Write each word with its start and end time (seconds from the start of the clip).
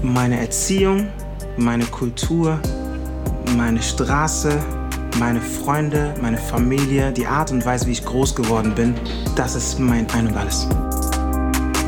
Meine 0.00 0.40
Erziehung, 0.40 1.08
meine 1.56 1.84
Kultur, 1.84 2.58
meine 3.56 3.82
Straße, 3.82 4.58
meine 5.18 5.40
Freunde, 5.40 6.14
meine 6.20 6.38
Familie, 6.38 7.12
die 7.12 7.26
Art 7.26 7.50
und 7.50 7.64
Weise, 7.64 7.86
wie 7.86 7.92
ich 7.92 8.04
groß 8.04 8.34
geworden 8.34 8.74
bin, 8.74 8.94
das 9.36 9.54
ist 9.54 9.78
mein 9.78 10.10
Ein 10.10 10.28
und 10.28 10.36
Alles. 10.36 10.66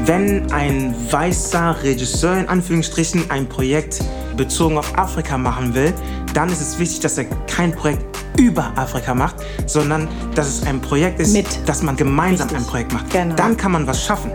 Wenn 0.04 0.52
ein 0.52 0.94
weißer 1.10 1.82
Regisseur 1.82 2.38
in 2.38 2.48
Anführungsstrichen 2.48 3.30
ein 3.30 3.48
Projekt 3.48 4.04
bezogen 4.36 4.76
auf 4.76 4.96
Afrika 4.98 5.38
machen 5.38 5.74
will, 5.74 5.94
dann 6.34 6.50
ist 6.50 6.60
es 6.60 6.78
wichtig, 6.78 7.00
dass 7.00 7.16
er 7.16 7.24
kein 7.46 7.72
Projekt 7.72 8.04
über 8.38 8.72
Afrika 8.76 9.14
macht, 9.14 9.36
sondern 9.66 10.08
dass 10.34 10.48
es 10.48 10.66
ein 10.66 10.80
Projekt 10.80 11.20
ist, 11.20 11.32
Mit. 11.32 11.46
dass 11.66 11.82
man 11.82 11.96
gemeinsam 11.96 12.48
Richtig. 12.48 12.64
ein 12.64 12.70
Projekt 12.70 12.92
macht. 12.92 13.10
Genau. 13.10 13.34
Dann 13.34 13.56
kann 13.56 13.72
man 13.72 13.86
was 13.86 14.04
schaffen. 14.04 14.32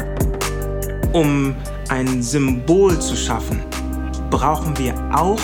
Um 1.14 1.56
ein 1.90 2.22
Symbol 2.22 3.00
zu 3.00 3.16
schaffen, 3.16 3.62
brauchen 4.30 4.78
wir 4.78 4.94
auch 5.14 5.40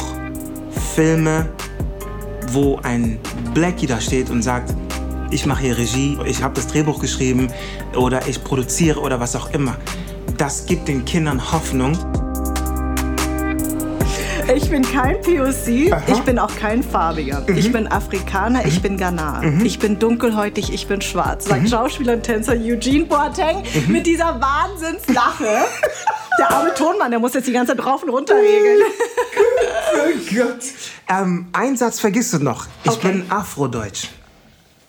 Filme, 0.93 1.49
wo 2.51 2.79
ein 2.83 3.19
Blackie 3.53 3.87
da 3.87 3.99
steht 3.99 4.29
und 4.29 4.41
sagt, 4.41 4.73
ich 5.31 5.45
mache 5.45 5.63
hier 5.63 5.77
Regie, 5.77 6.17
ich 6.25 6.43
habe 6.43 6.53
das 6.53 6.67
Drehbuch 6.67 6.99
geschrieben 6.99 7.47
oder 7.95 8.27
ich 8.27 8.43
produziere 8.43 8.99
oder 8.99 9.19
was 9.19 9.35
auch 9.35 9.49
immer. 9.51 9.75
Das 10.37 10.65
gibt 10.65 10.87
den 10.87 11.03
Kindern 11.05 11.51
Hoffnung. 11.51 11.97
Ich 14.53 14.69
bin 14.69 14.83
kein 14.83 15.19
POC, 15.21 15.91
Aha. 15.91 16.01
ich 16.07 16.19
bin 16.21 16.37
auch 16.37 16.55
kein 16.55 16.83
Farbiger. 16.83 17.43
Ich 17.49 17.71
bin 17.71 17.87
Afrikaner, 17.87 18.63
ich 18.65 18.79
bin 18.79 18.95
Ghanaer. 18.95 19.43
Ich 19.63 19.79
bin 19.79 19.97
dunkelhäutig, 19.97 20.71
ich 20.71 20.85
bin 20.85 21.01
schwarz. 21.01 21.45
Sagt 21.45 21.67
Schauspieler 21.67 22.13
und 22.13 22.23
Tänzer 22.23 22.53
Eugene 22.53 23.05
Boateng 23.05 23.63
mit 23.87 24.05
dieser 24.05 24.39
Wahnsinnslache. 24.39 25.65
Der 26.39 26.51
arme 26.51 26.73
Tonmann, 26.73 27.11
der 27.11 27.19
muss 27.19 27.33
jetzt 27.33 27.47
die 27.47 27.51
ganze 27.53 27.75
Zeit 27.75 27.83
drauf 27.85 28.03
und 28.03 28.09
runter 28.09 28.35
regeln. 28.35 28.79
Oh 29.97 30.35
Gott. 30.35 30.59
Ähm, 31.07 31.47
einen 31.53 31.77
Satz 31.77 31.99
vergisst 31.99 32.33
du 32.33 32.39
noch. 32.39 32.67
Ich 32.83 32.91
Okay. 32.91 33.11
bin 33.13 33.31
Afrodeutsch. 33.31 34.07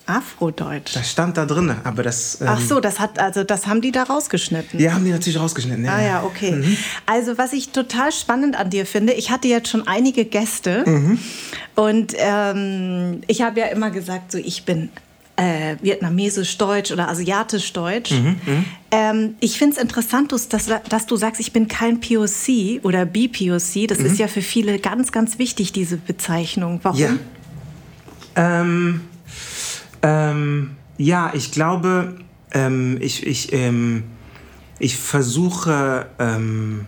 Afrodeutsch. 0.05 0.95
Das 0.95 1.09
stand 1.11 1.37
da 1.37 1.45
drin, 1.45 1.73
aber 1.83 2.03
das. 2.03 2.39
Ähm, 2.41 2.47
Ach 2.49 2.59
so, 2.61 2.79
das 2.79 2.99
hat 2.99 3.19
also 3.19 3.43
das 3.43 3.67
haben 3.67 3.81
die 3.81 3.91
da 3.91 4.03
rausgeschnitten. 4.03 4.79
Ja, 4.79 4.93
haben 4.93 5.05
die 5.05 5.11
natürlich 5.11 5.39
rausgeschnitten. 5.39 5.87
Ah 5.87 6.01
ja, 6.01 6.23
okay. 6.23 6.77
Also 7.05 7.37
was 7.37 7.53
ich 7.53 7.69
total 7.69 8.11
spannend 8.11 8.57
an 8.57 8.69
dir 8.69 8.85
finde, 8.85 9.13
ich 9.13 9.31
hatte 9.31 9.47
jetzt 9.47 9.69
schon 9.69 9.87
einige 9.87 10.25
Gäste 10.25 10.83
und 11.75 12.13
ähm, 12.17 13.21
ich 13.27 13.41
habe 13.41 13.59
ja 13.59 13.67
immer 13.67 13.91
gesagt, 13.91 14.31
so 14.31 14.37
ich 14.37 14.63
bin 14.65 14.89
äh, 15.37 15.75
vietnamesisch-deutsch 15.81 16.91
oder 16.91 17.09
asiatisch-deutsch. 17.09 18.11
Ähm, 18.91 19.35
ich 19.39 19.57
finde 19.57 19.77
es 19.77 19.81
interessant, 19.81 20.31
dass, 20.31 20.49
dass, 20.49 21.05
du 21.05 21.15
sagst, 21.15 21.39
ich 21.39 21.53
bin 21.53 21.67
kein 21.67 21.99
POC 21.99 22.83
oder 22.83 23.05
BPOC. 23.05 23.87
Das 23.87 23.99
ist 23.99 24.17
ja 24.17 24.27
für 24.27 24.41
viele 24.41 24.79
ganz, 24.79 25.11
ganz 25.11 25.39
wichtig, 25.39 25.71
diese 25.71 25.97
Bezeichnung. 25.97 26.79
Warum? 26.83 26.99
Ja. 26.99 27.11
Ähm, 28.35 29.01
ähm, 30.01 30.71
ja, 30.97 31.31
ich 31.33 31.51
glaube, 31.51 32.15
ähm, 32.51 32.97
ich, 32.99 33.25
ich, 33.25 33.53
ähm, 33.53 34.03
ich 34.79 34.97
versuche, 34.97 36.07
ähm, 36.17 36.85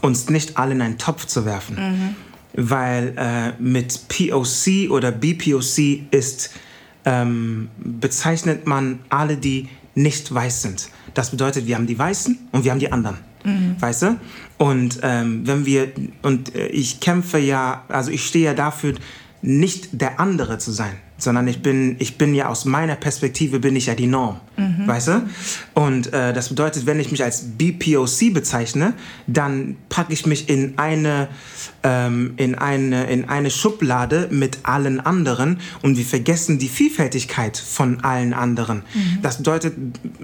uns 0.00 0.30
nicht 0.30 0.56
alle 0.56 0.72
in 0.72 0.80
einen 0.80 0.98
Topf 0.98 1.26
zu 1.26 1.44
werfen. 1.44 2.16
Weil 2.54 3.14
äh, 3.16 3.62
mit 3.62 4.08
POC 4.08 4.90
oder 4.90 5.12
BPOC 5.12 6.10
ist, 6.10 6.50
ähm, 7.04 7.68
bezeichnet 7.78 8.66
man 8.66 9.00
alle, 9.08 9.36
die 9.36 9.68
nicht 9.94 10.32
weiß 10.32 10.62
sind. 10.62 10.88
Das 11.14 11.30
bedeutet, 11.30 11.66
wir 11.66 11.76
haben 11.76 11.86
die 11.86 11.98
Weißen 11.98 12.38
und 12.52 12.64
wir 12.64 12.70
haben 12.70 12.78
die 12.78 12.92
anderen. 12.92 13.16
Weißt 13.80 14.02
du? 14.02 14.20
Und 14.58 15.00
ähm, 15.02 15.46
wenn 15.46 15.64
wir, 15.64 15.92
und 16.22 16.54
äh, 16.54 16.66
ich 16.68 17.00
kämpfe 17.00 17.38
ja, 17.38 17.84
also 17.88 18.10
ich 18.10 18.26
stehe 18.26 18.44
ja 18.44 18.54
dafür, 18.54 18.94
nicht 19.42 19.88
der 19.92 20.20
andere 20.20 20.58
zu 20.58 20.70
sein, 20.72 20.92
sondern 21.22 21.46
ich 21.48 21.62
bin, 21.62 21.96
ich 21.98 22.18
bin 22.18 22.34
ja 22.34 22.48
aus 22.48 22.64
meiner 22.64 22.96
Perspektive 22.96 23.60
bin 23.60 23.76
ich 23.76 23.86
ja 23.86 23.94
die 23.94 24.06
Norm, 24.06 24.40
weißt 24.86 25.08
du? 25.08 25.22
Und 25.74 26.12
äh, 26.12 26.32
das 26.32 26.48
bedeutet, 26.48 26.86
wenn 26.86 26.98
ich 26.98 27.10
mich 27.10 27.22
als 27.22 27.42
BPOC 27.56 28.32
bezeichne, 28.32 28.94
dann 29.26 29.76
packe 29.88 30.12
ich 30.12 30.26
mich 30.26 30.48
in 30.48 30.74
eine, 30.78 31.28
ähm, 31.82 32.34
in 32.36 32.54
eine, 32.54 33.04
in 33.04 33.28
eine 33.28 33.50
Schublade 33.50 34.28
mit 34.30 34.58
allen 34.64 35.00
anderen 35.00 35.60
und 35.82 35.96
wir 35.96 36.04
vergessen 36.04 36.58
die 36.58 36.68
Vielfältigkeit 36.68 37.56
von 37.56 38.00
allen 38.00 38.32
anderen. 38.32 38.82
Das 39.22 39.38
bedeutet, 39.38 39.74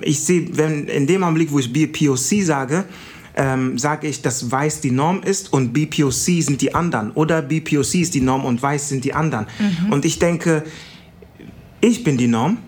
ich 0.00 0.20
sehe, 0.20 0.56
wenn 0.56 0.88
in 0.88 1.06
dem 1.06 1.22
Augenblick, 1.22 1.52
wo 1.52 1.58
ich 1.58 1.72
BPOC 1.72 2.42
sage, 2.42 2.84
ähm, 3.36 3.78
sage 3.78 4.06
ich, 4.08 4.22
dass 4.22 4.50
Weiß 4.50 4.80
die 4.80 4.90
Norm 4.90 5.22
ist 5.22 5.52
und 5.52 5.72
BPOC 5.72 6.12
sind 6.12 6.60
die 6.62 6.74
anderen. 6.74 7.10
Oder 7.12 7.42
BPOC 7.42 7.94
ist 7.96 8.14
die 8.14 8.20
Norm 8.20 8.44
und 8.44 8.62
Weiß 8.62 8.88
sind 8.88 9.04
die 9.04 9.12
anderen. 9.14 9.46
Und 9.90 10.04
ich 10.04 10.18
denke, 10.18 10.64
ich 11.80 12.02
bin 12.02 12.16
die 12.16 12.26
Norm 12.28 12.58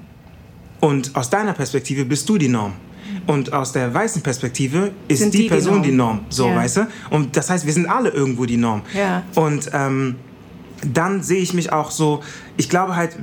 und 0.81 1.15
aus 1.17 1.31
deiner 1.31 1.53
Perspektive 1.55 2.05
bist 2.05 2.29
du 2.29 2.39
die 2.39 2.49
Norm. 2.49 2.73
Und 3.27 3.53
aus 3.53 3.73
der 3.73 3.93
weißen 3.93 4.23
Perspektive 4.23 4.93
ist 5.07 5.19
Sind 5.21 5.35
die, 5.35 5.39
die 5.39 5.43
die 5.45 5.49
Person 5.49 5.75
Norm. 5.75 5.83
die 5.83 5.93
Norm. 5.93 6.21
So, 6.29 6.49
Ja. 6.49 6.57
weißt 6.57 6.77
du? 6.79 6.89
Und 7.11 7.37
das 7.37 7.51
heißt, 7.51 7.67
wir 7.67 7.73
sind 7.73 7.87
alle 7.87 8.11
irgendwo 8.11 8.47
die 8.47 8.57
Norm. 8.57 8.83
Ja. 8.95 9.23
Und 9.35 9.71
ähm, 9.73 10.17
dann 10.95 11.23
sehe 11.23 11.41
ich 11.41 11.53
mich 11.55 11.73
auch 11.73 11.91
so, 11.91 12.23
ich 12.57 12.69
glaube 12.69 12.95
halt, 12.97 13.17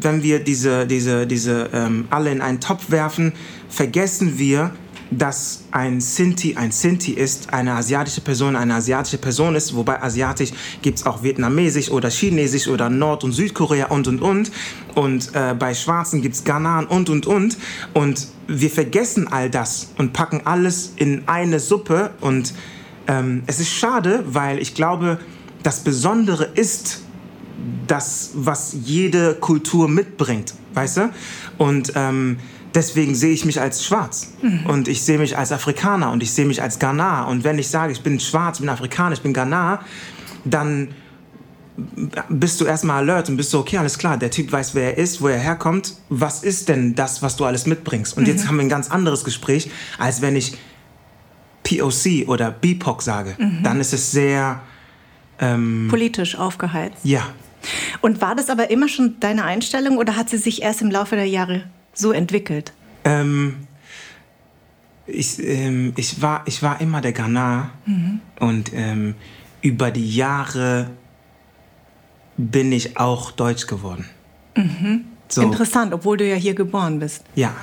wenn 0.00 0.22
wir 0.22 0.38
diese, 0.38 0.86
diese, 0.86 1.26
diese 1.26 1.70
ähm, 1.72 2.06
alle 2.10 2.30
in 2.30 2.40
einen 2.40 2.60
Topf 2.60 2.90
werfen, 2.90 3.32
vergessen 3.68 4.38
wir, 4.38 4.70
dass 5.18 5.64
ein 5.70 6.00
Sinti 6.00 6.56
ein 6.56 6.72
Sinti 6.72 7.12
ist, 7.12 7.52
eine 7.52 7.72
asiatische 7.74 8.20
Person 8.20 8.56
eine 8.56 8.74
asiatische 8.74 9.18
Person 9.18 9.54
ist, 9.54 9.74
wobei 9.74 10.02
asiatisch 10.02 10.52
gibt 10.80 10.98
es 10.98 11.06
auch 11.06 11.22
vietnamesisch 11.22 11.90
oder 11.90 12.10
chinesisch 12.10 12.68
oder 12.68 12.88
Nord- 12.88 13.24
und 13.24 13.32
Südkorea 13.32 13.86
und 13.86 14.08
und 14.08 14.20
und. 14.22 14.50
Und 14.94 15.34
äh, 15.34 15.54
bei 15.58 15.74
Schwarzen 15.74 16.22
gibt 16.22 16.34
es 16.34 16.44
Ghanan 16.44 16.86
und 16.86 17.10
und 17.10 17.26
und. 17.26 17.56
Und 17.94 18.28
wir 18.46 18.70
vergessen 18.70 19.28
all 19.28 19.50
das 19.50 19.92
und 19.98 20.12
packen 20.12 20.42
alles 20.44 20.92
in 20.96 21.24
eine 21.26 21.60
Suppe 21.60 22.10
und 22.20 22.52
ähm, 23.08 23.42
es 23.46 23.60
ist 23.60 23.70
schade, 23.70 24.24
weil 24.26 24.60
ich 24.60 24.74
glaube, 24.74 25.18
das 25.62 25.80
Besondere 25.80 26.44
ist 26.44 27.02
das, 27.86 28.30
was 28.34 28.76
jede 28.84 29.34
Kultur 29.34 29.88
mitbringt, 29.88 30.54
weißt 30.74 30.96
du? 30.98 31.10
Und 31.58 31.92
ähm, 31.94 32.38
deswegen 32.74 33.14
sehe 33.14 33.32
ich 33.32 33.44
mich 33.44 33.60
als 33.60 33.84
schwarz 33.84 34.32
und 34.66 34.88
ich 34.88 35.02
sehe 35.02 35.18
mich 35.18 35.36
als 35.36 35.52
Afrikaner 35.52 36.10
und 36.12 36.22
ich 36.22 36.32
sehe 36.32 36.44
mich 36.46 36.62
als 36.62 36.78
Ghana. 36.78 37.24
Und 37.24 37.44
wenn 37.44 37.58
ich 37.58 37.68
sage, 37.68 37.92
ich 37.92 38.02
bin 38.02 38.18
schwarz, 38.20 38.56
ich 38.56 38.60
bin 38.60 38.68
Afrikaner, 38.68 39.14
ich 39.14 39.22
bin 39.22 39.32
Ghana, 39.32 39.80
dann 40.44 40.88
bist 42.28 42.60
du 42.60 42.66
erstmal 42.66 42.98
alert 42.98 43.28
und 43.28 43.36
bist 43.36 43.50
so, 43.50 43.60
okay, 43.60 43.78
alles 43.78 43.96
klar, 43.96 44.16
der 44.18 44.30
Typ 44.30 44.52
weiß, 44.52 44.74
wer 44.74 44.96
er 44.96 44.98
ist, 44.98 45.22
wo 45.22 45.28
er 45.28 45.38
herkommt. 45.38 45.94
Was 46.10 46.42
ist 46.42 46.68
denn 46.68 46.94
das, 46.94 47.22
was 47.22 47.36
du 47.36 47.44
alles 47.44 47.66
mitbringst? 47.66 48.16
Und 48.16 48.28
jetzt 48.28 48.46
haben 48.46 48.56
wir 48.56 48.62
ein 48.62 48.68
ganz 48.68 48.90
anderes 48.90 49.24
Gespräch, 49.24 49.70
als 49.98 50.20
wenn 50.20 50.36
ich 50.36 50.56
POC 51.64 52.28
oder 52.28 52.50
BIPOC 52.50 53.02
sage. 53.02 53.36
Dann 53.62 53.80
ist 53.80 53.92
es 53.92 54.10
sehr, 54.10 54.60
Politisch 55.88 56.36
aufgeheizt. 56.36 56.98
ja, 57.02 57.22
Und 58.00 58.20
war 58.20 58.36
das 58.36 58.48
aber 58.48 58.70
immer 58.70 58.86
schon 58.88 59.16
deine 59.18 59.44
Einstellung 59.44 59.96
oder 59.96 60.14
hat 60.14 60.30
sie 60.30 60.36
sich 60.36 60.62
erst 60.62 60.82
im 60.82 60.90
Laufe 60.90 61.16
der 61.16 61.26
Jahre 61.26 61.64
so 61.92 62.12
entwickelt? 62.12 62.72
Ähm, 63.04 63.66
ich, 65.06 65.42
ähm, 65.42 65.92
ich, 65.96 66.22
war, 66.22 66.42
ich 66.46 66.62
war 66.62 66.80
immer 66.80 67.00
der 67.00 67.12
Ghana 67.12 67.70
und 68.40 68.72
ähm, 68.72 69.14
über 69.60 69.90
die 69.90 70.14
Jahre 70.14 70.90
bin 72.36 72.72
ich 72.72 72.96
auch 72.98 73.30
deutsch 73.32 73.66
geworden. 73.66 74.06
So, 75.28 75.42
Interessant, 75.42 75.92
obwohl 75.92 76.16
du 76.16 76.28
ja 76.28 76.36
hier 76.36 76.54
geboren 76.54 76.98
bist. 76.98 77.24
ja. 77.34 77.54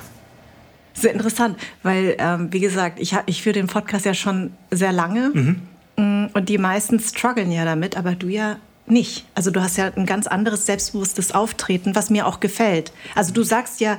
Sehr 0.92 1.12
interessant, 1.12 1.56
weil, 1.84 2.16
ähm, 2.18 2.52
wie 2.52 2.60
gesagt, 2.60 2.98
ich, 3.00 3.14
hab- 3.14 3.26
ich 3.28 3.42
führe 3.42 3.54
den 3.54 3.68
Podcast 3.68 4.04
ja 4.04 4.12
schon 4.14 4.52
sehr 4.70 4.92
lange 4.92 5.56
Mm, 5.96 6.26
und 6.34 6.48
die 6.48 6.58
meisten 6.58 6.98
strugglen 7.00 7.50
ja 7.52 7.64
damit, 7.64 7.96
aber 7.96 8.14
du 8.14 8.28
ja 8.28 8.56
nicht. 8.90 9.24
Also 9.34 9.50
du 9.50 9.62
hast 9.62 9.76
ja 9.76 9.90
ein 9.94 10.06
ganz 10.06 10.26
anderes 10.26 10.66
selbstbewusstes 10.66 11.32
Auftreten, 11.32 11.94
was 11.94 12.10
mir 12.10 12.26
auch 12.26 12.40
gefällt. 12.40 12.92
Also 13.14 13.32
du 13.32 13.42
sagst 13.42 13.80
ja, 13.80 13.98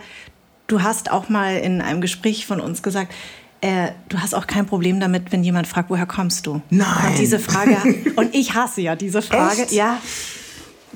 du 0.67 0.81
hast 0.81 1.11
auch 1.11 1.29
mal 1.29 1.57
in 1.57 1.81
einem 1.81 2.01
Gespräch 2.01 2.45
von 2.45 2.59
uns 2.59 2.81
gesagt, 2.81 3.13
äh, 3.61 3.91
du 4.09 4.19
hast 4.19 4.33
auch 4.33 4.47
kein 4.47 4.65
Problem 4.65 4.99
damit, 4.99 5.31
wenn 5.31 5.43
jemand 5.43 5.67
fragt, 5.67 5.89
woher 5.89 6.07
kommst 6.07 6.47
du? 6.47 6.61
Nein. 6.69 7.11
Und 7.11 7.19
diese 7.19 7.39
Frage, 7.39 7.77
und 8.15 8.33
ich 8.33 8.55
hasse 8.55 8.81
ja 8.81 8.95
diese 8.95 9.21
Frage. 9.21 9.63
Echt? 9.63 9.71
Ja. 9.71 10.01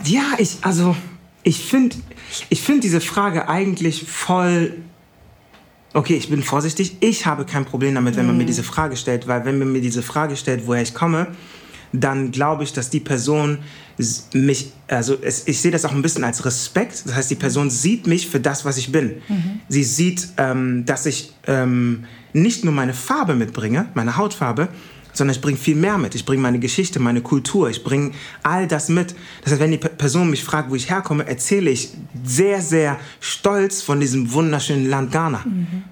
Ja, 0.04 0.24
ich, 0.40 0.58
also, 0.62 0.96
ich 1.44 1.64
finde 1.64 1.96
ich 2.50 2.62
find 2.62 2.84
diese 2.84 3.00
Frage 3.02 3.48
eigentlich 3.48 4.04
voll. 4.10 4.76
Okay, 5.94 6.16
ich 6.16 6.30
bin 6.30 6.44
vorsichtig. 6.44 6.98
Ich 7.00 7.26
habe 7.26 7.46
kein 7.46 7.64
Problem 7.66 7.96
damit, 7.96 8.18
wenn 8.18 8.26
man 8.26 8.36
mir 8.36 8.46
diese 8.46 8.64
Frage 8.64 8.98
stellt, 8.98 9.28
weil 9.28 9.46
wenn 9.46 9.58
man 9.60 9.72
mir 9.72 9.80
diese 9.80 10.02
Frage 10.02 10.36
stellt, 10.36 10.68
woher 10.68 10.82
ich 10.82 10.94
komme, 10.94 11.28
dann 12.00 12.32
glaube 12.32 12.64
ich, 12.64 12.74
dass 12.74 12.90
die 12.90 13.00
Person 13.00 13.60
mich, 14.34 14.72
also 14.88 15.18
es, 15.22 15.48
ich 15.48 15.62
sehe 15.62 15.72
das 15.72 15.86
auch 15.86 15.92
ein 15.92 16.02
bisschen 16.02 16.24
als 16.24 16.46
Respekt. 16.46 17.04
Das 17.06 17.16
heißt, 17.16 17.32
die 17.32 17.36
Person 17.36 17.70
sieht 17.70 18.08
mich 18.08 18.28
für 18.28 18.40
das, 18.40 18.66
was 18.66 18.78
ich 18.78 18.92
bin. 18.92 19.22
Sie 19.70 19.84
sieht, 19.84 20.28
ähm, 20.38 20.86
dass 20.86 21.06
ich 21.06 21.34
ähm, 21.48 22.06
nicht 22.34 22.66
nur 22.66 22.74
meine 22.74 22.94
Farbe 22.94 23.36
mitbringe, 23.36 23.88
meine 23.94 24.18
Hautfarbe, 24.18 24.68
sondern 25.16 25.36
ich 25.36 25.42
bringe 25.42 25.58
viel 25.58 25.76
mehr 25.76 25.98
mit. 25.98 26.14
Ich 26.14 26.26
bringe 26.26 26.42
meine 26.42 26.60
Geschichte, 26.60 27.00
meine 27.00 27.22
Kultur, 27.22 27.70
ich 27.70 27.84
bringe 27.84 28.12
all 28.44 28.68
das 28.68 28.90
mit. 28.90 29.16
Das 29.44 29.52
heißt, 29.52 29.62
wenn 29.62 29.72
die 29.72 29.78
Pe- 29.78 29.90
Person 29.90 30.30
mich 30.30 30.44
fragt, 30.44 30.70
wo 30.70 30.76
ich 30.76 30.90
herkomme, 30.90 31.28
erzähle 31.28 31.72
ich 31.72 31.90
sehr, 32.24 32.62
sehr 32.62 32.98
stolz 33.20 33.82
von 33.82 34.00
diesem 34.00 34.32
wunderschönen 34.34 34.90
Land 34.90 35.12
Ghana. 35.12 35.44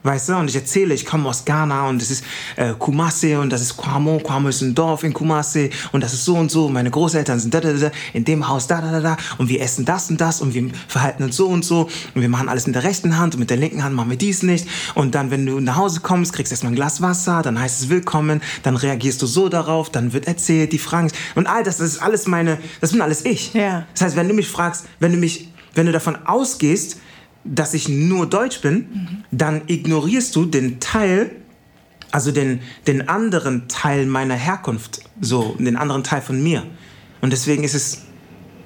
Weißt 0.04 0.30
du? 0.30 0.36
Und 0.36 0.50
ich 0.50 0.56
erzähle, 0.56 0.94
ich 0.94 1.06
komme 1.06 1.28
aus 1.30 1.46
Ghana 1.46 1.88
und 1.88 2.02
das 2.02 2.12
ist 2.12 2.24
äh, 2.58 2.74
Kumasi 2.78 3.36
und 3.36 3.50
das 3.52 3.62
ist 3.62 3.78
Kwamo. 3.78 4.20
Kwamo 4.20 4.50
ist 4.50 4.62
ein 4.62 4.76
Dorf 4.76 5.04
in 5.04 5.14
Kumasi 5.14 5.70
und 5.92 6.04
das 6.04 6.14
ist 6.14 6.26
so 6.26 6.36
und 6.36 6.52
so. 6.52 6.70
Meine 6.70 6.92
Großeltern 6.92 7.40
sind 7.40 7.54
da, 7.54 7.62
da, 7.62 7.74
da, 7.74 7.92
in 8.14 8.26
dem 8.26 8.48
Haus 8.48 8.68
da, 8.68 8.82
da, 8.82 8.92
da, 8.92 9.00
da 9.00 9.18
und 9.38 9.50
wir 9.50 9.62
essen 9.62 9.86
das 9.86 10.10
und 10.10 10.20
das 10.20 10.42
und 10.42 10.54
wir 10.54 10.70
verhalten 10.88 11.24
uns 11.24 11.36
so 11.36 11.48
und 11.48 11.64
so 11.64 11.90
und 12.14 12.22
wir 12.22 12.30
machen 12.30 12.50
alles 12.50 12.68
mit 12.68 12.76
der 12.76 12.84
rechten 12.84 13.18
Hand 13.18 13.36
und 13.36 13.40
mit 13.40 13.50
der 13.50 13.58
linken 13.58 13.84
Hand 13.84 13.96
machen 13.96 14.10
wir 14.10 14.18
dies 14.18 14.44
nicht. 14.44 14.68
Und 14.96 15.16
dann, 15.16 15.32
wenn 15.32 15.46
du 15.46 15.60
nach 15.60 15.76
Hause 15.78 16.02
kommst, 16.02 16.34
kriegst 16.34 16.52
du 16.52 16.54
erstmal 16.54 16.74
ein 16.74 16.76
Glas 16.76 17.02
Wasser, 17.02 17.42
dann 17.42 17.60
heißt 17.60 17.82
es 17.82 17.90
willkommen, 17.90 18.42
dann 18.64 18.76
reagierst 18.76 19.13
du 19.22 19.26
so 19.26 19.50
darauf, 19.50 19.90
dann 19.90 20.14
wird 20.14 20.28
erzählt, 20.28 20.72
die 20.72 20.80
Fragen 20.80 21.12
und 21.36 21.48
all 21.48 21.64
das, 21.64 21.78
das 21.78 21.94
ist 21.94 22.02
alles 22.02 22.28
meine, 22.28 22.58
das 22.82 22.92
bin 22.92 23.02
alles 23.02 23.26
ich. 23.26 23.54
Ja. 23.54 23.86
Das 23.94 24.02
heißt, 24.02 24.16
wenn 24.16 24.28
du 24.28 24.34
mich 24.34 24.48
fragst, 24.48 24.86
wenn 25.00 25.12
du 25.12 25.18
mich, 25.18 25.50
wenn 25.76 25.86
du 25.86 25.92
davon 25.92 26.18
ausgehst, 26.26 26.98
dass 27.44 27.74
ich 27.74 27.90
nur 27.90 28.28
Deutsch 28.28 28.62
bin, 28.62 29.24
dann 29.32 29.64
ignorierst 29.68 30.36
du 30.36 30.46
den 30.46 30.80
Teil, 30.80 31.32
also 32.12 32.32
den, 32.32 32.62
den 32.88 33.10
anderen 33.10 33.68
Teil 33.68 34.06
meiner 34.06 34.36
Herkunft, 34.36 35.02
so 35.20 35.56
den 35.60 35.76
anderen 35.76 36.04
Teil 36.04 36.22
von 36.22 36.42
mir. 36.42 36.64
Und 37.22 37.34
deswegen 37.34 37.64
ist 37.64 37.74
es, 37.74 38.04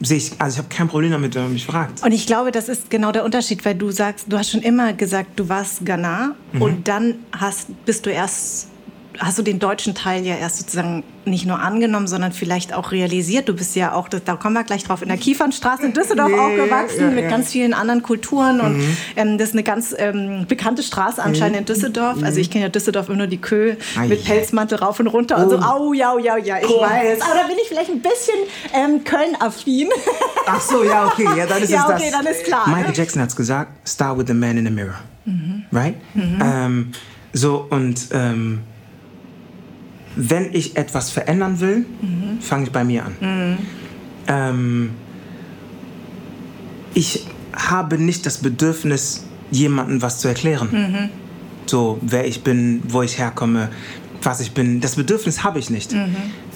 sehe 0.01 0.17
ich, 0.17 0.33
also 0.39 0.55
ich 0.55 0.57
habe 0.59 0.69
kein 0.69 0.88
Problem 0.88 1.11
damit, 1.11 1.35
wenn 1.35 1.43
man 1.43 1.53
mich 1.53 1.65
fragt. 1.65 2.03
Und 2.03 2.11
ich 2.11 2.27
glaube, 2.27 2.51
das 2.51 2.69
ist 2.69 2.89
genau 2.89 3.11
der 3.11 3.23
Unterschied, 3.23 3.65
weil 3.65 3.75
du 3.75 3.89
sagst, 3.91 4.25
du 4.29 4.38
hast 4.38 4.51
schon 4.51 4.61
immer 4.61 4.93
gesagt, 4.93 5.39
du 5.39 5.50
warst 5.50 5.85
Ghana 5.85 6.35
und 6.59 6.88
dann 6.88 7.15
hast, 7.31 7.69
bist 7.85 8.05
du 8.05 8.11
erst, 8.11 8.69
hast 9.19 9.37
du 9.37 9.43
den 9.43 9.59
deutschen 9.59 9.93
Teil 9.95 10.25
ja 10.25 10.35
erst 10.35 10.57
sozusagen 10.59 11.03
nicht 11.25 11.45
nur 11.45 11.59
angenommen, 11.59 12.07
sondern 12.07 12.31
vielleicht 12.31 12.73
auch 12.73 12.91
realisiert. 12.91 13.49
Du 13.49 13.53
bist 13.53 13.75
ja 13.75 13.91
auch, 13.93 14.07
da 14.07 14.35
kommen 14.37 14.53
wir 14.53 14.63
gleich 14.63 14.83
drauf, 14.85 15.01
in 15.01 15.09
der 15.09 15.17
Kiefernstraße 15.17 15.85
in 15.85 15.93
Düsseldorf 15.93 16.31
Ja, 16.31 16.37
aufgewachsen 16.37 17.01
ja, 17.01 17.09
mit 17.09 17.23
ja. 17.25 17.29
ganz 17.29 17.51
vielen 17.51 17.73
anderen 17.73 18.01
Kulturen 18.01 18.61
und 18.61 18.81
ähm, 19.17 19.37
das 19.37 19.49
ist 19.49 19.53
eine 19.55 19.63
ganz 19.63 19.93
ähm, 19.97 20.45
bekannte 20.47 20.83
Straße 20.83 21.21
anscheinend 21.21 21.57
in 21.57 21.65
Düsseldorf. 21.65 22.17
Also 22.23 22.39
ich 22.39 22.49
kenne 22.49 22.63
ja 22.65 22.69
Düsseldorf 22.69 23.09
immer 23.09 23.17
nur 23.17 23.27
die 23.27 23.39
Kö 23.39 23.75
mit 24.07 24.23
Pelzmantel 24.23 24.77
rauf 24.77 24.99
und 25.01 25.07
runter 25.07 25.37
und 25.37 25.49
so, 25.49 25.57
au, 25.59 25.91
ja, 25.93 26.17
ja, 26.17 26.37
ja, 26.37 26.57
ich 26.59 26.67
Oh. 26.69 26.81
weiß. 26.81 27.21
Aber 27.21 27.33
da 27.41 27.47
bin 27.47 27.57
ich 27.61 27.67
vielleicht 27.67 27.89
ein 27.89 28.01
bisschen 28.01 28.35
ähm, 28.73 29.03
Köln-affin. 29.03 29.89
Ach 30.45 30.61
so, 30.61 30.83
ja, 30.83 31.05
okay, 31.07 31.27
ja, 31.37 31.45
dann 31.45 31.61
ist 31.61 31.69
Ja, 31.77 31.85
es 31.89 31.93
okay, 31.95 32.09
das. 32.11 32.23
dann 32.23 32.33
ist 32.33 32.43
klar, 32.45 32.69
Michael? 32.69 32.93
Jackson 32.95 33.21
hat 33.21 33.29
es 33.29 33.35
gesagt, 33.35 33.87
start 33.89 34.17
with 34.17 34.25
the 34.27 34.33
man 34.33 34.57
in 34.57 34.65
the 34.65 34.71
mirror. 34.71 34.95
Right? 35.73 35.95
Ähm, 36.15 36.91
so, 37.33 37.67
und 37.69 38.07
ähm, 38.13 38.59
wenn 40.19 40.53
ich 40.53 40.75
etwas 40.75 41.11
verändern 41.11 41.59
will, 41.59 41.85
fange 42.41 42.63
ich 42.65 42.71
bei 42.71 42.83
mir 42.83 43.05
an. 43.05 43.57
Ähm, 44.27 44.89
ich 46.93 47.25
habe 47.53 47.97
nicht 47.97 48.25
das 48.25 48.39
Bedürfnis, 48.39 49.25
jemandem 49.51 50.01
was 50.01 50.19
zu 50.19 50.27
erklären. 50.27 51.09
So, 51.67 51.99
wer 52.01 52.25
ich 52.27 52.43
bin, 52.43 52.81
wo 52.87 53.01
ich 53.03 53.17
herkomme, 53.19 53.69
was 54.23 54.39
ich 54.39 54.51
bin. 54.53 54.81
Das 54.81 54.95
Bedürfnis 54.95 55.43
habe 55.43 55.59
ich 55.59 55.69
nicht. 55.69 55.93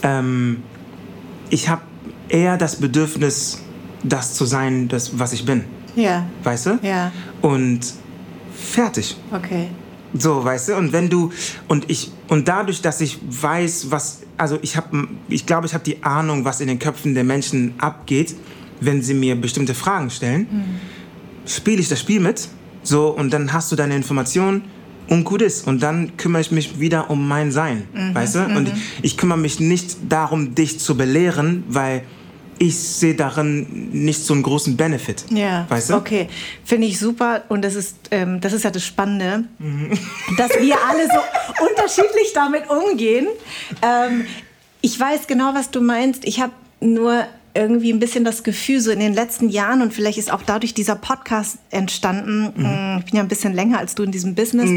Ähm, 0.03 0.63
ich 1.49 1.69
habe 1.69 1.81
eher 2.29 2.57
das 2.57 2.77
Bedürfnis, 2.77 3.61
das 4.03 4.33
zu 4.33 4.45
sein, 4.45 4.87
das, 4.87 5.19
was 5.19 5.33
ich 5.33 5.45
bin. 5.45 5.63
Ja, 5.95 6.25
Weißt 6.43 6.65
du? 6.67 6.79
ja, 6.81 7.11
Und 7.41 7.81
fertig. 8.55 9.17
okay. 9.31 9.67
So, 10.13 10.43
weißt 10.43 10.69
du? 10.69 10.75
Und 10.75 10.93
wenn 10.93 11.09
du 11.09 11.31
und 11.67 11.89
ich 11.89 12.11
und 12.27 12.47
dadurch, 12.47 12.81
dass 12.81 13.01
ich 13.01 13.19
weiß, 13.21 13.91
was 13.91 14.21
also 14.37 14.59
ich 14.61 14.75
habe 14.75 15.07
ich 15.29 15.45
glaube, 15.45 15.67
ich 15.67 15.73
habe 15.73 15.83
die 15.83 16.03
Ahnung, 16.03 16.45
was 16.45 16.61
in 16.61 16.67
den 16.67 16.79
Köpfen 16.79 17.13
der 17.13 17.23
Menschen 17.23 17.73
abgeht, 17.77 18.35
wenn 18.81 19.01
sie 19.01 19.13
mir 19.13 19.35
bestimmte 19.35 19.73
Fragen 19.73 20.09
stellen, 20.09 20.47
spiele 21.45 21.79
ich 21.79 21.87
das 21.87 21.99
Spiel 21.99 22.19
mit. 22.19 22.49
So 22.83 23.09
und 23.09 23.31
dann 23.31 23.53
hast 23.53 23.71
du 23.71 23.75
deine 23.75 23.95
Informationen 23.95 24.63
und 25.07 25.23
gut 25.23 25.41
ist 25.41 25.67
und 25.67 25.83
dann 25.83 26.17
kümmere 26.17 26.41
ich 26.41 26.51
mich 26.51 26.79
wieder 26.79 27.09
um 27.09 27.27
mein 27.27 27.51
Sein, 27.51 27.83
weißt 28.13 28.35
du? 28.35 28.45
Und 28.45 28.69
ich, 28.69 28.73
ich 29.01 29.17
kümmere 29.17 29.37
mich 29.37 29.59
nicht 29.59 29.97
darum, 30.09 30.55
dich 30.55 30.79
zu 30.79 30.95
belehren, 30.97 31.63
weil 31.67 32.03
ich 32.63 32.77
sehe 32.77 33.15
darin 33.15 33.89
nicht 33.91 34.23
so 34.23 34.35
einen 34.35 34.43
großen 34.43 34.77
Benefit. 34.77 35.25
Ja, 35.31 35.65
Weißt 35.67 35.89
du? 35.89 35.95
okay. 35.95 36.27
Finde 36.63 36.85
ich 36.85 36.99
super. 36.99 37.41
Und 37.49 37.63
das 37.63 37.73
ist, 37.73 37.95
ähm, 38.11 38.39
das 38.39 38.53
ist 38.53 38.63
ja 38.63 38.69
das 38.69 38.85
Spannende, 38.85 39.45
dass 40.37 40.51
wir 40.59 40.75
alle 40.87 41.07
so 41.07 41.63
unterschiedlich 41.69 42.33
damit 42.35 42.63
umgehen. 42.69 43.25
Ähm, 43.81 44.25
ich 44.81 44.99
weiß 44.99 45.25
genau, 45.25 45.55
was 45.55 45.71
du 45.71 45.81
meinst. 45.81 46.23
Ich 46.23 46.39
habe 46.39 46.53
nur 46.81 47.23
irgendwie 47.55 47.91
ein 47.91 47.99
bisschen 47.99 48.23
das 48.23 48.43
Gefühl, 48.43 48.79
so 48.79 48.91
in 48.91 48.99
den 48.99 49.13
letzten 49.15 49.49
Jahren, 49.49 49.81
und 49.81 49.91
vielleicht 49.93 50.19
ist 50.19 50.31
auch 50.31 50.43
dadurch 50.43 50.75
dieser 50.75 50.95
Podcast 50.95 51.57
entstanden. 51.71 52.53
mh, 52.55 52.99
Ich 52.99 53.05
bin 53.05 53.15
ja 53.15 53.21
ein 53.23 53.27
bisschen 53.27 53.53
länger 53.53 53.79
als 53.79 53.95
du 53.95 54.03
in 54.03 54.11
diesem 54.11 54.35
Business. 54.35 54.69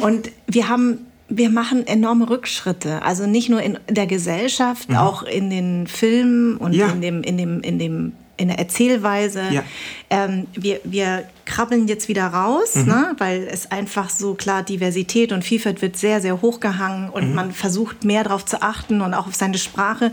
Und 0.00 0.30
wir 0.46 0.68
haben 0.68 1.06
wir 1.30 1.48
machen 1.48 1.86
enorme 1.86 2.28
Rückschritte. 2.28 3.02
Also 3.02 3.26
nicht 3.26 3.48
nur 3.48 3.62
in 3.62 3.78
der 3.88 4.06
Gesellschaft, 4.06 4.94
auch 4.94 5.22
in 5.22 5.48
den 5.48 5.86
Filmen 5.86 6.56
und 6.56 6.72
Ja. 6.74 6.88
in 6.88 7.00
dem, 7.00 7.22
in 7.22 7.36
dem, 7.38 7.60
in 7.62 7.78
dem, 7.78 8.12
in 8.36 8.48
der 8.48 8.58
Erzählweise. 8.58 9.42
Ja. 9.50 9.62
Ähm, 10.10 10.46
wir, 10.54 10.80
wir 10.84 11.24
krabbeln 11.44 11.88
jetzt 11.88 12.08
wieder 12.08 12.26
raus, 12.26 12.74
ne? 12.74 13.14
weil 13.18 13.46
es 13.50 13.70
einfach 13.70 14.10
so 14.10 14.34
klar, 14.34 14.62
Diversität 14.62 15.32
und 15.32 15.44
Vielfalt 15.44 15.82
wird 15.82 15.96
sehr, 15.96 16.20
sehr 16.20 16.42
hochgehangen 16.42 17.10
und 17.10 17.34
man 17.34 17.52
versucht 17.52 18.04
mehr 18.04 18.24
darauf 18.24 18.44
zu 18.44 18.60
achten 18.62 19.00
und 19.00 19.14
auch 19.14 19.26
auf 19.26 19.34
seine 19.34 19.58
Sprache. 19.58 20.10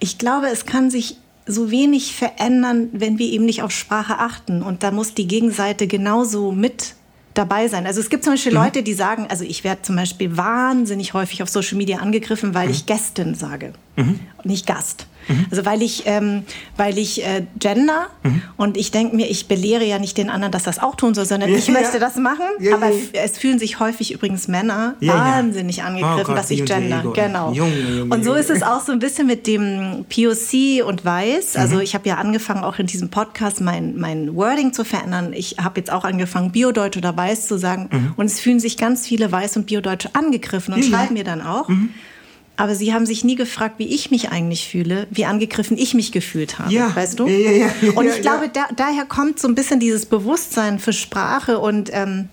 Ich 0.00 0.18
glaube, 0.18 0.48
es 0.48 0.66
kann 0.66 0.90
sich 0.90 1.16
so 1.46 1.70
wenig 1.70 2.14
verändern, 2.14 2.88
wenn 2.92 3.18
wir 3.18 3.26
eben 3.26 3.44
nicht 3.44 3.62
auf 3.62 3.72
Sprache 3.72 4.18
achten. 4.18 4.62
Und 4.62 4.82
da 4.82 4.90
muss 4.90 5.14
die 5.14 5.26
Gegenseite 5.26 5.86
genauso 5.88 6.52
mit 6.52 6.94
dabei 7.34 7.68
sein. 7.68 7.86
Also 7.86 8.00
es 8.00 8.10
gibt 8.10 8.24
zum 8.24 8.34
Beispiel 8.34 8.52
Leute, 8.52 8.82
die 8.82 8.94
sagen, 8.94 9.26
also 9.28 9.44
ich 9.44 9.64
werde 9.64 9.82
zum 9.82 9.96
Beispiel 9.96 10.36
wahnsinnig 10.36 11.14
häufig 11.14 11.42
auf 11.42 11.48
Social 11.48 11.76
Media 11.78 11.98
angegriffen, 11.98 12.54
weil 12.54 12.70
ich 12.70 12.86
Gästin 12.86 13.34
sage, 13.34 13.72
und 13.96 14.46
nicht 14.46 14.66
Gast. 14.66 15.06
Also 15.50 15.64
weil 15.64 15.82
ich, 15.82 16.02
ähm, 16.06 16.42
weil 16.76 16.98
ich 16.98 17.24
äh, 17.24 17.44
gender 17.58 18.08
und 18.56 18.76
ich 18.76 18.90
denke 18.90 19.16
mir, 19.16 19.30
ich 19.30 19.46
belehre 19.48 19.84
ja 19.84 19.98
nicht 19.98 20.16
den 20.18 20.30
anderen, 20.30 20.52
dass 20.52 20.62
das 20.64 20.78
auch 20.78 20.94
tun 20.96 21.14
soll, 21.14 21.24
sondern 21.26 21.50
ich 21.54 21.66
Ja. 21.66 21.72
möchte 21.74 21.98
das 21.98 22.16
machen. 22.16 22.44
Ja, 22.60 22.74
aber 22.74 22.88
ja. 22.88 23.22
es 23.24 23.38
fühlen 23.38 23.58
sich 23.58 23.80
häufig 23.80 24.12
übrigens 24.12 24.48
Männer 24.48 24.94
Ja, 25.00 25.14
ja. 25.14 25.18
wahnsinnig 25.36 25.82
angegriffen, 25.82 26.20
Oh 26.20 26.24
Gott, 26.24 26.36
dass 26.38 26.50
ich 26.50 26.64
gender. 26.64 27.02
Genau. 27.14 27.52
Junge, 27.52 27.72
Junge, 27.98 28.14
und 28.14 28.24
so 28.24 28.34
ist 28.34 28.50
es 28.50 28.62
auch 28.62 28.80
so 28.84 28.92
ein 28.92 28.98
bisschen 28.98 29.26
mit 29.26 29.46
dem 29.46 30.04
POC 30.08 30.82
und 30.86 31.04
Weiß. 31.04 31.56
Also 31.56 31.76
Mhm. 31.76 31.80
ich 31.82 31.94
habe 31.94 32.08
ja 32.08 32.16
angefangen, 32.16 32.64
auch 32.64 32.78
in 32.78 32.86
diesem 32.86 33.08
Podcast 33.10 33.60
mein, 33.60 33.96
mein 33.98 34.34
Wording 34.34 34.72
zu 34.72 34.84
verändern. 34.84 35.32
Ich 35.32 35.56
habe 35.62 35.80
jetzt 35.80 35.90
auch 35.92 36.04
angefangen, 36.04 36.52
Biodeutsch 36.52 36.96
oder 36.96 37.16
Weiß 37.16 37.46
zu 37.48 37.58
sagen. 37.58 37.88
Mhm. 37.90 38.12
Und 38.16 38.26
es 38.26 38.40
fühlen 38.40 38.60
sich 38.60 38.76
ganz 38.76 39.06
viele 39.06 39.26
Weiß- 39.32 39.56
und 39.56 39.66
Biodeutsche 39.66 40.10
angegriffen 40.14 40.74
und 40.74 40.80
Ja, 40.84 40.90
ja. 40.90 40.96
schreiben 40.98 41.14
mir 41.14 41.24
dann 41.24 41.40
auch. 41.40 41.68
Aber 42.56 42.74
sie 42.74 42.92
haben 42.92 43.06
sich 43.06 43.24
nie 43.24 43.34
gefragt, 43.34 43.76
wie 43.78 43.86
ich 43.86 44.10
mich 44.10 44.30
eigentlich 44.30 44.68
fühle, 44.68 45.06
wie 45.10 45.24
angegriffen 45.24 45.78
ich 45.78 45.94
mich 45.94 46.12
gefühlt 46.12 46.58
habe. 46.58 46.72
Ja. 46.72 46.94
Weißt 46.94 47.18
du? 47.18 47.26
Ja, 47.26 47.50
ja, 47.50 47.70
ja, 47.80 47.92
und 47.94 48.06
ich 48.06 48.20
glaube, 48.20 48.50
da, 48.52 48.68
daher 48.76 49.04
kommt 49.04 49.40
so 49.40 49.48
ein 49.48 49.54
bisschen 49.54 49.80
dieses 49.80 50.06
Bewusstsein 50.06 50.78
für 50.78 50.92
Sprache 50.92 51.58
und 51.58 51.90
ähm, 51.92 52.28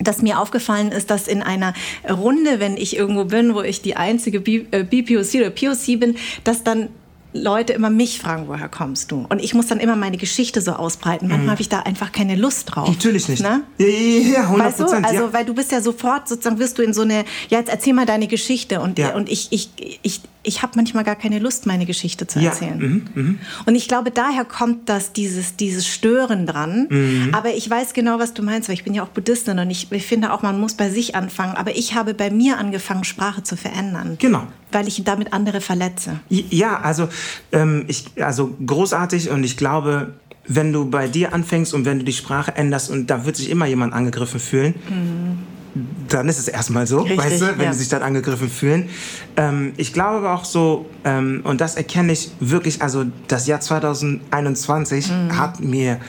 dass 0.00 0.22
mir 0.22 0.40
aufgefallen 0.40 0.92
ist, 0.92 1.10
dass 1.10 1.28
in 1.28 1.42
einer 1.42 1.74
Runde, 2.08 2.58
wenn 2.58 2.76
ich 2.76 2.96
irgendwo 2.96 3.24
bin, 3.24 3.54
wo 3.54 3.60
ich 3.60 3.82
die 3.82 3.96
einzige 3.96 4.40
B 4.40 4.64
äh, 4.70 4.82
BPOC 4.82 5.34
oder 5.34 5.50
POC 5.50 6.00
bin, 6.00 6.16
dass 6.42 6.64
dann 6.64 6.88
Leute 7.32 7.72
immer 7.72 7.90
mich 7.90 8.18
fragen, 8.18 8.48
woher 8.48 8.68
kommst 8.68 9.12
du? 9.12 9.24
Und 9.28 9.40
ich 9.40 9.54
muss 9.54 9.68
dann 9.68 9.78
immer 9.78 9.94
meine 9.96 10.16
Geschichte 10.16 10.60
so 10.60 10.72
ausbreiten. 10.72 11.28
Manchmal 11.28 11.52
habe 11.52 11.62
ich 11.62 11.68
da 11.68 11.80
einfach 11.80 12.10
keine 12.10 12.34
Lust 12.34 12.74
drauf. 12.74 12.88
Mhm. 12.88 12.94
Natürlich 12.94 13.28
nicht. 13.28 13.42
Ne? 13.42 13.62
Ja, 13.78 13.86
ja, 13.86 14.32
ja, 14.32 14.40
100 14.42 14.66
Weißt 14.66 14.80
du, 14.80 14.84
also 14.86 15.14
ja. 15.26 15.32
weil 15.32 15.44
du 15.44 15.54
bist 15.54 15.70
ja 15.70 15.80
sofort 15.80 16.28
sozusagen 16.28 16.58
wirst 16.58 16.78
du 16.78 16.82
in 16.82 16.92
so 16.92 17.02
eine 17.02 17.24
ja 17.48 17.58
jetzt 17.58 17.68
erzähl 17.70 17.92
mal 17.92 18.06
deine 18.06 18.26
Geschichte 18.26 18.80
und 18.80 18.98
Ja. 18.98 19.14
und 19.14 19.28
ich 19.30 19.48
ich 19.50 19.70
ich 20.02 20.20
ich 20.42 20.62
habe 20.62 20.72
manchmal 20.76 21.04
gar 21.04 21.16
keine 21.16 21.38
Lust, 21.38 21.66
meine 21.66 21.84
Geschichte 21.84 22.26
zu 22.26 22.38
erzählen. 22.40 22.80
Ja. 22.80 22.88
Mhm, 22.88 23.06
mh. 23.14 23.34
Und 23.66 23.74
ich 23.74 23.88
glaube, 23.88 24.10
daher 24.10 24.44
kommt 24.44 24.88
das, 24.88 25.12
dieses, 25.12 25.56
dieses 25.56 25.86
Stören 25.86 26.46
dran. 26.46 26.86
Mhm. 26.88 27.28
Aber 27.32 27.50
ich 27.50 27.68
weiß 27.68 27.92
genau, 27.92 28.18
was 28.18 28.32
du 28.32 28.42
meinst, 28.42 28.68
weil 28.68 28.74
ich 28.74 28.84
bin 28.84 28.94
ja 28.94 29.02
auch 29.02 29.08
Buddhistin 29.08 29.58
und 29.58 29.70
ich, 29.70 29.92
ich 29.92 30.06
finde 30.06 30.32
auch, 30.32 30.42
man 30.42 30.58
muss 30.58 30.74
bei 30.74 30.88
sich 30.88 31.14
anfangen. 31.14 31.56
Aber 31.56 31.76
ich 31.76 31.94
habe 31.94 32.14
bei 32.14 32.30
mir 32.30 32.58
angefangen, 32.58 33.04
Sprache 33.04 33.42
zu 33.42 33.56
verändern. 33.56 34.16
Genau. 34.18 34.46
Weil 34.72 34.88
ich 34.88 35.02
damit 35.04 35.32
andere 35.32 35.60
verletze. 35.60 36.20
Ja, 36.28 36.80
also, 36.80 37.08
ähm, 37.52 37.84
ich, 37.88 38.06
also 38.22 38.56
großartig 38.64 39.30
und 39.30 39.44
ich 39.44 39.58
glaube, 39.58 40.14
wenn 40.46 40.72
du 40.72 40.88
bei 40.88 41.06
dir 41.06 41.34
anfängst 41.34 41.74
und 41.74 41.84
wenn 41.84 41.98
du 41.98 42.04
die 42.04 42.12
Sprache 42.12 42.56
änderst 42.56 42.90
und 42.90 43.08
da 43.08 43.26
wird 43.26 43.36
sich 43.36 43.50
immer 43.50 43.66
jemand 43.66 43.92
angegriffen 43.92 44.40
fühlen, 44.40 44.74
mhm 44.88 45.59
dann 46.08 46.28
ist 46.28 46.38
es 46.38 46.48
erstmal 46.48 46.86
so, 46.86 47.00
Richtig, 47.00 47.18
weißt 47.18 47.40
du, 47.42 47.46
wenn 47.58 47.66
ja. 47.66 47.70
die 47.70 47.76
sich 47.76 47.88
dann 47.88 48.02
angegriffen 48.02 48.48
fühlen. 48.48 48.88
Ähm, 49.36 49.72
ich 49.76 49.92
glaube 49.92 50.18
aber 50.18 50.34
auch 50.34 50.44
so, 50.44 50.86
ähm, 51.04 51.42
und 51.44 51.60
das 51.60 51.76
erkenne 51.76 52.12
ich 52.12 52.32
wirklich, 52.40 52.82
also 52.82 53.04
das 53.28 53.46
Jahr 53.46 53.60
2021 53.60 55.10
mhm. 55.10 55.38
hat 55.38 55.60
mir 55.60 56.00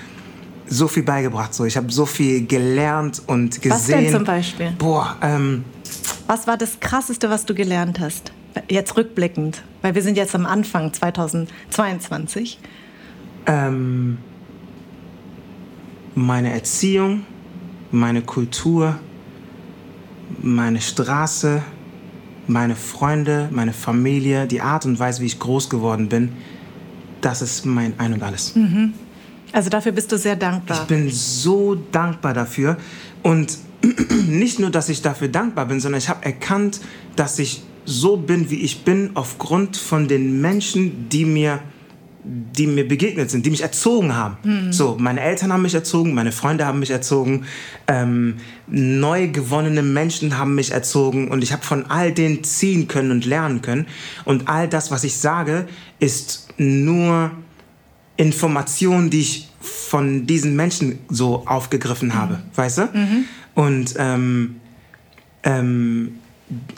so 0.68 0.88
viel 0.88 1.04
beigebracht. 1.04 1.54
So. 1.54 1.66
Ich 1.66 1.78
habe 1.78 1.92
so 1.92 2.06
viel 2.06 2.48
gelernt 2.48 3.22
und 3.28 3.62
gesehen. 3.62 3.72
Was 3.72 3.88
denn 3.88 4.10
zum 4.10 4.24
Beispiel? 4.24 4.72
Boah, 4.78 5.18
ähm, 5.22 5.66
Was 6.28 6.48
war 6.48 6.58
das 6.58 6.80
Krasseste, 6.80 7.30
was 7.30 7.46
du 7.46 7.54
gelernt 7.54 8.00
hast? 8.00 8.32
Jetzt 8.70 8.98
rückblickend, 8.98 9.64
weil 9.82 9.96
wir 9.96 10.02
sind 10.02 10.18
jetzt 10.18 10.34
am 10.34 10.46
Anfang 10.46 10.94
2022. 10.94 12.60
Ähm, 13.46 14.18
meine 16.16 16.54
Erziehung, 16.54 17.26
meine 17.92 18.22
Kultur, 18.22 19.00
meine 20.42 20.82
Straße, 20.82 21.62
meine 22.48 22.76
Freunde, 22.76 23.50
meine 23.52 23.74
Familie, 23.74 24.48
die 24.48 24.62
Art 24.62 24.86
und 24.86 25.00
Weise, 25.00 25.22
wie 25.22 25.26
ich 25.26 25.40
groß 25.40 25.70
geworden 25.70 26.10
bin, 26.10 26.34
das 27.22 27.42
ist 27.42 27.66
mein 27.66 27.94
Ein 28.00 28.14
und 28.14 28.24
alles. 28.24 28.56
Mhm. 28.56 28.94
Also 29.52 29.70
dafür 29.70 29.92
bist 29.92 30.12
du 30.12 30.18
sehr 30.18 30.36
dankbar. 30.36 30.82
Ich 30.82 30.88
bin 30.88 31.10
so 31.12 31.76
dankbar 31.76 32.34
dafür. 32.34 32.78
Und 33.22 33.58
nicht 34.28 34.60
nur, 34.60 34.70
dass 34.70 34.90
ich 34.90 35.02
dafür 35.02 35.28
dankbar 35.28 35.66
bin, 35.66 35.80
sondern 35.80 36.00
ich 36.00 36.10
habe 36.10 36.24
erkannt, 36.24 36.82
dass 37.16 37.40
ich 37.40 37.64
so 37.86 38.18
bin, 38.18 38.50
wie 38.50 38.62
ich 38.62 38.84
bin, 38.84 39.12
aufgrund 39.16 39.78
von 39.78 40.08
den 40.08 40.40
Menschen, 40.40 41.10
die 41.10 41.26
mir 41.26 41.60
die 42.24 42.68
mir 42.68 42.88
begegnet 42.88 43.32
sind, 43.32 43.46
die 43.46 43.50
mich 43.50 43.62
erzogen 43.62 44.16
haben. 44.16 44.38
Mhm. 44.44 44.74
So, 44.74 44.96
meine 45.00 45.22
Eltern 45.22 45.52
haben 45.52 45.64
mich 45.64 45.74
erzogen, 45.74 46.14
meine 46.14 46.32
Freunde 46.32 46.66
haben 46.66 46.80
mich 46.80 46.92
erzogen, 46.92 47.46
ähm, 47.88 48.36
neu 48.68 49.28
gewonnene 49.28 49.82
Menschen 49.82 50.38
haben 50.38 50.54
mich 50.54 50.72
erzogen 50.72 51.30
und 51.30 51.44
ich 51.44 51.52
habe 51.52 51.64
von 51.64 51.88
all 51.88 52.12
denen 52.12 52.44
ziehen 52.44 52.88
können 52.88 53.12
und 53.12 53.26
lernen 53.26 53.62
können. 53.62 53.88
Und 54.24 54.48
all 54.48 54.68
das, 54.68 54.92
was 54.92 55.04
ich 55.04 55.18
sage, 55.18 55.68
ist 56.00 56.50
nur 56.58 57.32
Information, 58.18 59.10
die 59.10 59.22
ich 59.22 59.50
von 59.60 60.28
diesen 60.28 60.56
Menschen 60.56 61.00
so 61.10 61.48
aufgegriffen 61.48 62.10
mhm. 62.10 62.16
habe, 62.16 62.40
weißt 62.56 62.78
du? 62.78 62.82
Mhm. 62.94 63.26
Und 63.56 63.96
ähm, 63.98 64.56
ähm, 65.44 66.20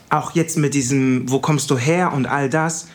auch 0.09 0.31
jetzt 0.35 0.57
mit 0.57 0.73
diesem, 0.73 1.29
wo 1.29 1.39
kommst 1.39 1.69
du 1.69 1.77
her 1.77 2.13
und 2.13 2.27
all 2.27 2.49
das, 2.49 2.87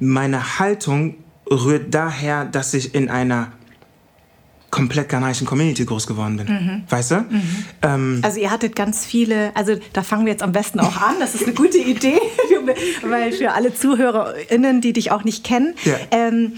meine 0.00 0.58
Haltung 0.58 1.14
rührt 1.50 1.94
daher, 1.94 2.44
dass 2.44 2.74
ich 2.74 2.94
in 2.94 3.08
einer 3.08 3.52
komplett 4.70 5.08
ghanaischen 5.08 5.46
Community 5.46 5.84
groß 5.84 6.06
geworden 6.06 6.36
bin. 6.36 6.46
Mhm. 6.46 6.82
Weißt 6.88 7.10
du? 7.12 7.16
Mhm. 7.16 7.64
Ähm, 7.82 8.20
also 8.22 8.38
ihr 8.38 8.50
hattet 8.50 8.76
ganz 8.76 9.06
viele, 9.06 9.56
also 9.56 9.76
da 9.92 10.02
fangen 10.02 10.26
wir 10.26 10.32
jetzt 10.32 10.42
am 10.42 10.52
besten 10.52 10.80
auch 10.80 11.00
an, 11.00 11.16
das 11.20 11.34
ist 11.34 11.44
eine 11.44 11.54
gute 11.54 11.78
Idee, 11.78 12.20
weil 13.02 13.32
für 13.32 13.52
alle 13.52 13.74
ZuhörerInnen, 13.74 14.80
die 14.80 14.92
dich 14.92 15.10
auch 15.10 15.24
nicht 15.24 15.42
kennen, 15.42 15.74
ja. 15.84 15.94
ähm, 16.10 16.52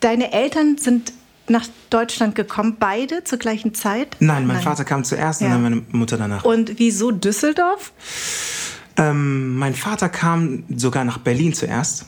deine 0.00 0.32
Eltern 0.32 0.78
sind 0.78 1.12
nach 1.48 1.66
Deutschland 1.90 2.34
gekommen, 2.34 2.76
beide 2.78 3.24
zur 3.24 3.38
gleichen 3.38 3.74
Zeit? 3.74 4.16
Nein, 4.20 4.46
mein 4.46 4.56
Nein. 4.56 4.64
Vater 4.64 4.84
kam 4.84 5.04
zuerst 5.04 5.40
ja. 5.40 5.46
und 5.46 5.52
dann 5.52 5.62
meine 5.62 5.82
Mutter 5.92 6.16
danach. 6.16 6.44
Und 6.44 6.78
wieso 6.78 7.10
Düsseldorf? 7.10 7.92
Ähm, 8.96 9.56
mein 9.56 9.74
Vater 9.74 10.08
kam 10.08 10.64
sogar 10.74 11.04
nach 11.04 11.18
Berlin 11.18 11.52
zuerst. 11.52 12.06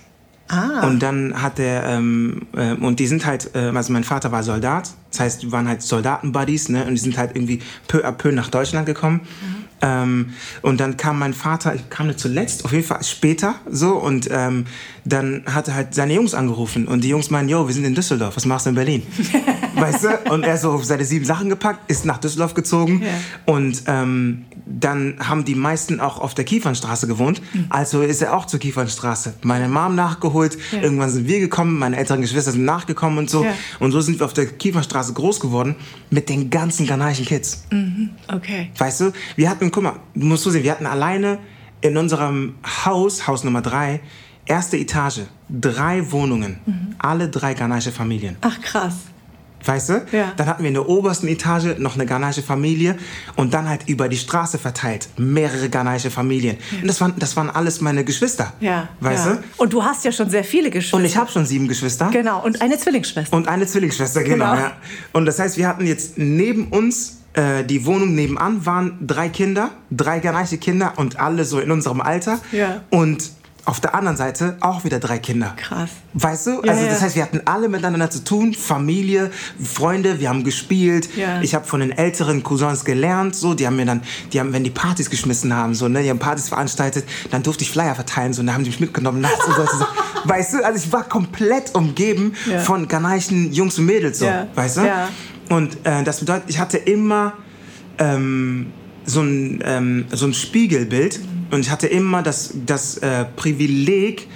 Ah. 0.49 0.87
Und 0.87 1.00
dann 1.00 1.43
hat 1.43 1.59
er, 1.59 1.85
ähm, 1.85 2.43
äh, 2.57 2.73
und 2.73 2.99
die 3.00 3.07
sind 3.07 3.26
halt, 3.26 3.55
äh, 3.55 3.71
also 3.75 3.93
mein 3.93 4.05
Vater 4.05 4.33
war 4.33 4.43
Soldat, 4.43 4.90
das 5.11 5.21
heißt, 5.21 5.43
die 5.43 5.52
waren 5.52 5.69
halt 5.69 5.83
Soldatenbuddies, 5.83 6.71
ne? 6.71 6.85
Und 6.85 6.93
die 6.95 7.00
sind 7.00 7.19
halt 7.19 7.37
irgendwie 7.37 7.61
peu 7.87 8.05
à 8.05 8.12
peu 8.12 8.33
nach 8.33 8.49
Deutschland 8.49 8.87
gekommen. 8.87 9.21
Mhm. 9.23 9.59
Ähm, 9.81 10.31
und 10.62 10.81
dann 10.81 10.97
kam 10.97 11.19
mein 11.19 11.35
Vater, 11.35 11.75
ich 11.75 11.88
kam 11.88 12.09
nicht 12.09 12.19
zuletzt, 12.19 12.64
auf 12.64 12.73
jeden 12.73 12.85
Fall 12.85 13.02
später 13.05 13.55
so 13.71 13.93
und 13.93 14.28
ähm, 14.31 14.67
dann 15.05 15.45
hat 15.47 15.69
er 15.69 15.75
halt 15.75 15.95
seine 15.95 16.14
Jungs 16.14 16.35
angerufen 16.35 16.88
und 16.88 17.05
die 17.05 17.09
Jungs 17.09 17.31
meinen, 17.31 17.49
yo, 17.49 17.67
wir 17.67 17.75
sind 17.75 17.85
in 17.85 17.95
Düsseldorf, 17.95 18.37
was 18.37 18.45
machst 18.45 18.67
du 18.67 18.71
in 18.71 18.75
Berlin? 18.75 19.02
weißt 19.80 20.04
du? 20.04 20.32
Und 20.32 20.44
er 20.44 20.58
so 20.58 20.78
seine 20.82 21.04
sieben 21.04 21.25
Sachen 21.25 21.49
gepackt, 21.49 21.90
ist 21.90 22.04
nach 22.04 22.18
Düsseldorf 22.18 22.54
gezogen 22.54 23.02
ja. 23.02 23.52
und 23.52 23.82
ähm, 23.87 24.44
dann 24.66 25.16
haben 25.20 25.44
die 25.44 25.54
meisten 25.54 26.00
auch 26.00 26.18
auf 26.18 26.35
der 26.35 26.44
Kiefernstraße 26.44 27.06
gewohnt, 27.06 27.40
mhm. 27.54 27.66
also 27.70 28.02
ist 28.02 28.20
er 28.20 28.37
auch 28.37 28.47
zur 28.47 28.61
Kiefernstraße. 28.61 29.35
Meine 29.42 29.68
Mom 29.68 29.94
nachgeholt, 29.94 30.58
ja. 30.73 30.82
irgendwann 30.82 31.11
sind 31.11 31.26
wir 31.26 31.40
gekommen, 31.40 31.78
meine 31.78 31.97
älteren 31.97 32.20
Geschwister 32.20 32.52
sind 32.52 32.64
nachgekommen 32.64 33.18
und 33.18 33.30
so 33.30 33.44
ja. 33.44 33.52
und 33.80 33.92
so 33.92 34.00
sind 34.00 34.18
wir 34.18 34.26
auf 34.26 34.35
der 34.35 34.47
Kiefernstraße 34.47 35.14
groß 35.14 35.40
geworden 35.40 35.76
mit 36.11 36.28
den 36.28 36.50
ganzen 36.50 36.87
ghanaischen 36.87 37.25
Kids. 37.25 37.64
Mhm. 37.70 38.11
Okay. 38.28 38.70
Weißt 38.76 39.00
du, 39.00 39.12
wir 39.37 39.49
hatten, 39.49 39.70
guck 39.70 39.82
mal, 39.82 39.97
musst 40.14 40.44
du 40.44 40.50
sehen, 40.50 40.64
wir 40.64 40.73
hatten 40.73 40.87
alleine 40.87 41.38
in 41.80 41.97
unserem 41.97 42.54
Haus, 42.85 43.26
Haus 43.26 43.44
Nummer 43.44 43.62
drei, 43.62 44.00
erste 44.47 44.76
Etage, 44.76 45.23
drei 45.49 46.11
Wohnungen, 46.11 46.58
mhm. 46.66 46.94
alle 46.99 47.28
drei 47.28 47.54
ghanaische 47.54 47.92
Familien. 47.92 48.37
Ach 48.40 48.61
krass. 48.61 48.94
Weißt 49.64 49.88
du? 49.88 50.06
Ja. 50.12 50.32
Dann 50.36 50.46
hatten 50.46 50.62
wir 50.62 50.68
in 50.68 50.74
der 50.74 50.88
obersten 50.88 51.28
Etage 51.28 51.78
noch 51.78 51.94
eine 51.94 52.06
ghanaische 52.06 52.42
Familie 52.42 52.96
und 53.36 53.54
dann 53.54 53.68
halt 53.68 53.88
über 53.88 54.08
die 54.08 54.16
Straße 54.16 54.58
verteilt 54.58 55.08
mehrere 55.16 55.68
ghanaische 55.68 56.10
Familien. 56.10 56.56
Ja. 56.70 56.82
Und 56.82 56.88
das 56.88 57.00
waren, 57.00 57.14
das 57.18 57.36
waren 57.36 57.50
alles 57.50 57.80
meine 57.80 58.04
Geschwister. 58.04 58.52
Ja. 58.60 58.88
Weißt 59.00 59.26
ja. 59.26 59.32
du? 59.34 59.42
Und 59.56 59.72
du 59.72 59.82
hast 59.84 60.04
ja 60.04 60.12
schon 60.12 60.30
sehr 60.30 60.44
viele 60.44 60.70
Geschwister. 60.70 60.96
Und 60.96 61.04
ich 61.04 61.16
habe 61.16 61.30
schon 61.30 61.44
sieben 61.44 61.68
Geschwister. 61.68 62.10
Genau. 62.12 62.42
Und 62.44 62.62
eine 62.62 62.78
Zwillingsschwester. 62.78 63.36
Und 63.36 63.48
eine 63.48 63.66
Zwillingsschwester, 63.66 64.22
genau. 64.22 64.54
genau. 64.54 64.70
Und 65.12 65.26
das 65.26 65.38
heißt, 65.38 65.56
wir 65.56 65.66
hatten 65.66 65.86
jetzt 65.86 66.18
neben 66.18 66.68
uns 66.68 67.18
äh, 67.34 67.64
die 67.64 67.84
Wohnung 67.84 68.14
nebenan 68.14 68.64
waren 68.64 68.98
drei 69.06 69.28
Kinder, 69.28 69.70
drei 69.90 70.20
ghanaische 70.20 70.58
Kinder 70.58 70.94
und 70.96 71.20
alle 71.20 71.44
so 71.44 71.60
in 71.60 71.70
unserem 71.70 72.00
Alter. 72.00 72.40
Ja. 72.52 72.82
Und 72.90 73.30
auf 73.68 73.80
der 73.80 73.94
anderen 73.94 74.16
Seite 74.16 74.56
auch 74.60 74.84
wieder 74.84 74.98
drei 74.98 75.18
Kinder. 75.18 75.52
Krass. 75.58 75.90
Weißt 76.14 76.46
du? 76.46 76.50
Ja, 76.64 76.72
also 76.72 76.87
das 76.87 77.00
ja. 77.00 77.04
heißt, 77.04 77.16
wir 77.16 77.22
hatten 77.22 77.42
alle 77.44 77.68
miteinander 77.68 78.10
zu 78.10 78.25
tun, 78.25 78.54
Familie, 78.54 79.30
Freunde, 79.62 80.20
wir 80.20 80.30
haben 80.30 80.42
gespielt. 80.42 81.10
Ja. 81.16 81.42
Ich 81.42 81.54
habe 81.54 81.66
von 81.66 81.80
den 81.80 81.92
älteren 81.92 82.42
Cousins 82.42 82.87
gelernt, 82.87 83.37
so, 83.37 83.52
die 83.52 83.66
haben 83.66 83.76
mir 83.76 83.84
dann, 83.84 84.00
die 84.32 84.40
haben, 84.40 84.54
wenn 84.54 84.64
die 84.64 84.70
Partys 84.70 85.10
geschmissen 85.10 85.54
haben, 85.54 85.75
so, 85.75 85.87
ne, 85.87 86.02
die 86.02 86.08
haben 86.08 86.18
Partys 86.18 86.48
veranstaltet, 86.48 87.04
dann 87.30 87.42
durfte 87.42 87.62
ich 87.62 87.70
Flyer 87.70 87.94
verteilen, 87.94 88.32
so, 88.32 88.40
und 88.40 88.46
da 88.46 88.54
haben 88.54 88.64
die 88.64 88.70
mich 88.70 88.80
mitgenommen 88.80 89.20
nachts 89.20 89.44
und 89.44 89.54
so. 89.54 89.87
weißt 90.25 90.54
du? 90.54 90.64
Also 90.64 90.87
ich 90.87 90.90
war 90.90 91.04
komplett 91.04 91.75
umgeben 91.75 92.32
von 92.60 92.88
ghanaischen 92.88 93.52
Jungs 93.52 93.78
und 93.78 93.84
Mädels, 93.84 94.20
so, 94.20 94.30
weißt 94.54 94.78
du? 94.78 94.90
Und 95.50 95.76
äh, 95.84 96.02
das 96.04 96.20
bedeutet, 96.20 96.44
ich 96.48 96.58
hatte 96.58 96.78
immer 96.78 97.34
ähm, 97.98 98.72
so, 99.04 99.20
ein, 99.20 99.62
ähm, 99.62 100.06
so 100.10 100.25
ein 100.25 100.32
Spiegelbild 100.32 101.20
und 101.50 101.61
ich 101.61 101.71
hatte 101.71 101.87
immer 101.87 102.23
das, 102.23 102.55
das 102.67 102.99
äh, 102.99 103.25
Privileg, 103.37 104.28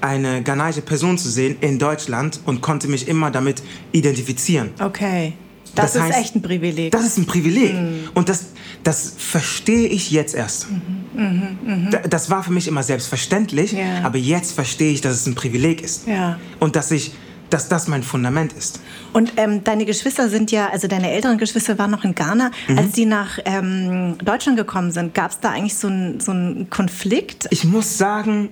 eine 0.00 0.42
ghanaische 0.42 0.82
Person 0.82 1.16
zu 1.16 1.30
sehen 1.30 1.56
in 1.60 1.78
Deutschland 1.78 2.40
und 2.44 2.60
konnte 2.60 2.88
mich 2.88 3.08
immer 3.08 3.30
damit 3.30 3.62
identifizieren. 3.92 4.70
Okay. 4.78 5.32
Das, 5.74 5.92
das 5.92 5.96
ist 5.96 6.02
heißt, 6.02 6.18
echt 6.18 6.34
ein 6.36 6.42
Privileg. 6.42 6.92
Das 6.92 7.04
ist 7.04 7.18
ein 7.18 7.26
Privileg. 7.26 7.74
Mhm. 7.74 8.08
Und 8.14 8.28
das, 8.28 8.48
das 8.82 9.14
verstehe 9.16 9.88
ich 9.88 10.10
jetzt 10.10 10.34
erst. 10.34 10.70
Mhm. 10.70 11.04
Mhm, 11.16 11.90
das 12.08 12.28
war 12.28 12.42
für 12.42 12.52
mich 12.52 12.66
immer 12.66 12.82
selbstverständlich, 12.82 13.72
ja. 13.72 14.02
aber 14.02 14.18
jetzt 14.18 14.52
verstehe 14.52 14.92
ich, 14.92 15.00
dass 15.00 15.14
es 15.14 15.26
ein 15.26 15.36
Privileg 15.36 15.80
ist. 15.80 16.08
Ja. 16.08 16.38
Und 16.58 16.74
dass 16.76 16.90
ich 16.90 17.12
dass 17.54 17.68
das 17.68 17.86
mein 17.86 18.02
Fundament 18.02 18.52
ist. 18.52 18.80
Und 19.12 19.34
ähm, 19.36 19.62
deine 19.62 19.84
Geschwister 19.84 20.28
sind 20.28 20.50
ja, 20.50 20.70
also 20.70 20.88
deine 20.88 21.12
älteren 21.12 21.38
Geschwister 21.38 21.78
waren 21.78 21.92
noch 21.92 22.02
in 22.02 22.16
Ghana. 22.16 22.50
Mhm. 22.66 22.78
Als 22.78 22.92
die 22.92 23.06
nach 23.06 23.38
ähm, 23.44 24.18
Deutschland 24.18 24.58
gekommen 24.58 24.90
sind, 24.90 25.14
gab 25.14 25.30
es 25.30 25.38
da 25.38 25.50
eigentlich 25.50 25.76
so 25.76 25.86
einen 25.86 26.18
so 26.18 26.32
Konflikt? 26.68 27.46
Ich 27.50 27.62
muss 27.64 27.96
sagen, 27.96 28.50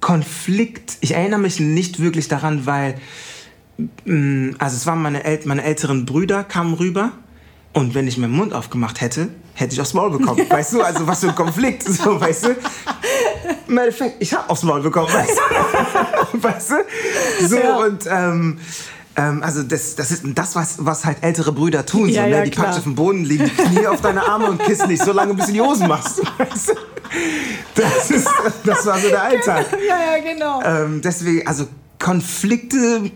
Konflikt, 0.00 0.98
ich 1.02 1.12
erinnere 1.14 1.38
mich 1.38 1.60
nicht 1.60 2.00
wirklich 2.00 2.26
daran, 2.26 2.66
weil, 2.66 2.96
mm, 4.04 4.56
also 4.58 4.76
es 4.76 4.86
waren 4.86 5.00
meine, 5.00 5.22
El 5.22 5.38
meine 5.44 5.62
älteren 5.62 6.04
Brüder 6.04 6.42
kamen 6.42 6.74
rüber 6.74 7.12
und 7.76 7.94
wenn 7.94 8.08
ich 8.08 8.16
meinen 8.16 8.32
Mund 8.32 8.54
aufgemacht 8.54 9.02
hätte, 9.02 9.28
hätte 9.52 9.74
ich 9.74 9.80
aufs 9.82 9.92
Maul 9.92 10.10
bekommen. 10.10 10.48
weißt 10.48 10.72
du, 10.72 10.80
also 10.80 11.06
was 11.06 11.20
für 11.20 11.28
ein 11.28 11.34
Konflikt, 11.34 11.82
so, 11.86 12.18
weißt 12.18 12.46
du? 12.46 12.56
Im 13.68 13.76
Endeffekt, 13.76 14.16
ich 14.18 14.32
habe 14.32 14.48
aufs 14.48 14.62
Maul 14.62 14.80
bekommen, 14.80 15.12
weißt 15.12 15.38
du? 16.32 16.42
weißt 16.42 16.70
du? 16.70 17.46
So, 17.46 17.56
ja. 17.58 17.76
und 17.76 18.06
ähm, 18.10 18.58
ähm, 19.14 19.42
also 19.42 19.62
das, 19.62 19.94
das 19.94 20.10
ist 20.10 20.22
das, 20.24 20.56
was, 20.56 20.86
was 20.86 21.04
halt 21.04 21.18
ältere 21.20 21.52
Brüder 21.52 21.84
tun. 21.84 22.08
Ja, 22.08 22.22
so, 22.22 22.30
ne? 22.30 22.36
ja, 22.36 22.44
die 22.44 22.50
packst 22.50 22.78
auf 22.78 22.84
den 22.84 22.94
Boden, 22.94 23.26
legen 23.26 23.44
die 23.44 23.62
Knie 23.62 23.86
auf 23.86 24.00
deine 24.00 24.26
Arme 24.26 24.46
und 24.46 24.62
kissen 24.62 24.88
dich 24.88 25.02
so 25.02 25.12
lange, 25.12 25.34
bis 25.34 25.44
du 25.44 25.52
die 25.52 25.60
Hosen 25.60 25.86
machst. 25.86 26.22
Weißt 26.38 26.70
du? 26.70 26.74
Das, 27.74 28.10
ist, 28.10 28.28
das 28.64 28.86
war 28.86 28.98
so 28.98 29.08
der 29.10 29.22
Alltag. 29.22 29.66
ja, 29.86 30.16
ja, 30.16 30.32
genau. 30.32 30.62
Ähm, 30.62 31.02
deswegen, 31.02 31.46
also 31.46 31.68
Konflikte, 31.98 33.10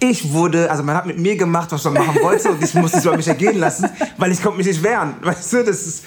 ich 0.00 0.32
wurde, 0.32 0.70
also 0.70 0.82
man 0.82 0.96
hat 0.96 1.06
mit 1.06 1.18
mir 1.18 1.36
gemacht, 1.36 1.70
was 1.72 1.84
man 1.84 1.94
machen 1.94 2.18
wollte 2.22 2.50
und 2.50 2.62
ich 2.62 2.74
musste 2.74 2.98
es 2.98 3.04
über 3.04 3.16
mich 3.16 3.28
ergehen 3.28 3.58
lassen, 3.58 3.88
weil 4.18 4.32
ich 4.32 4.42
konnte 4.42 4.58
mich 4.58 4.66
nicht 4.66 4.82
wehren. 4.82 5.14
Weißt 5.22 5.52
du, 5.52 5.64
das 5.64 5.86
ist... 5.86 6.04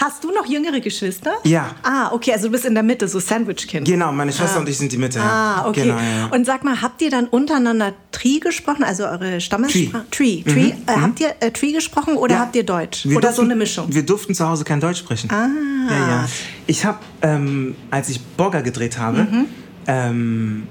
Hast 0.00 0.24
du 0.24 0.32
noch 0.32 0.46
jüngere 0.46 0.80
Geschwister? 0.80 1.32
Ja. 1.44 1.70
Ah, 1.82 2.10
okay, 2.12 2.32
also 2.32 2.46
du 2.46 2.52
bist 2.52 2.64
in 2.64 2.74
der 2.74 2.82
Mitte, 2.82 3.06
so 3.08 3.20
Sandwich-Kind. 3.20 3.86
Genau, 3.86 4.10
meine 4.10 4.32
Schwester 4.32 4.58
und 4.60 4.68
ich 4.68 4.76
sind 4.78 4.90
die 4.90 4.96
Mitte. 4.98 5.20
Ah, 5.20 5.66
okay. 5.68 5.82
Genau, 5.84 5.96
ja. 5.98 6.26
Und 6.32 6.44
sag 6.46 6.64
mal, 6.64 6.80
habt 6.82 7.00
ihr 7.02 7.10
dann 7.10 7.26
untereinander 7.26 7.92
Tree 8.10 8.38
gesprochen, 8.38 8.84
also 8.84 9.04
eure 9.04 9.40
Stammessprache? 9.40 10.04
Tree. 10.10 10.42
Tree. 10.42 10.70
Äh, 10.86 11.00
Habt 11.00 11.20
ihr 11.20 11.34
äh, 11.40 11.50
Tree 11.52 11.72
gesprochen 11.72 12.16
oder 12.16 12.34
Ja. 12.34 12.40
habt 12.40 12.56
ihr 12.56 12.64
Deutsch? 12.64 13.04
Wir 13.04 13.16
oder 13.18 13.28
durften, 13.28 13.36
so 13.36 13.42
eine 13.42 13.54
Mischung? 13.54 13.86
Wir 13.94 14.02
durften 14.02 14.34
zu 14.34 14.48
Hause 14.48 14.64
kein 14.64 14.80
Deutsch 14.80 14.98
sprechen. 14.98 15.30
Ah. 15.30 15.46
Ja, 15.90 16.08
ja. 16.08 16.28
Ich 16.66 16.84
habe, 16.84 16.98
ähm, 17.20 17.76
als 17.90 18.08
ich 18.08 18.20
Bogger 18.20 18.62
gedreht 18.62 18.98
habe, 18.98 19.18
Mhm. 19.30 19.44
ähm, 19.86 20.62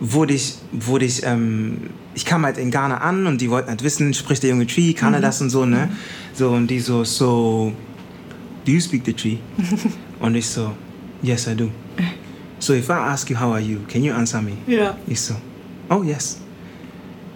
wurde 0.00 0.34
ich, 0.34 0.56
wurde 0.72 1.04
ich, 1.04 1.22
ähm, 1.24 1.90
ich 2.14 2.24
kam 2.24 2.44
halt 2.44 2.56
in 2.58 2.70
Ghana 2.70 2.98
an 2.98 3.26
und 3.26 3.40
die 3.40 3.50
wollten 3.50 3.68
halt 3.68 3.82
wissen, 3.84 4.14
spricht 4.14 4.42
der 4.42 4.50
junge 4.50 4.66
Tree, 4.66 4.92
kann 4.94 5.10
Mhm. 5.10 5.14
er 5.16 5.20
das 5.20 5.40
und 5.40 5.50
so, 5.50 5.64
ne? 5.66 5.90
So, 6.34 6.50
und 6.50 6.68
die 6.68 6.80
so, 6.80 7.04
so, 7.04 7.72
do 8.64 8.72
you 8.72 8.80
speak 8.80 9.02
the 9.04 9.12
Tree? 9.12 9.36
und 10.20 10.34
ich 10.34 10.48
so, 10.48 10.72
yes, 11.22 11.46
I 11.46 11.54
do. 11.54 11.70
So 12.58 12.72
if 12.74 12.88
I 12.88 12.92
ask 12.92 13.28
you, 13.30 13.36
how 13.38 13.52
are 13.52 13.60
you, 13.60 13.78
can 13.88 14.02
you 14.02 14.12
answer 14.14 14.40
me? 14.42 14.52
Ja. 14.66 14.96
Ich 15.06 15.20
so, 15.20 15.34
oh 15.90 16.02
yes. 16.02 16.38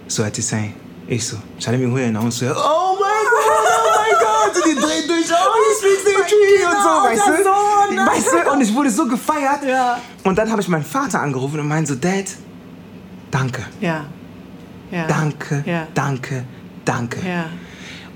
So 0.07 0.23
hat 0.23 0.35
sie 0.35 0.41
sagen, 0.41 0.73
ich 1.07 1.25
so, 1.25 1.37
schau 1.59 1.71
mir 1.71 1.87
hören 1.89 2.15
und 2.17 2.31
so, 2.31 2.45
oh 2.45 2.49
mein 2.49 3.25
Gott, 3.29 3.47
oh 3.47 3.89
mein 3.95 4.15
Gott, 4.21 4.55
und 4.55 4.71
die 4.71 4.75
drehen 4.81 5.07
durch, 5.07 5.25
oh, 5.31 5.53
he 5.55 5.75
speaks 5.79 6.03
the 6.03 6.13
tree 6.29 6.65
und 6.65 6.81
so, 6.83 6.89
weißt 6.89 7.27
du? 7.27 7.95
Ne? 7.95 8.07
Weißt 8.07 8.27
du, 8.33 8.51
und 8.51 8.61
ich 8.61 8.73
wurde 8.73 8.89
so 8.91 9.07
gefeiert. 9.07 9.63
Ja. 9.67 9.99
Und 10.23 10.37
dann 10.37 10.51
habe 10.51 10.61
ich 10.61 10.67
meinen 10.67 10.83
Vater 10.85 11.21
angerufen 11.21 11.59
und 11.59 11.67
meinte 11.67 11.93
so, 11.93 11.99
Dad, 11.99 12.25
danke, 13.35 13.61
Ja. 13.81 14.05
ja. 14.91 15.07
danke, 15.07 15.63
Ja. 15.65 15.87
danke, 15.93 16.43
danke. 16.85 17.17
Ja. 17.27 17.45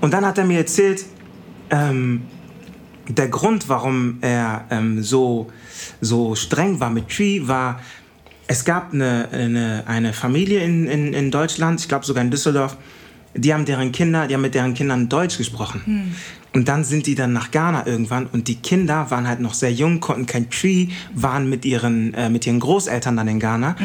Und 0.00 0.12
dann 0.14 0.24
hat 0.24 0.38
er 0.38 0.44
mir 0.44 0.58
erzählt, 0.58 1.04
ähm, 1.70 2.22
der 3.08 3.28
Grund, 3.28 3.68
warum 3.68 4.18
er 4.20 4.64
ähm, 4.70 5.02
so, 5.02 5.50
so 6.00 6.34
streng 6.34 6.80
war 6.80 6.90
mit 6.90 7.08
Tree, 7.08 7.46
war, 7.46 7.80
es 8.46 8.64
gab 8.64 8.92
eine, 8.92 9.28
eine, 9.32 9.82
eine 9.86 10.12
Familie 10.12 10.60
in, 10.64 10.86
in, 10.86 11.12
in 11.12 11.30
Deutschland, 11.30 11.80
ich 11.80 11.88
glaube 11.88 12.04
sogar 12.04 12.22
in 12.24 12.30
Düsseldorf, 12.30 12.76
die 13.34 13.52
haben 13.54 13.64
deren 13.64 13.92
Kinder, 13.92 14.26
die 14.26 14.34
haben 14.34 14.40
mit 14.42 14.54
deren 14.54 14.74
Kindern 14.74 15.08
Deutsch 15.08 15.38
gesprochen. 15.38 16.14
Und 16.52 16.66
dann 16.66 16.82
sind 16.82 17.06
die 17.06 17.14
dann 17.14 17.32
nach 17.32 17.52
Ghana 17.52 17.86
irgendwann 17.86 18.26
und 18.26 18.48
die 18.48 18.56
Kinder 18.56 19.08
waren 19.10 19.28
halt 19.28 19.38
noch 19.40 19.54
sehr 19.54 19.72
jung, 19.72 20.00
konnten 20.00 20.26
kein 20.26 20.50
Tree, 20.50 20.88
waren 21.14 21.48
mit 21.48 21.64
ihren, 21.64 22.12
äh, 22.14 22.28
mit 22.28 22.44
ihren 22.46 22.58
Großeltern 22.58 23.16
dann 23.16 23.28
in 23.28 23.38
Ghana. 23.38 23.76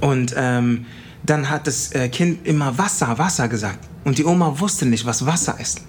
Und 0.00 0.34
ähm, 0.36 0.86
dann 1.24 1.48
hat 1.48 1.66
das 1.66 1.92
äh, 1.92 2.08
Kind 2.08 2.46
immer 2.46 2.76
Wasser, 2.76 3.16
Wasser 3.18 3.48
gesagt. 3.48 3.78
Und 4.04 4.18
die 4.18 4.24
Oma 4.24 4.54
wusste 4.58 4.84
nicht, 4.86 5.06
was 5.06 5.24
Wasser 5.24 5.58
ist. 5.60 5.80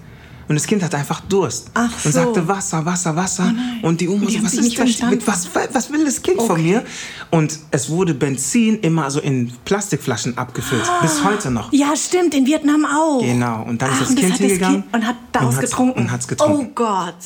Und 0.48 0.54
das 0.54 0.66
Kind 0.68 0.80
hatte 0.84 0.96
einfach 0.96 1.20
Durst. 1.22 1.72
Ach 1.74 1.90
Und 1.90 2.02
so. 2.02 2.10
sagte 2.12 2.46
Wasser, 2.46 2.84
Wasser, 2.86 3.16
Wasser. 3.16 3.52
und 3.82 4.00
die 4.00 4.08
Oma 4.08 4.22
Und 4.22 4.30
die 4.30 4.36
so, 4.38 4.44
was 4.44 4.54
ist 4.54 4.78
nicht 4.78 5.02
denn, 5.02 5.10
mit 5.10 5.26
was, 5.26 5.48
was 5.72 5.90
will 5.92 6.04
das 6.04 6.22
Kind 6.22 6.40
von 6.40 6.62
mir? 6.62 6.84
Und 7.32 7.58
es 7.72 7.90
wurde 7.90 8.14
Benzin 8.14 8.78
immer 8.78 9.10
so 9.10 9.18
in 9.20 9.52
Plastikflaschen 9.64 10.38
abgefüllt. 10.38 10.84
Bis 11.02 11.24
heute 11.24 11.50
noch. 11.50 11.72
Ja, 11.72 11.96
stimmt, 11.96 12.32
in 12.32 12.46
Vietnam 12.46 12.86
auch. 12.86 13.20
Genau. 13.22 13.64
Und 13.64 13.82
dann 13.82 13.90
ist 13.90 13.96
Ach, 13.96 14.00
das 14.02 14.10
und 14.10 14.16
Kind 14.16 14.32
hat 14.32 14.40
das 14.40 14.46
hingegangen 14.46 14.82
Kind 14.82 14.94
und 14.94 15.06
hat 15.06 15.16
daraus 15.32 15.54
und 15.56 15.60
getrunken. 15.60 15.98
und 16.00 16.10
hat's 16.12 16.28
getrunken. 16.28 16.66
Oh 16.70 16.72
Gott. 16.76 17.16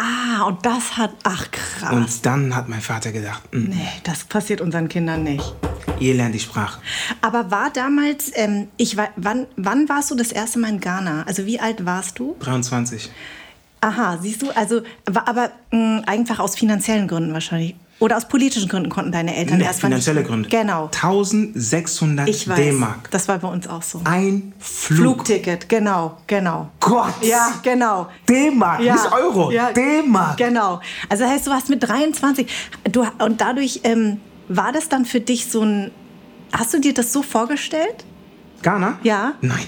Ah, 0.00 0.44
und 0.44 0.64
das 0.64 0.96
hat. 0.96 1.10
Ach, 1.24 1.50
krass. 1.50 1.92
Und 1.92 2.24
dann 2.24 2.54
hat 2.54 2.68
mein 2.68 2.80
Vater 2.80 3.10
gedacht, 3.10 3.42
"Mm, 3.52 3.64
nee, 3.70 3.88
das 4.04 4.22
passiert 4.24 4.60
unseren 4.60 4.88
Kindern 4.88 5.24
nicht. 5.24 5.44
ihr 6.00 6.14
lernt 6.14 6.32
die 6.34 6.38
Sprache. 6.38 6.80
Aber 7.20 7.50
war 7.50 7.70
damals, 7.70 8.30
ähm, 8.34 8.68
ich 8.76 8.96
war, 8.96 9.08
wann, 9.16 9.46
wann 9.56 9.88
warst 9.88 10.12
du 10.12 10.14
das 10.14 10.30
erste 10.30 10.60
Mal 10.60 10.68
in 10.70 10.80
Ghana? 10.80 11.24
Also 11.26 11.44
wie 11.46 11.58
alt 11.58 11.84
warst 11.84 12.20
du? 12.20 12.36
23. 12.38 13.10
Aha, 13.80 14.18
siehst 14.22 14.42
du, 14.42 14.50
also 14.54 14.82
aber 15.06 15.50
mh, 15.72 16.02
einfach 16.06 16.38
aus 16.38 16.54
finanziellen 16.54 17.08
Gründen 17.08 17.32
wahrscheinlich. 17.32 17.74
Oder 18.00 18.16
aus 18.16 18.28
politischen 18.28 18.68
Gründen 18.68 18.90
konnten 18.90 19.10
deine 19.10 19.34
Eltern 19.36 19.58
Nee, 19.58 19.66
nicht- 19.66 19.80
finanzielle 19.80 20.22
Gründe. 20.22 20.48
Genau. 20.48 20.88
1600 20.92 22.28
Ich 22.28 22.48
weiß. 22.48 22.56
D-Mark. 22.56 23.10
Das 23.10 23.26
war 23.28 23.38
bei 23.38 23.48
uns 23.48 23.66
auch 23.68 23.82
so. 23.82 24.00
Ein 24.04 24.52
Flug. 24.58 24.98
Flugticket, 25.26 25.68
genau, 25.68 26.16
genau. 26.26 26.68
Gott. 26.80 27.12
Ja, 27.22 27.54
genau. 27.62 28.08
D-Mark, 28.28 28.80
Ja, 28.82 28.94
nicht 28.94 29.12
Euro. 29.12 29.50
ja, 29.50 29.72
D-Mark. 29.72 30.36
Genau. 30.36 30.80
Also 31.08 31.24
heißt, 31.24 31.46
du 31.46 31.50
warst 31.50 31.68
mit 31.70 31.82
23. 31.88 32.46
Du, 32.92 33.04
und 33.18 33.40
dadurch 33.40 33.80
ähm, 33.84 34.20
war 34.48 34.72
das 34.72 34.88
dann 34.88 35.04
für 35.04 35.20
dich 35.20 35.46
so 35.50 35.62
ein. 35.62 35.90
Hast 36.52 36.72
du 36.72 36.78
dir 36.80 36.94
das 36.94 37.12
so 37.12 37.22
vorgestellt? 37.22 38.04
Ghana? 38.62 38.98
Ja. 39.02 39.34
Nein. 39.40 39.58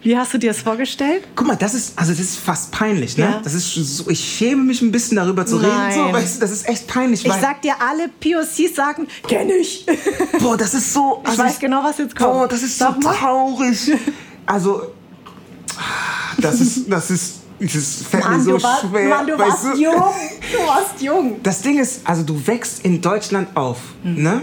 Wie 0.00 0.16
hast 0.16 0.32
du 0.32 0.38
dir 0.38 0.50
das 0.52 0.60
vorgestellt? 0.62 1.24
Guck 1.34 1.46
mal, 1.48 1.56
das 1.56 1.74
ist, 1.74 1.98
also 1.98 2.12
das 2.12 2.20
ist 2.20 2.36
fast 2.38 2.70
peinlich, 2.70 3.16
ne? 3.16 3.24
Ja. 3.24 3.40
Das 3.42 3.52
ist 3.54 3.74
so, 3.74 4.08
ich 4.08 4.20
schäme 4.36 4.62
mich 4.62 4.80
ein 4.80 4.92
bisschen 4.92 5.16
darüber 5.16 5.44
zu 5.44 5.56
reden, 5.56 5.72
so, 5.92 6.04
Nein. 6.04 6.14
weißt 6.14 6.36
du, 6.36 6.40
das 6.40 6.52
ist 6.52 6.68
echt 6.68 6.86
peinlich, 6.86 7.24
Ich 7.26 7.32
sag 7.32 7.62
dir, 7.62 7.74
alle 7.80 8.08
POCs 8.08 8.76
sagen, 8.76 9.08
kenn 9.26 9.50
ich. 9.50 9.84
boah, 10.40 10.56
das 10.56 10.74
ist 10.74 10.92
so, 10.94 11.22
Ich 11.30 11.36
weiß 11.36 11.58
genau, 11.58 11.82
was 11.82 11.98
jetzt 11.98 12.14
kommt. 12.14 12.32
boah, 12.32 12.46
das 12.48 12.62
ist 12.62 12.78
so 12.78 12.84
Sag 12.84 13.02
mal. 13.02 13.14
traurig. 13.14 13.92
Also, 14.46 14.80
das 16.38 16.58
ist, 16.62 16.90
das 16.90 17.10
ist, 17.10 17.34
das 17.60 18.02
fällt 18.08 18.24
mir 18.24 18.30
Mann, 18.30 18.40
so 18.42 18.56
du, 18.56 18.62
warst, 18.62 18.80
schwer, 18.88 19.08
Mann, 19.10 19.26
du 19.26 19.38
warst 19.38 19.64
du? 19.64 19.68
jung. 19.78 19.94
Du 19.94 20.66
warst 20.66 21.02
jung. 21.02 21.36
Das 21.42 21.60
Ding 21.60 21.78
ist, 21.78 22.00
also 22.04 22.22
du 22.22 22.46
wächst 22.46 22.82
in 22.84 23.02
Deutschland 23.02 23.54
auf, 23.54 23.76
Mhm. 24.02 24.22
ne? 24.22 24.42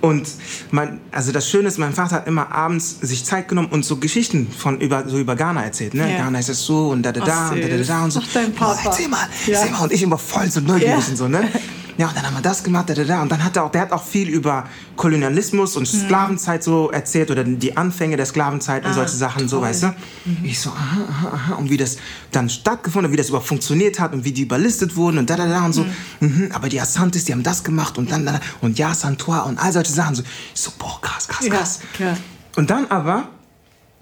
Und 0.00 0.26
mein, 0.70 1.00
also 1.12 1.30
das 1.30 1.48
Schöne 1.48 1.68
ist, 1.68 1.78
mein 1.78 1.92
Vater 1.92 2.16
hat 2.16 2.26
immer 2.26 2.50
abends 2.52 2.98
sich 3.00 3.24
Zeit 3.24 3.48
genommen 3.48 3.68
und 3.70 3.84
so 3.84 3.96
Geschichten 3.96 4.48
von 4.50 4.80
über, 4.80 5.06
so 5.08 5.18
über 5.18 5.36
Ghana 5.36 5.62
erzählt, 5.64 5.94
ne? 5.94 6.10
Ja. 6.10 6.18
Ghana 6.24 6.38
ist 6.38 6.48
es 6.48 6.64
so 6.64 6.88
und 6.88 7.02
da 7.02 7.12
da 7.12 7.20
da 7.24 7.46
Ach, 7.48 7.52
und 7.52 7.62
da 7.62 7.68
da 7.68 7.76
da 7.76 8.04
und 8.04 8.10
so. 8.10 8.20
Ach, 8.22 8.28
dein 8.32 8.52
Boah, 8.52 8.74
Papa. 8.74 8.80
erzähl 8.90 9.08
mal, 9.08 9.18
Ja. 9.46 9.58
erzähl 9.58 9.70
mal. 9.72 9.82
Und 9.82 9.92
ich 9.92 10.02
immer 10.02 10.18
voll 10.18 10.50
so 10.50 10.60
neugierig 10.60 11.04
Ja. 11.04 11.10
und 11.10 11.16
so, 11.16 11.28
ne? 11.28 11.46
Ja, 12.00 12.08
und 12.08 12.16
dann 12.16 12.24
haben 12.24 12.32
wir 12.34 12.40
das 12.40 12.64
gemacht, 12.64 12.88
da 12.88 12.94
da 12.94 13.04
da. 13.04 13.20
Und 13.20 13.30
dann 13.30 13.44
hat 13.44 13.56
er 13.56 13.64
auch, 13.64 13.70
der 13.70 13.82
hat 13.82 13.92
auch 13.92 14.02
viel 14.02 14.28
über 14.30 14.66
Kolonialismus 14.96 15.76
und 15.76 15.82
Mhm. 15.92 15.98
Sklavenzeit 16.06 16.62
so 16.64 16.90
erzählt 16.90 17.30
oder 17.30 17.44
die 17.44 17.76
Anfänge 17.76 18.16
der 18.16 18.24
Sklavenzeit 18.24 18.84
Ah, 18.84 18.88
und 18.88 18.94
solche 18.94 19.16
Sachen, 19.16 19.48
so, 19.48 19.60
weißt 19.60 19.82
du? 19.82 19.86
Mhm. 20.24 20.38
Ich 20.44 20.58
so, 20.60 20.70
aha, 20.70 21.00
aha, 21.10 21.28
aha. 21.34 21.54
Und 21.56 21.68
wie 21.68 21.76
das 21.76 21.98
dann 22.32 22.48
stattgefunden 22.48 23.08
hat, 23.08 23.12
wie 23.12 23.18
das 23.18 23.28
überhaupt 23.28 23.48
funktioniert 23.48 24.00
hat 24.00 24.14
und 24.14 24.24
wie 24.24 24.32
die 24.32 24.42
überlistet 24.42 24.96
wurden 24.96 25.18
und 25.18 25.28
da, 25.28 25.36
da, 25.36 25.46
da 25.46 25.64
und 25.66 25.74
so. 25.74 25.84
Mhm, 26.20 26.48
aber 26.54 26.70
die 26.70 26.80
Assantes, 26.80 27.26
die 27.26 27.32
haben 27.32 27.42
das 27.42 27.64
gemacht 27.64 27.98
und 27.98 28.10
dann, 28.10 28.24
dann 28.24 28.40
und 28.62 28.78
ja, 28.78 28.94
Santua 28.94 29.40
und 29.40 29.58
all 29.58 29.70
solche 29.72 29.92
Sachen. 29.92 30.14
So, 30.14 30.22
ich 30.54 30.60
so, 30.60 30.70
boah, 30.78 30.98
krass, 31.02 31.28
krass, 31.28 31.44
Ja, 31.46 31.52
krass. 31.54 31.80
klar. 31.92 32.16
Und 32.56 32.70
dann 32.70 32.86
aber 32.90 33.28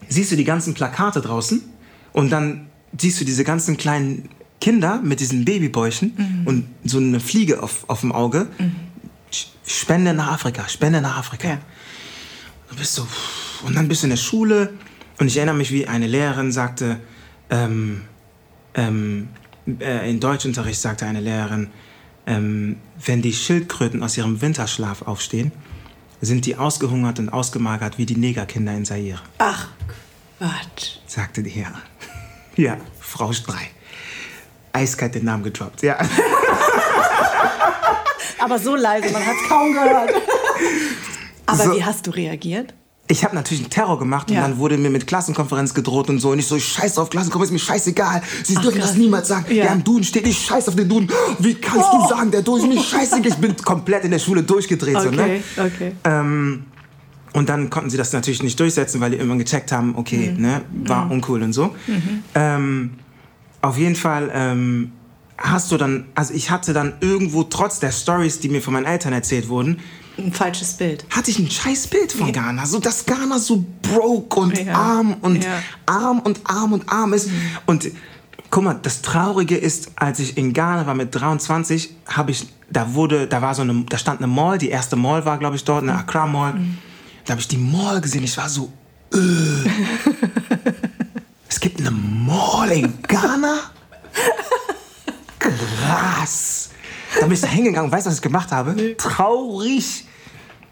siehst 0.08 0.30
du 0.30 0.36
die 0.36 0.44
ganzen 0.44 0.72
Plakate 0.74 1.20
draußen 1.20 1.62
und 2.12 2.30
dann 2.30 2.68
siehst 2.96 3.20
du 3.20 3.24
diese 3.24 3.42
ganzen 3.42 3.76
kleinen 3.76 4.28
Kinder 4.60 5.00
mit 5.02 5.20
diesen 5.20 5.44
Babybäuchen 5.44 6.12
Mhm. 6.16 6.46
und 6.46 6.68
so 6.84 6.98
eine 6.98 7.20
Fliege 7.20 7.62
auf, 7.62 7.88
auf 7.88 8.00
dem 8.00 8.12
Auge. 8.12 8.48
Sch- 9.32 9.46
Spende 9.66 10.14
nach 10.14 10.32
Afrika, 10.32 10.68
Spende 10.68 11.00
nach 11.00 11.18
Afrika. 11.18 11.48
Ja. 11.48 11.58
Du 12.70 12.76
bist 12.76 12.94
so, 12.94 13.06
und 13.64 13.74
dann 13.76 13.88
bist 13.88 14.02
du 14.02 14.06
in 14.06 14.10
der 14.10 14.16
Schule 14.16 14.72
und 15.18 15.26
ich 15.28 15.36
erinnere 15.36 15.54
mich, 15.56 15.70
wie 15.72 15.86
eine 15.86 16.06
Lehrerin 16.06 16.52
sagte, 16.52 16.98
ähm, 17.50 18.02
ähm, 18.74 19.28
äh, 19.80 20.08
in 20.10 20.20
Deutschunterricht 20.20 20.80
sagte 20.80 21.06
eine 21.06 21.20
Lehrerin, 21.20 21.68
ähm, 22.26 22.76
wenn 23.04 23.22
die 23.22 23.32
Schildkröten 23.32 24.02
aus 24.02 24.16
ihrem 24.18 24.40
Winterschlaf 24.42 25.02
aufstehen, 25.02 25.50
sind 26.20 26.44
die 26.46 26.56
ausgehungert 26.56 27.18
und 27.20 27.28
ausgemagert 27.30 27.96
wie 27.96 28.04
die 28.06 28.16
Negerkinder 28.16 28.74
in 28.74 28.84
Zaire, 28.84 29.20
Ach, 29.38 29.68
Quatsch. 30.38 30.98
sagte 31.06 31.42
die 31.42 31.50
Lehrerin. 31.50 31.74
Ja, 32.56 32.76
Frau 32.98 33.32
Strei. 33.32 33.70
Eiskalt 34.72 35.14
den 35.14 35.24
Namen 35.24 35.42
gedroppt, 35.44 35.82
ja. 35.82 35.96
Aber 38.38 38.58
so 38.58 38.76
leise, 38.76 39.10
man 39.12 39.24
hat 39.26 39.34
es 39.42 39.48
kaum 39.48 39.72
gehört. 39.72 40.10
Aber 41.46 41.64
So. 41.64 41.76
wie 41.76 41.84
hast 41.84 42.06
du 42.06 42.10
reagiert? 42.10 42.74
Ich 43.10 43.24
habe 43.24 43.34
natürlich 43.34 43.62
einen 43.62 43.70
Terror 43.70 43.98
gemacht 43.98 44.28
und 44.28 44.36
Ja. 44.36 44.42
dann 44.42 44.58
wurde 44.58 44.76
mir 44.76 44.90
mit 44.90 45.06
Klassenkonferenz 45.06 45.72
gedroht 45.72 46.10
und 46.10 46.20
so. 46.20 46.30
Und 46.30 46.38
ich 46.40 46.46
so, 46.46 46.56
ich 46.56 46.68
scheiß 46.68 46.94
drauf, 46.96 47.08
Klassenkonferenz 47.08 47.48
ist 47.50 47.52
mir 47.68 47.72
scheißegal. 47.74 48.20
Sie 48.44 48.54
dürfen 48.54 48.78
krass. 48.80 48.90
das 48.90 48.98
niemals 48.98 49.28
sagen. 49.28 49.46
Ja. 49.48 49.64
Ja. 49.66 49.72
im 49.72 49.82
Duden 49.82 50.04
steht, 50.04 50.26
ich 50.26 50.38
scheiß 50.44 50.68
auf 50.68 50.76
den 50.76 50.88
Duden. 50.88 51.08
Wie 51.38 51.54
kannst 51.54 51.86
Oh. 51.90 52.02
du 52.02 52.08
sagen, 52.08 52.30
der 52.30 52.42
Duden 52.42 52.70
ist 52.70 52.74
mir 52.76 52.82
scheißegal. 52.82 53.26
Ich 53.26 53.36
bin 53.36 53.56
komplett 53.56 54.04
in 54.04 54.10
der 54.10 54.18
Schule 54.18 54.42
durchgedreht. 54.42 55.00
So, 55.00 55.10
ne? 55.10 55.22
Okay, 55.22 55.42
okay. 55.56 55.92
Ähm, 56.04 56.64
und 57.32 57.48
dann 57.48 57.70
konnten 57.70 57.88
sie 57.88 57.96
das 57.96 58.12
natürlich 58.12 58.42
nicht 58.42 58.60
durchsetzen, 58.60 59.00
weil 59.00 59.10
die 59.10 59.16
irgendwann 59.16 59.38
gecheckt 59.38 59.72
haben, 59.72 59.94
okay, 59.96 60.32
Mhm. 60.36 60.42
ne, 60.42 60.60
war 60.84 61.10
uncool 61.10 61.42
und 61.42 61.54
so. 61.54 61.74
Ähm, 62.34 62.90
auf 63.62 63.76
jeden 63.78 63.96
Fall 63.96 64.30
ähm, 64.32 64.92
hast 65.36 65.70
du 65.70 65.76
dann, 65.76 66.06
also 66.14 66.34
ich 66.34 66.50
hatte 66.50 66.72
dann 66.72 66.94
irgendwo, 67.00 67.42
trotz 67.44 67.78
der 67.80 67.92
Stories, 67.92 68.40
die 68.40 68.48
mir 68.48 68.60
von 68.62 68.72
meinen 68.74 68.86
Eltern 68.86 69.12
erzählt 69.12 69.48
wurden, 69.48 69.78
Ein 70.16 70.32
falsches 70.32 70.72
Bild. 70.74 71.04
hatte 71.10 71.30
ich 71.30 71.38
ein 71.38 71.50
scheiß 71.50 71.86
Bild 71.88 72.12
von 72.12 72.32
Ghana. 72.32 72.66
So, 72.66 72.78
dass 72.80 73.06
Ghana 73.06 73.38
so 73.38 73.64
broke 73.82 74.40
und 74.40 74.58
Ja. 74.58 74.74
arm 74.74 75.16
und 75.20 75.44
Ja. 75.44 75.62
arm 75.86 76.18
und 76.20 76.40
arm 76.44 76.72
und 76.72 76.88
arm 76.88 77.12
ist. 77.12 77.30
Und 77.66 77.88
guck 78.50 78.64
mal, 78.64 78.78
das 78.82 79.02
Traurige 79.02 79.56
ist, 79.56 79.92
als 79.96 80.18
ich 80.18 80.36
in 80.36 80.52
Ghana 80.52 80.86
war 80.86 80.94
mit 80.94 81.14
23, 81.14 81.94
habe 82.06 82.32
ich, 82.32 82.46
da 82.70 82.94
wurde, 82.94 83.26
da 83.28 83.40
war 83.42 83.54
so 83.54 83.62
eine, 83.62 83.84
da 83.88 83.96
stand 83.98 84.18
eine 84.20 84.26
Mall, 84.26 84.58
die 84.58 84.70
erste 84.70 84.96
Mall 84.96 85.24
war, 85.24 85.38
glaube 85.38 85.54
ich, 85.56 85.64
dort, 85.64 85.82
eine 85.84 85.94
Accra 85.94 86.26
Mall. 86.26 86.54
Mhm. 86.54 86.78
Da 87.24 87.32
habe 87.32 87.40
ich 87.40 87.48
die 87.48 87.58
Mall 87.58 88.00
gesehen, 88.00 88.24
ich 88.24 88.36
war 88.36 88.48
so, 88.48 88.72
äh. 89.12 89.18
es 91.48 91.60
gibt 91.60 91.80
eine 91.80 91.90
Mall 91.90 92.70
in 92.72 93.02
Ghana? 93.02 93.58
Krass. 95.38 96.70
Da 97.14 97.22
bin 97.22 97.32
ich 97.32 97.40
da 97.40 97.46
hingegangen, 97.46 97.90
weißt 97.90 98.06
du, 98.06 98.10
was 98.10 98.16
ich 98.16 98.22
gemacht 98.22 98.52
habe? 98.52 98.72
Nee. 98.72 98.94
Traurig. 98.94 100.04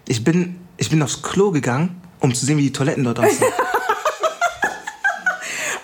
Ich 0.07 0.23
bin, 0.23 0.61
ich 0.77 0.91
bin 0.91 1.03
aufs 1.03 1.23
Klo 1.23 1.51
gegangen, 1.51 2.01
um 2.21 2.35
zu 2.35 2.45
sehen, 2.45 2.59
wie 2.59 2.62
die 2.62 2.73
Toiletten 2.73 3.05
dort 3.05 3.19
aussehen. 3.19 3.53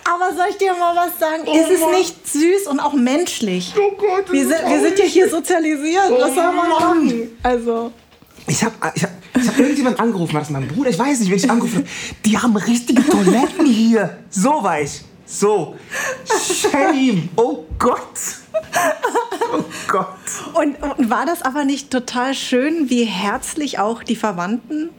Aber 0.05 0.35
soll 0.35 0.45
ich 0.49 0.57
dir 0.57 0.73
mal 0.73 0.95
was 0.95 1.19
sagen? 1.19 1.43
Oh 1.45 1.53
ist 1.53 1.71
es 1.71 1.81
nicht 1.97 2.27
süß 2.27 2.67
und 2.67 2.79
auch 2.79 2.93
menschlich? 2.93 3.73
Oh 3.77 3.91
Gott, 3.97 4.31
wir 4.31 4.47
sind, 4.47 4.67
wir 4.67 4.79
sind 4.81 4.99
ja 4.99 5.05
hier 5.05 5.29
sozialisiert. 5.29 6.11
Oh 6.11 6.21
was 6.21 6.35
soll 6.35 6.53
man 6.53 6.69
machen? 6.69 7.31
Also. 7.41 7.91
Ich 8.47 8.63
habe 8.63 8.75
ich 8.95 9.03
hab, 9.03 9.11
ich 9.43 9.49
hab 9.49 9.59
irgendjemand 9.59 9.99
angerufen, 9.99 10.33
war 10.33 10.41
das 10.41 10.49
mein 10.49 10.67
Bruder? 10.67 10.89
Ich 10.89 10.99
weiß 10.99 11.19
nicht, 11.19 11.29
wen 11.29 11.37
ich 11.37 11.49
angerufen 11.49 11.77
habe. 11.77 11.87
Die 12.25 12.37
haben 12.37 12.55
richtige 12.55 13.05
Toiletten 13.05 13.65
hier. 13.65 14.17
So 14.29 14.63
war 14.63 14.81
ich. 14.81 15.01
So. 15.25 15.75
Shame. 16.25 17.29
Oh 17.35 17.65
Gott. 17.79 18.01
Oh 19.53 19.63
Gott. 19.87 20.07
Und, 20.53 20.81
und 20.81 21.09
war 21.09 21.25
das 21.25 21.41
aber 21.41 21.65
nicht 21.65 21.91
total 21.91 22.33
schön, 22.33 22.89
wie 22.89 23.05
herzlich 23.05 23.79
auch 23.79 24.03
die 24.03 24.15
Verwandten 24.15 24.89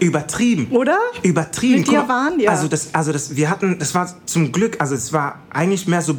Übertrieben. 0.00 0.68
Oder? 0.70 0.98
Übertrieben. 1.22 1.80
Mit 1.80 1.88
dir 1.88 2.08
waren, 2.08 2.38
ja. 2.38 2.50
Also 2.50 2.68
das, 2.68 2.94
also 2.94 3.12
das, 3.12 3.36
wir 3.36 3.50
hatten, 3.50 3.78
das 3.78 3.94
war 3.94 4.14
zum 4.26 4.52
Glück, 4.52 4.80
also 4.80 4.94
es 4.94 5.12
war 5.12 5.40
eigentlich 5.50 5.88
mehr 5.88 6.02
so 6.02 6.16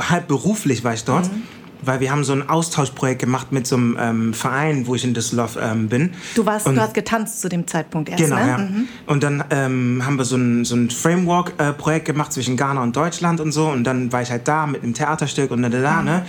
halb 0.00 0.28
beruflich 0.28 0.84
war 0.84 0.94
ich 0.94 1.04
dort. 1.04 1.32
Mhm. 1.32 1.42
Weil 1.86 2.00
wir 2.00 2.10
haben 2.10 2.24
so 2.24 2.32
ein 2.32 2.48
Austauschprojekt 2.48 3.20
gemacht 3.20 3.52
mit 3.52 3.66
so 3.66 3.76
einem 3.76 3.96
ähm, 3.98 4.34
Verein, 4.34 4.86
wo 4.86 4.94
ich 4.94 5.04
in 5.04 5.14
Düsseldorf 5.14 5.56
ähm, 5.60 5.88
bin. 5.88 6.12
Du, 6.34 6.44
warst, 6.44 6.66
und, 6.66 6.74
du 6.74 6.80
hast 6.80 6.94
getanzt 6.94 7.40
zu 7.40 7.48
dem 7.48 7.66
Zeitpunkt 7.66 8.08
erst, 8.08 8.22
Genau, 8.22 8.36
ne? 8.36 8.48
ja. 8.48 8.58
Mhm. 8.58 8.88
Und 9.06 9.22
dann 9.22 9.44
ähm, 9.50 10.02
haben 10.04 10.18
wir 10.18 10.24
so 10.24 10.36
ein, 10.36 10.64
so 10.64 10.74
ein 10.74 10.90
Framework-Projekt 10.90 12.08
äh, 12.08 12.12
gemacht 12.12 12.32
zwischen 12.32 12.56
Ghana 12.56 12.82
und 12.82 12.96
Deutschland 12.96 13.40
und 13.40 13.52
so. 13.52 13.68
Und 13.68 13.84
dann 13.84 14.12
war 14.12 14.22
ich 14.22 14.30
halt 14.30 14.48
da 14.48 14.66
mit 14.66 14.82
einem 14.82 14.94
Theaterstück 14.94 15.50
und 15.50 15.62
da, 15.62 15.68
da, 15.68 15.80
da, 15.80 16.00
mhm. 16.00 16.04
ne? 16.04 16.26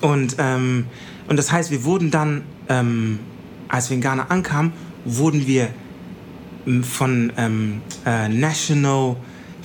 Und, 0.00 0.36
ähm, 0.38 0.86
und 1.28 1.38
das 1.38 1.52
heißt, 1.52 1.70
wir 1.70 1.84
wurden 1.84 2.10
dann, 2.10 2.42
ähm, 2.68 3.18
als 3.68 3.90
wir 3.90 3.96
in 3.96 4.00
Ghana 4.00 4.26
ankamen, 4.28 4.72
wurden 5.04 5.46
wir 5.46 5.68
von 6.82 7.32
ähm, 7.36 7.82
äh, 8.06 8.28
National, 8.28 9.16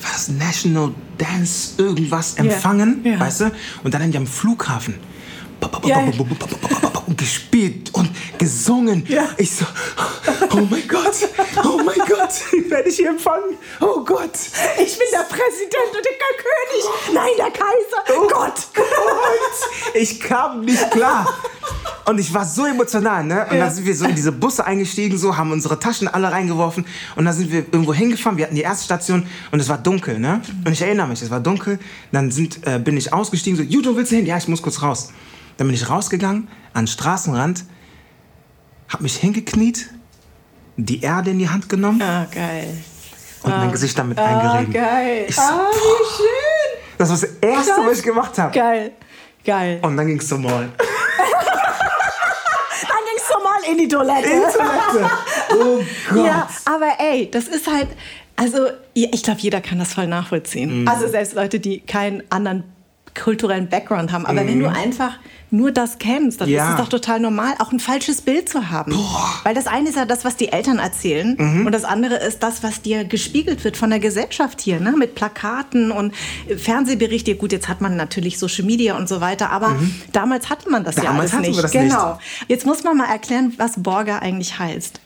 was 0.02 0.30
National 0.30 0.92
Dance 1.18 1.74
irgendwas 1.78 2.36
empfangen, 2.36 3.02
yeah. 3.04 3.14
Yeah. 3.14 3.20
weißt 3.20 3.42
du? 3.42 3.52
Und 3.84 3.94
dann 3.94 4.02
haben 4.02 4.12
die 4.12 4.18
am 4.18 4.28
Flughafen 4.28 4.96
yeah. 5.86 6.12
gespielt 7.16 7.94
und 7.94 8.10
gesungen. 8.38 9.06
Ich 9.38 9.56
so, 9.56 9.66
oh 10.52 10.68
mein 10.70 10.88
Gott, 10.88 11.16
oh 11.64 11.82
mein 11.84 12.00
Gott, 12.08 12.34
werde 12.70 12.90
ich 12.90 12.98
hier 12.98 13.10
empfangen? 13.10 13.58
Oh 13.80 14.04
Gott. 14.04 14.32
Ich 14.82 14.98
bin 14.98 15.08
der 15.12 15.24
Präsident 15.24 15.96
und 15.96 16.06
der 16.06 16.14
König. 16.38 17.14
Nein, 17.14 17.32
der 17.38 17.52
Kaiser. 17.52 18.18
Oh 18.18 18.28
Gott. 18.28 18.68
Gott. 18.74 19.96
Ich 19.96 20.20
kam 20.20 20.62
nicht 20.62 20.92
klar. 20.92 21.28
Und 22.06 22.18
ich 22.18 22.34
war 22.34 22.46
so 22.46 22.66
emotional, 22.66 23.24
ne? 23.24 23.46
Und 23.46 23.58
ja. 23.58 23.66
dann 23.66 23.74
sind 23.74 23.86
wir 23.86 23.96
so 23.96 24.06
in 24.06 24.16
diese 24.16 24.32
Busse 24.32 24.66
eingestiegen, 24.66 25.18
so, 25.18 25.38
haben 25.38 25.52
unsere 25.52 25.80
Taschen 25.80 26.08
alle 26.08 26.32
reingeworfen 26.32 26.86
und 27.16 27.26
dann 27.26 27.36
sind 27.36 27.52
wir 27.52 27.60
irgendwo 27.60 27.94
hingefahren. 27.94 28.38
Wir 28.38 28.46
hatten 28.46 28.56
die 28.56 28.62
erste 28.62 28.86
Station 28.86 29.28
und 29.52 29.60
es 29.60 29.70
war 29.70 29.78
dunkel, 29.78 30.18
ne? 30.18 30.42
Und 30.66 30.72
ich 30.72 30.82
erinnere 30.82 31.08
mich, 31.08 31.22
es 31.22 31.30
war 31.30 31.40
dunkel. 31.40 31.78
Dann 32.12 32.32
sind, 32.32 32.66
äh, 32.66 32.80
bin 32.80 32.98
ich 32.98 33.14
ausgestiegen, 33.14 33.58
so, 33.58 33.64
Judo, 33.64 33.96
willst 33.96 34.12
du 34.12 34.16
hin? 34.16 34.26
Ja, 34.26 34.38
ich 34.38 34.48
muss 34.48 34.62
kurz 34.62 34.82
raus. 34.82 35.10
Dann 35.60 35.68
bin 35.68 35.76
ich 35.76 35.90
rausgegangen, 35.90 36.48
an 36.74 36.86
den 36.86 36.88
Straßenrand, 36.88 37.66
hab 38.88 39.02
mich 39.02 39.18
hingekniet, 39.18 39.90
die 40.78 41.02
Erde 41.02 41.32
in 41.32 41.40
die 41.40 41.50
Hand 41.50 41.68
genommen. 41.68 42.02
Ah, 42.02 42.28
geil. 42.34 42.78
Und 43.44 43.52
ah, 43.52 43.58
mein 43.58 43.72
Gesicht 43.74 44.00
damit 44.00 44.18
ah, 44.18 44.26
eingerieben. 44.26 44.74
geil. 44.74 45.26
Ich 45.28 45.36
so, 45.36 45.42
ah, 45.42 45.70
wie 45.70 46.16
schön. 46.16 46.98
Das 46.98 47.10
war 47.10 47.18
das 47.18 47.24
Erste, 47.42 47.74
Krass. 47.74 47.86
was 47.86 47.98
ich 47.98 48.04
gemacht 48.06 48.38
habe. 48.38 48.58
Geil. 48.58 48.94
Geil. 49.44 49.80
Und 49.82 49.98
dann 49.98 50.08
ging 50.08 50.20
es 50.20 50.28
zum 50.30 50.44
Mall 50.44 50.70
in 53.70 53.78
die 53.80 53.88
Toilette. 53.90 54.30
In 54.30 54.40
die 54.40 54.58
Toilette. 54.58 55.12
Oh 55.56 55.84
Gott. 56.14 56.26
Ja, 56.26 56.50
aber 56.64 56.94
ey, 57.00 57.30
das 57.30 57.50
ist 57.50 57.68
halt, 57.68 57.90
also 58.38 58.68
ich 58.94 59.24
glaube, 59.24 59.42
jeder 59.42 59.60
kann 59.60 59.78
das 59.78 59.94
voll 59.94 60.08
nachvollziehen. 60.08 60.84
Mhm. 60.84 60.88
Also 60.88 61.10
selbst 61.10 61.34
Leute, 61.34 61.60
die 61.60 61.82
keinen 61.82 62.24
anderen 62.30 62.64
kulturellen 63.20 63.70
Background 63.70 64.12
haben. 64.12 64.26
Aber 64.26 64.44
mhm. 64.44 64.48
wenn 64.48 64.60
du 64.60 64.70
einfach 64.70 65.18
nur 65.52 65.72
das 65.72 65.98
kennst, 65.98 66.42
dann 66.42 66.50
ja. 66.50 66.66
ist 66.66 66.72
es 66.72 66.78
doch 66.78 66.90
total 66.90 67.20
normal, 67.20 67.56
auch 67.60 67.72
ein 67.72 67.80
falsches 67.80 68.22
Bild 68.22 68.50
zu 68.50 68.70
haben. 68.70 68.92
Boah. 68.92 69.34
Weil 69.44 69.56
das 69.56 69.68
eine 69.68 69.90
ist 69.90 69.96
ja 69.96 70.06
das, 70.06 70.24
was 70.24 70.36
die 70.36 70.52
Eltern 70.52 70.78
erzählen 70.78 71.36
mhm. 71.38 71.66
und 71.66 71.72
das 71.72 71.86
andere 71.86 72.16
ist 72.16 72.44
das, 72.44 72.62
was 72.62 72.82
dir 72.82 73.04
gespiegelt 73.04 73.64
wird 73.64 73.76
von 73.76 73.90
der 73.90 74.00
Gesellschaft 74.00 74.62
hier, 74.62 74.80
ne? 74.80 74.92
mit 74.92 75.16
Plakaten 75.16 75.92
und 75.92 76.14
Fernsehberichte. 76.56 77.36
Gut, 77.36 77.52
jetzt 77.52 77.68
hat 77.68 77.82
man 77.82 77.96
natürlich 77.96 78.38
Social 78.38 78.66
Media 78.66 78.96
und 78.96 79.10
so 79.10 79.22
weiter, 79.22 79.50
aber 79.50 79.70
mhm. 79.70 79.96
damals 80.12 80.50
hatte 80.50 80.70
man 80.70 80.84
das 80.84 80.96
damals 80.96 81.32
ja 81.32 81.40
alles 81.40 81.64
nicht. 81.64 81.72
genau. 81.72 82.14
Nicht. 82.14 82.46
Jetzt 82.48 82.66
muss 82.66 82.84
man 82.84 82.98
mal 82.98 83.10
erklären, 83.10 83.54
was 83.58 83.82
Borga 83.82 84.20
eigentlich 84.20 84.60
heißt. 84.60 85.00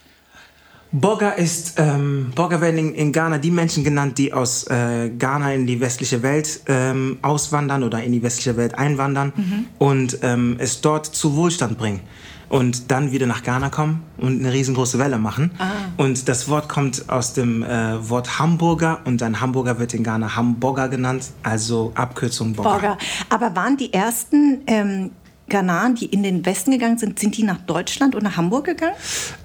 Boga 0.94 1.32
ist, 1.32 1.74
ähm, 1.78 2.32
Boga 2.36 2.62
werden 2.62 2.78
in, 2.78 2.94
in, 2.94 3.12
Ghana 3.12 3.40
die 3.40 3.50
Menschen 3.50 3.84
genannt, 3.84 4.20
die 4.20 4.32
aus 4.32 4.68
äh, 4.68 5.10
Ghana 5.10 5.54
in 5.54 5.66
die 5.66 5.82
westliche 5.82 6.22
Welt 6.22 6.62
ähm, 6.68 7.18
auswandern 7.24 7.82
oder 7.82 8.04
in 8.04 8.12
die 8.12 8.22
westliche 8.22 8.56
Welt 8.58 8.78
einwandern 8.78 9.34
mhm. 9.36 9.66
und 9.80 10.20
ähm, 10.22 10.56
es 10.60 10.82
dort 10.82 11.08
zu 11.08 11.36
Wohlstand 11.36 11.80
bringen. 11.80 12.02
Und 12.48 12.92
dann 12.92 13.12
wieder 13.12 13.26
nach 13.26 13.42
Ghana 13.42 13.70
kommen 13.70 14.04
und 14.18 14.40
eine 14.40 14.54
riesengroße 14.54 15.00
Welle 15.00 15.18
machen. 15.18 15.50
Ah. 15.58 15.72
Und 15.98 16.30
das 16.30 16.48
Wort 16.48 16.70
kommt 16.70 17.10
aus 17.10 17.34
dem 17.34 17.64
äh, 17.64 18.08
Wort 18.08 18.38
Hamburger 18.38 19.00
und 19.06 19.24
ein 19.24 19.42
Hamburger 19.42 19.80
wird 19.80 19.96
in 19.96 20.04
Ghana 20.04 20.36
Hamburger 20.36 20.88
genannt, 20.88 21.32
also 21.42 21.92
Abkürzung 21.96 22.54
Boga. 22.54 22.76
Boga. 22.76 22.98
Aber 23.30 23.56
waren 23.56 23.78
die 23.78 23.92
ersten 23.92 24.62
ähm, 24.68 25.10
Ghanaren, 25.54 25.94
die 25.94 26.08
in 26.08 26.24
den 26.24 26.46
Westen 26.46 26.72
gegangen 26.72 26.98
sind, 26.98 27.20
sind 27.20 27.38
die 27.38 27.44
nach 27.44 27.60
Deutschland 27.60 28.16
und 28.16 28.24
nach 28.24 28.38
Hamburg 28.38 28.66
gegangen? 28.66 28.96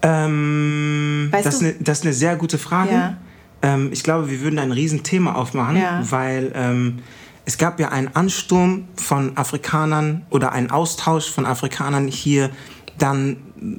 Ähm, 0.01 1.29
das, 1.31 1.47
ist 1.47 1.61
eine, 1.61 1.75
das, 1.81 1.99
ist 1.99 2.05
eine, 2.05 2.15
sehr 2.15 2.37
gute 2.37 2.57
Frage. 2.57 2.93
Ja. 2.93 3.17
Ähm, 3.61 3.91
ich 3.93 4.03
glaube, 4.03 4.31
wir 4.31 4.41
würden 4.41 4.59
ein 4.59 4.73
Riesenthema 4.73 5.35
aufmachen, 5.35 5.77
ja. 5.77 6.01
weil 6.11 6.51
ähm, 6.55 7.01
es 7.45 7.59
gab 7.59 7.79
ja 7.79 7.91
einen 7.91 8.09
Ansturm 8.17 8.89
von 8.97 9.37
Afrikanern 9.37 10.25
oder 10.31 10.53
einen 10.53 10.71
Austausch 10.71 11.31
von 11.31 11.45
Afrikanern 11.45 12.09
hier 12.09 12.51
dann 12.99 13.37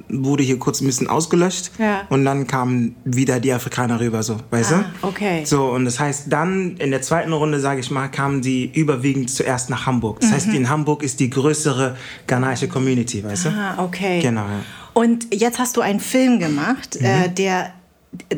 wurde 0.08 0.42
hier 0.42 0.58
kurz 0.58 0.80
ein 0.80 0.86
bisschen 0.86 1.08
ausgelöscht 1.08 1.70
ja. 1.78 2.02
und 2.10 2.24
dann 2.24 2.46
kamen 2.46 2.96
wieder 3.04 3.40
die 3.40 3.52
Afrikaner 3.52 4.00
rüber, 4.00 4.22
so, 4.22 4.36
weißt 4.50 4.72
ah, 4.72 4.84
du? 5.00 5.08
Okay. 5.08 5.44
So, 5.44 5.70
und 5.70 5.84
das 5.84 5.98
heißt, 5.98 6.32
dann 6.32 6.76
in 6.76 6.90
der 6.90 7.02
zweiten 7.02 7.32
Runde, 7.32 7.60
sage 7.60 7.80
ich 7.80 7.90
mal, 7.90 8.08
kamen 8.08 8.42
die 8.42 8.70
überwiegend 8.72 9.30
zuerst 9.30 9.70
nach 9.70 9.86
Hamburg. 9.86 10.20
Das 10.20 10.30
mhm. 10.30 10.34
heißt, 10.34 10.46
in 10.48 10.68
Hamburg 10.68 11.02
ist 11.02 11.20
die 11.20 11.30
größere 11.30 11.96
ghanaische 12.26 12.68
Community, 12.68 13.24
weißt 13.24 13.46
du? 13.46 13.48
Ah, 13.50 13.82
okay. 13.84 14.20
Genau, 14.20 14.42
ja. 14.42 14.62
Und 14.92 15.34
jetzt 15.34 15.58
hast 15.58 15.76
du 15.76 15.80
einen 15.80 16.00
Film 16.00 16.38
gemacht, 16.38 16.98
mhm. 17.00 17.06
äh, 17.06 17.28
der 17.28 17.72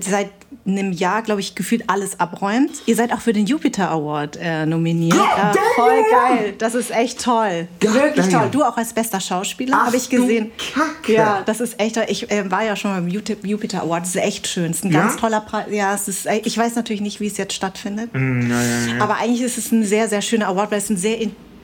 seit 0.00 0.30
einem 0.66 0.92
Jahr, 0.92 1.22
glaube 1.22 1.40
ich, 1.40 1.54
gefühlt 1.54 1.88
alles 1.88 2.20
abräumt. 2.20 2.70
Ihr 2.86 2.96
seid 2.96 3.12
auch 3.12 3.20
für 3.20 3.32
den 3.32 3.46
Jupiter 3.46 3.90
Award 3.90 4.38
äh, 4.40 4.66
nominiert. 4.66 5.16
Ja, 5.16 5.52
voll 5.74 6.02
geil. 6.10 6.54
Das 6.58 6.74
ist 6.74 6.90
echt 6.90 7.22
toll. 7.22 7.68
God 7.80 7.94
Wirklich 7.94 8.26
damn. 8.28 8.42
toll. 8.42 8.48
Du 8.52 8.62
auch 8.62 8.76
als 8.76 8.92
bester 8.92 9.20
Schauspieler, 9.20 9.86
habe 9.86 9.96
ich 9.96 10.08
gesehen. 10.08 10.52
Kacke. 10.74 11.14
Ja, 11.14 11.42
das 11.44 11.60
ist 11.60 11.80
echt 11.80 11.96
toll. 11.96 12.04
Ich 12.08 12.30
äh, 12.30 12.50
war 12.50 12.64
ja 12.64 12.76
schon 12.76 12.92
beim 12.92 13.08
Jupiter 13.08 13.82
Award. 13.82 14.02
Das 14.02 14.10
ist 14.10 14.22
echt 14.22 14.46
schön. 14.46 14.70
Es 14.70 14.78
ist 14.78 14.84
ein 14.84 14.92
ja? 14.92 15.00
ganz 15.00 15.16
toller 15.16 15.40
Preis. 15.40 15.66
Ja, 15.70 15.94
es 15.94 16.08
ist, 16.08 16.26
ich 16.44 16.56
weiß 16.56 16.74
natürlich 16.74 17.02
nicht, 17.02 17.20
wie 17.20 17.26
es 17.26 17.36
jetzt 17.36 17.54
stattfindet. 17.54 18.10
Mm, 18.12 18.50
ja, 18.50 19.02
Aber 19.02 19.16
eigentlich 19.16 19.42
ist 19.42 19.58
es 19.58 19.72
ein 19.72 19.84
sehr, 19.84 20.08
sehr 20.08 20.22
schöner 20.22 20.48
Award, 20.48 20.70
weil 20.70 20.78
es 20.78 20.90
ein 20.90 20.96
sehr 20.96 21.20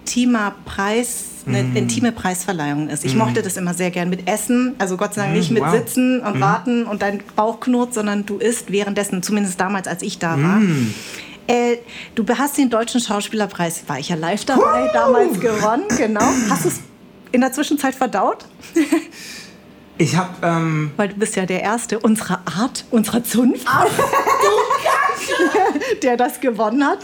intimer 0.09 0.55
Preis 0.65 1.25
eine 1.47 1.63
mm. 1.63 1.77
intime 1.77 2.13
Preisverleihung 2.13 2.89
ist. 2.89 3.05
Ich 3.05 3.15
mm. 3.15 3.19
mochte 3.19 3.43
das 3.43 3.57
immer 3.57 3.75
sehr 3.75 3.91
gern 3.91 4.11
mit 4.11 4.29
Essen, 4.29 4.75
also 4.79 4.97
Gott 4.97 5.15
sei 5.15 5.23
Dank 5.23 5.35
nicht 5.35 5.51
mit 5.51 5.63
wow. 5.63 5.73
Sitzen 5.73 6.21
und 6.21 6.39
mm. 6.39 6.41
Warten 6.41 6.85
und 6.85 7.03
dein 7.03 7.23
Bauch 7.37 7.61
knurrt, 7.61 7.95
sondern 7.95 8.27
du 8.27 8.39
isst 8.39 8.71
währenddessen, 8.71 9.23
zumindest 9.23 9.61
damals, 9.61 9.87
als 9.87 10.03
ich 10.03 10.19
da 10.19 10.31
war. 10.33 10.61
Mm. 10.61 10.95
Äh, 11.47 11.79
du 12.15 12.25
hast 12.37 12.59
den 12.59 12.69
Deutschen 12.69 13.01
Schauspielerpreis, 13.01 13.85
war 13.87 13.99
ich 13.99 14.11
ja 14.11 14.17
live 14.17 14.45
dabei, 14.45 14.85
uh. 14.85 14.93
damals 14.93 15.41
gewonnen, 15.41 15.85
genau. 15.97 16.29
Hast 16.51 16.65
du 16.65 16.69
es 16.69 16.81
in 17.33 17.41
der 17.41 17.53
Zwischenzeit 17.53 17.95
verdaut? 17.95 18.47
Ich 20.01 20.15
habe. 20.15 20.31
Ähm 20.45 20.93
Weil 20.97 21.09
du 21.09 21.17
bist 21.17 21.35
ja 21.35 21.45
der 21.45 21.61
Erste 21.61 21.99
unserer 21.99 22.41
Art, 22.45 22.85
unserer 22.93 23.25
Zunft, 23.25 23.67
Ach, 23.69 23.85
der 26.05 26.17
das 26.17 26.39
gewonnen 26.39 26.87
hat. 26.87 27.01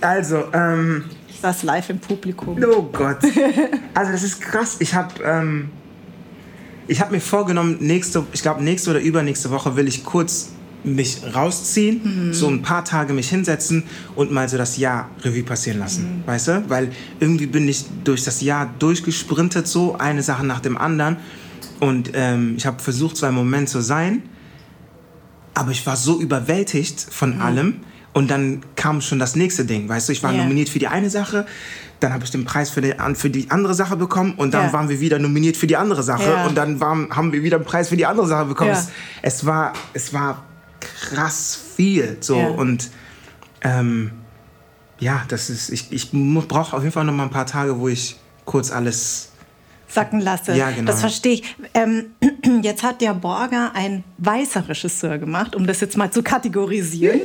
Also, 0.00 0.44
ähm, 0.54 1.04
ich 1.36 1.42
saß 1.42 1.64
live 1.64 1.90
im 1.90 1.98
Publikum. 1.98 2.58
Oh 2.64 2.82
Gott. 2.92 3.18
Also 3.94 4.12
das 4.12 4.22
ist 4.22 4.40
krass. 4.40 4.76
Ich 4.78 4.94
habe 4.94 5.22
ähm, 5.22 5.70
hab 6.90 7.10
mir 7.10 7.20
vorgenommen, 7.20 7.76
nächste, 7.80 8.24
ich 8.32 8.42
glaube 8.42 8.62
nächste 8.62 8.90
oder 8.90 9.00
übernächste 9.00 9.50
Woche 9.50 9.76
will 9.76 9.86
ich 9.86 10.04
kurz 10.04 10.50
mich 10.82 11.18
rausziehen, 11.34 12.28
mhm. 12.28 12.32
so 12.32 12.48
ein 12.48 12.62
paar 12.62 12.84
Tage 12.84 13.12
mich 13.12 13.28
hinsetzen 13.28 13.82
und 14.14 14.30
mal 14.30 14.48
so 14.48 14.56
das 14.56 14.76
Jahr 14.76 15.10
Revue 15.22 15.42
passieren 15.42 15.78
lassen, 15.78 16.20
mhm. 16.20 16.26
weißt 16.26 16.48
du? 16.48 16.64
Weil 16.68 16.90
irgendwie 17.18 17.46
bin 17.46 17.68
ich 17.68 17.84
durch 18.04 18.22
das 18.24 18.40
Jahr 18.40 18.72
durchgesprintet, 18.78 19.66
so 19.66 19.96
eine 19.98 20.22
Sache 20.22 20.46
nach 20.46 20.60
dem 20.60 20.78
anderen. 20.78 21.16
Und 21.80 22.12
ähm, 22.14 22.54
ich 22.56 22.66
habe 22.66 22.80
versucht, 22.80 23.16
so 23.16 23.26
ein 23.26 23.34
Moment 23.34 23.68
zu 23.68 23.80
sein, 23.80 24.22
aber 25.54 25.70
ich 25.72 25.84
war 25.86 25.96
so 25.96 26.20
überwältigt 26.20 27.06
von 27.10 27.36
mhm. 27.36 27.42
allem. 27.42 27.74
Und 28.16 28.30
dann 28.30 28.62
kam 28.76 29.02
schon 29.02 29.18
das 29.18 29.36
nächste 29.36 29.66
Ding, 29.66 29.90
weißt 29.90 30.08
du? 30.08 30.12
Ich 30.12 30.22
war 30.22 30.32
yeah. 30.32 30.42
nominiert 30.42 30.70
für 30.70 30.78
die 30.78 30.88
eine 30.88 31.10
Sache, 31.10 31.44
dann 32.00 32.14
habe 32.14 32.24
ich 32.24 32.30
den 32.30 32.46
Preis 32.46 32.70
für 32.70 32.80
die, 32.80 32.94
für 33.12 33.28
die 33.28 33.50
andere 33.50 33.74
Sache 33.74 33.94
bekommen 33.98 34.32
und 34.38 34.54
dann 34.54 34.68
ja. 34.68 34.72
waren 34.72 34.88
wir 34.88 35.00
wieder 35.00 35.18
nominiert 35.18 35.58
für 35.58 35.66
die 35.66 35.76
andere 35.76 36.02
Sache 36.02 36.30
ja. 36.30 36.46
und 36.46 36.54
dann 36.54 36.80
waren, 36.80 37.14
haben 37.14 37.34
wir 37.34 37.42
wieder 37.42 37.56
einen 37.56 37.66
Preis 37.66 37.90
für 37.90 37.96
die 37.98 38.06
andere 38.06 38.26
Sache 38.26 38.46
bekommen. 38.46 38.70
Es, 38.70 38.88
es, 39.20 39.44
war, 39.44 39.74
es 39.92 40.14
war 40.14 40.44
krass 40.80 41.60
viel 41.76 42.16
so 42.20 42.38
und 42.38 42.88
ähm, 43.60 44.12
ja, 44.98 45.20
das 45.28 45.50
ist, 45.50 45.68
ich, 45.68 45.92
ich 45.92 46.10
brauche 46.10 46.74
auf 46.74 46.82
jeden 46.82 46.94
Fall 46.94 47.04
noch 47.04 47.12
mal 47.12 47.24
ein 47.24 47.30
paar 47.30 47.44
Tage, 47.44 47.78
wo 47.78 47.86
ich 47.86 48.16
kurz 48.46 48.72
alles 48.72 49.32
sacken 49.88 50.20
lasse. 50.20 50.56
Ja, 50.56 50.70
genau. 50.70 50.90
Das 50.90 51.00
verstehe 51.00 51.34
ich. 51.34 51.56
Ähm, 51.74 52.12
jetzt 52.62 52.82
hat 52.82 53.02
der 53.02 53.12
Borger 53.12 53.72
ein 53.74 54.04
weißer 54.16 54.66
Regisseur 54.70 55.18
gemacht, 55.18 55.54
um 55.54 55.66
das 55.66 55.80
jetzt 55.80 55.98
mal 55.98 56.10
zu 56.10 56.22
kategorisieren. 56.22 57.20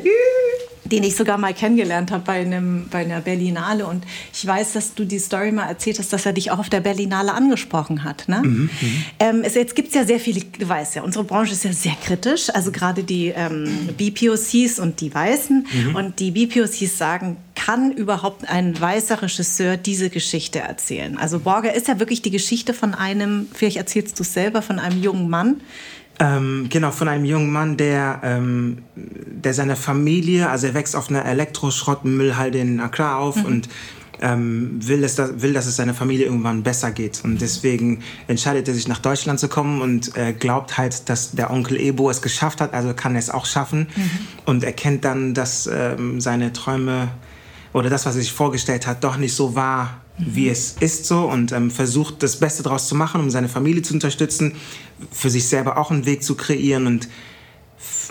Den 0.92 1.04
ich 1.04 1.16
sogar 1.16 1.38
mal 1.38 1.54
kennengelernt 1.54 2.12
habe 2.12 2.24
bei, 2.26 2.42
einem, 2.42 2.88
bei 2.90 3.00
einer 3.00 3.22
Berlinale. 3.22 3.86
Und 3.86 4.04
ich 4.34 4.46
weiß, 4.46 4.74
dass 4.74 4.94
du 4.94 5.06
die 5.06 5.20
Story 5.20 5.52
mal 5.52 5.68
erzählt 5.68 6.00
hast, 6.00 6.12
dass 6.14 6.26
er 6.26 6.34
dich 6.34 6.52
auch 6.52 6.60
auf 6.60 6.70
der 6.70 6.82
Berlinale 6.82 7.34
angesprochen 7.34 8.04
hat. 8.04 8.28
Ne? 8.28 8.42
Mhm, 8.44 8.70
mhm. 8.82 9.04
ähm, 9.20 9.42
es, 9.44 9.56
jetzt 9.56 9.76
gibt 9.76 9.90
es 9.90 9.94
ja 9.96 10.06
sehr 10.06 10.20
viele, 10.20 10.42
du 10.42 10.68
weißt 10.68 10.96
ja, 10.96 11.04
unsere 11.04 11.24
Branche 11.24 11.54
ist 11.54 11.64
ja 11.64 11.74
sehr 11.74 11.96
kritisch. 12.04 12.50
Also 12.54 12.72
gerade 12.72 13.04
die 13.04 13.28
ähm, 13.28 13.90
BPOCs 13.98 14.80
und 14.80 15.02
die 15.02 15.14
Weißen. 15.14 15.68
Mhm. 15.72 15.96
Und 15.96 16.20
die 16.20 16.32
BPOCs 16.32 16.98
sagen, 16.98 17.38
kann 17.56 17.92
überhaupt 17.92 18.50
ein 18.50 18.80
weißer 18.80 19.22
Regisseur 19.22 19.78
diese 19.78 20.10
Geschichte 20.10 20.60
erzählen? 20.60 21.18
Also 21.18 21.40
Borger 21.40 21.74
ist 21.74 21.88
ja 21.88 22.00
wirklich 22.00 22.22
die 22.22 22.32
Geschichte 22.32 22.74
von 22.74 22.94
einem, 22.94 23.48
vielleicht 23.54 23.78
erzählst 23.78 24.18
du 24.20 24.24
es 24.24 24.34
selber, 24.34 24.62
von 24.62 24.80
einem 24.80 25.02
jungen 25.02 25.30
Mann, 25.30 25.62
ähm, 26.22 26.68
genau, 26.70 26.92
von 26.92 27.08
einem 27.08 27.26
jungen 27.26 27.52
Mann, 27.52 27.78
der, 27.78 28.20
ähm, 28.24 28.84
der 28.96 29.56
seine 29.56 29.76
Familie, 29.76 30.50
also 30.50 30.68
er 30.68 30.76
wächst 30.76 30.96
auf 30.96 31.10
einer 31.10 31.26
Elektroschrottmüllhalde 31.26 32.60
in 32.60 32.80
Accra 32.80 33.18
auf 33.18 33.38
mhm. 33.38 33.46
und 33.46 33.70
ähm, 34.22 34.78
will, 34.88 35.04
es, 35.04 35.18
will, 35.18 35.54
dass 35.54 35.66
es 35.66 35.78
seiner 35.78 35.96
Familie 35.96 36.28
irgendwann 36.28 36.62
besser 36.62 36.92
geht. 36.92 37.22
Und 37.24 37.42
deswegen 37.42 38.04
entscheidet 38.28 38.68
er 38.68 38.76
sich 38.76 38.88
nach 38.88 39.00
Deutschland 39.00 39.40
zu 39.40 39.48
kommen 39.48 39.82
und 39.82 40.16
äh, 40.16 40.34
glaubt 40.34 40.78
halt, 40.78 41.10
dass 41.10 41.32
der 41.32 41.50
Onkel 41.50 41.82
Ebo 41.82 42.08
es 42.12 42.22
geschafft 42.22 42.62
hat, 42.62 42.76
also 42.76 42.94
kann 42.94 43.16
er 43.16 43.20
es 43.20 43.32
auch 43.32 43.48
schaffen. 43.48 43.88
Mhm. 43.96 44.12
Und 44.46 44.64
erkennt 44.64 45.04
dann, 45.06 45.34
dass 45.34 45.68
ähm, 45.74 46.22
seine 46.22 46.54
Träume 46.54 47.08
oder 47.74 47.90
das, 47.90 48.06
was 48.06 48.16
er 48.16 48.22
sich 48.22 48.32
vorgestellt 48.32 48.86
hat, 48.86 49.04
doch 49.04 49.18
nicht 49.18 49.34
so 49.34 49.56
war, 49.56 50.01
wie 50.26 50.50
es 50.50 50.76
ist 50.80 51.06
so 51.06 51.30
und 51.30 51.52
ähm, 51.52 51.72
versucht 51.72 52.24
das 52.24 52.38
Beste 52.38 52.64
daraus 52.64 52.88
zu 52.88 52.96
machen, 52.96 53.22
um 53.22 53.30
seine 53.30 53.50
Familie 53.50 53.82
zu 53.82 53.94
unterstützen, 53.94 54.54
für 55.12 55.30
sich 55.30 55.48
selber 55.48 55.78
auch 55.78 55.92
einen 55.92 56.06
Weg 56.06 56.24
zu 56.24 56.36
kreieren 56.36 56.88
und 56.88 57.08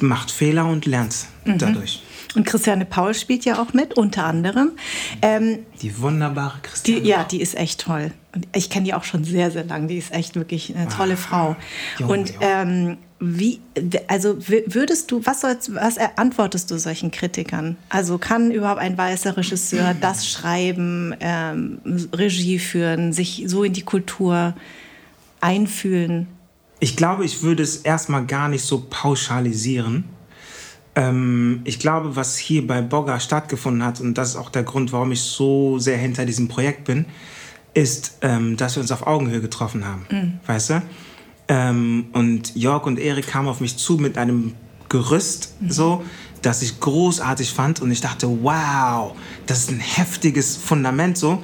macht 0.01 0.31
Fehler 0.31 0.67
und 0.67 0.87
lernt 0.87 1.27
mhm. 1.45 1.59
dadurch. 1.59 2.03
Und 2.35 2.47
Christiane 2.47 2.85
Paul 2.85 3.15
spielt 3.15 3.45
ja 3.45 3.61
auch 3.61 3.73
mit, 3.73 3.95
unter 3.95 4.25
anderem. 4.25 4.73
Ähm, 5.21 5.61
die 5.83 5.99
wunderbare 5.99 6.59
Christiane. 6.63 7.01
Die, 7.01 7.09
ja, 7.09 7.25
die 7.25 7.41
ist 7.41 7.57
echt 7.57 7.81
toll. 7.81 8.13
Und 8.35 8.47
ich 8.55 8.71
kenne 8.71 8.85
die 8.85 8.95
auch 8.95 9.03
schon 9.03 9.25
sehr, 9.25 9.51
sehr 9.51 9.65
lange. 9.65 9.89
Die 9.89 9.99
ist 9.99 10.13
echt 10.13 10.37
wirklich 10.37 10.75
eine 10.77 10.89
tolle 10.89 11.15
ah, 11.15 11.17
Frau. 11.17 11.57
Junge, 11.99 12.13
und 12.13 12.33
ähm, 12.41 12.99
wie, 13.21 13.61
also 14.09 14.39
würdest 14.39 15.11
du, 15.11 15.25
was, 15.27 15.43
sollst, 15.43 15.75
was 15.75 15.99
antwortest 16.17 16.71
du 16.71 16.79
solchen 16.79 17.11
Kritikern? 17.11 17.77
Also 17.91 18.17
kann 18.17 18.51
überhaupt 18.51 18.81
ein 18.81 18.97
weißer 18.97 19.37
Regisseur 19.37 19.95
das 20.01 20.29
schreiben, 20.29 21.15
ähm, 21.21 21.79
Regie 22.15 22.59
führen, 22.59 23.13
sich 23.13 23.45
so 23.47 23.63
in 23.63 23.75
die 23.75 23.83
Kultur 23.83 24.55
einfühlen? 25.41 26.29
Ich 26.81 26.97
glaube, 26.97 27.27
ich 27.27 27.43
würde 27.43 27.63
es 27.63 27.77
erstmal 27.77 28.25
gar 28.25 28.49
nicht 28.49 28.65
so 28.65 28.87
pauschalisieren. 28.89 30.05
Ähm, 30.95 31.61
ich 31.65 31.79
glaube, 31.79 32.17
was 32.17 32.39
hier 32.39 32.67
bei 32.67 32.81
Bogger 32.81 33.21
stattgefunden 33.21 33.85
hat, 33.85 34.01
und 34.01 34.15
das 34.15 34.31
ist 34.31 34.37
auch 34.37 34.49
der 34.49 34.63
Grund, 34.63 34.93
warum 34.93 35.13
ich 35.13 35.21
so 35.21 35.79
sehr 35.79 35.99
hinter 35.99 36.25
diesem 36.25 36.49
Projekt 36.49 36.85
bin, 36.85 37.05
ist, 37.75 38.19
ähm, 38.23 38.57
dass 38.57 38.77
wir 38.77 38.81
uns 38.81 38.91
auf 38.91 39.07
Augenhöhe 39.07 39.43
getroffen 39.43 39.85
haben. 39.85 40.07
Mhm. 40.11 40.41
Weißt 40.47 40.71
du? 40.71 40.83
Ähm, 41.51 42.07
und 42.13 42.55
Jörg 42.55 42.87
und 42.87 43.01
Erik 43.01 43.27
kamen 43.27 43.49
auf 43.49 43.61
mich 43.61 43.77
zu 43.77 43.95
mit 43.95 44.17
einem 44.17 44.55
Gerüst, 44.89 45.57
mhm. 45.61 45.71
so, 45.71 46.05
das 46.43 46.63
ich 46.63 46.79
großartig 46.79 47.53
fand. 47.53 47.83
Und 47.83 47.91
ich 47.91 48.01
dachte, 48.01 48.29
wow, 48.43 49.13
das 49.47 49.59
ist 49.59 49.71
ein 49.73 49.81
heftiges 49.81 50.57
Fundament, 50.57 51.19
so. 51.19 51.43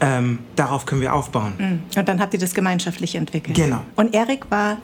Ähm, 0.00 0.38
darauf 0.56 0.86
können 0.86 1.02
wir 1.02 1.14
aufbauen. 1.14 1.52
Mhm. 1.58 1.98
Und 1.98 2.08
dann 2.08 2.18
habt 2.18 2.32
ihr 2.32 2.40
das 2.40 2.54
gemeinschaftlich 2.54 3.14
entwickelt. 3.14 3.56
Genau. 3.56 3.82
Und 3.94 4.14
Erik 4.14 4.50
war 4.50 4.78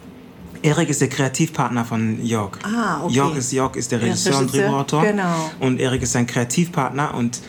Erik 0.63 0.91
ist 0.91 1.01
der 1.01 1.09
Kreativpartner 1.09 1.85
von 1.85 2.25
Jörg. 2.25 2.59
Ah, 2.63 3.03
okay. 3.03 3.15
Jörg 3.15 3.37
ist, 3.37 3.53
Jörg 3.53 3.75
ist 3.75 3.91
der 3.91 4.01
Regisseur, 4.01 4.39
und 4.39 4.53
Drehbuchautor. 4.53 5.03
Genau. 5.03 5.51
Und 5.61 5.81
Erik 5.81 6.03
ist 6.03 6.13
sein 6.13 6.27
Kreativpartner 6.27 7.15
und 7.15 7.41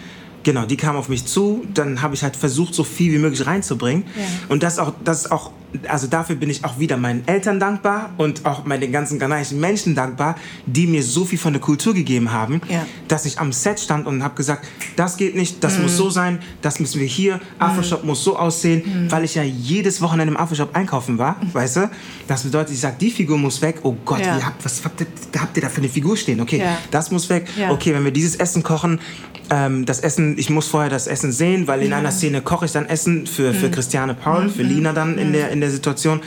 Genau, 0.44 0.66
die 0.66 0.76
kam 0.76 0.98
auf 0.98 1.08
mich 1.08 1.26
zu. 1.26 1.64
Dann 1.74 2.02
habe 2.02 2.16
ich 2.16 2.24
halt 2.24 2.36
versucht, 2.36 2.76
so 2.76 2.84
viel 2.84 3.14
wie 3.14 3.18
möglich 3.18 3.46
reinzubringen. 3.46 4.04
Ja. 4.14 4.24
Und 4.50 4.62
das 4.62 4.78
auch, 4.78 4.92
das 5.02 5.22
ist 5.22 5.32
auch 5.32 5.52
also 5.88 6.08
dafür 6.08 6.36
bin 6.36 6.50
ich 6.50 6.64
auch 6.64 6.80
wieder 6.80 6.98
meinen 6.98 7.28
Eltern 7.28 7.60
dankbar 7.60 8.12
und 8.18 8.46
auch 8.46 8.66
meinen 8.66 8.92
ganzen 8.92 9.20
ghanaischen 9.20 9.60
Menschen 9.60 9.96
dankbar, 9.96 10.36
die 10.66 10.88
mir 10.88 11.04
so 11.04 11.26
viel 11.26 11.40
von 11.40 11.54
der 11.54 11.62
Kultur 11.62 11.94
gegeben 11.94 12.32
haben, 12.32 12.62
ja. 12.70 12.86
dass 13.08 13.26
ich 13.26 13.40
am 13.40 13.52
Set 13.52 13.80
stand 13.80 14.08
und 14.08 14.24
habe 14.24 14.36
gesagt, 14.36 14.66
das 14.96 15.18
geht 15.18 15.36
nicht, 15.36 15.64
das 15.64 15.78
mm. 15.78 15.84
muss 15.84 15.98
so 15.98 16.10
sein, 16.10 16.40
das 16.62 16.80
müssen 16.80 17.00
wir 17.00 17.08
hier, 17.08 17.40
Afroshop 17.60 18.04
mm. 18.04 18.08
muss 18.08 18.24
so 18.24 18.38
aussehen, 18.38 19.08
mm. 19.08 19.12
weil 19.12 19.24
ich 19.24 19.36
ja 19.36 19.44
jedes 19.44 20.02
Wochenende 20.02 20.34
im 20.34 20.40
Afroshop 20.40 20.76
einkaufen 20.76 21.18
war, 21.18 21.38
mhm. 21.42 21.54
weißt 21.54 21.76
du? 21.78 21.90
Das 22.28 22.44
bedeutet, 22.44 22.74
ich 22.74 22.80
sage, 22.80 22.96
die 23.00 23.12
Figur 23.12 23.38
muss 23.38 23.62
weg, 23.62 23.78
oh 23.84 23.96
Gott, 24.06 24.22
ja. 24.22 24.46
habt, 24.46 24.64
was 24.64 24.84
habt 24.84 25.02
ihr, 25.02 25.08
habt 25.40 25.56
ihr, 25.58 25.64
da 25.64 25.70
für 25.70 25.80
eine 25.82 25.90
Figur 25.90 26.18
stehen? 26.18 26.42
Okay, 26.42 26.60
ja. 26.60 26.78
das 26.92 27.12
muss 27.12 27.30
weg, 27.30 27.48
okay, 27.70 27.94
wenn 27.94 28.04
wir 28.04 28.12
dieses 28.12 28.36
Essen 28.36 28.64
kochen, 28.64 29.00
ähm, 29.50 29.86
das 29.86 30.00
Essen, 30.00 30.38
ich 30.38 30.50
muss 30.50 30.68
vorher 30.68 30.90
das 30.90 31.08
Essen 31.08 31.32
sehen, 31.32 31.68
weil 31.68 31.82
in 31.82 31.94
einer 31.94 32.12
Szene 32.12 32.42
koche 32.42 32.66
ich 32.66 32.72
dann 32.72 32.86
Essen 32.86 33.28
für, 33.28 33.54
für 33.54 33.68
mhm. 33.68 33.72
Christiane 33.72 34.14
Paul, 34.14 34.50
für 34.50 34.64
mhm. 34.64 34.70
Lina 34.70 34.94
dann 34.94 35.18
in 35.18 35.34
der, 35.34 35.52
in 35.52 35.62
der 35.64 35.72
Situation. 35.72 36.22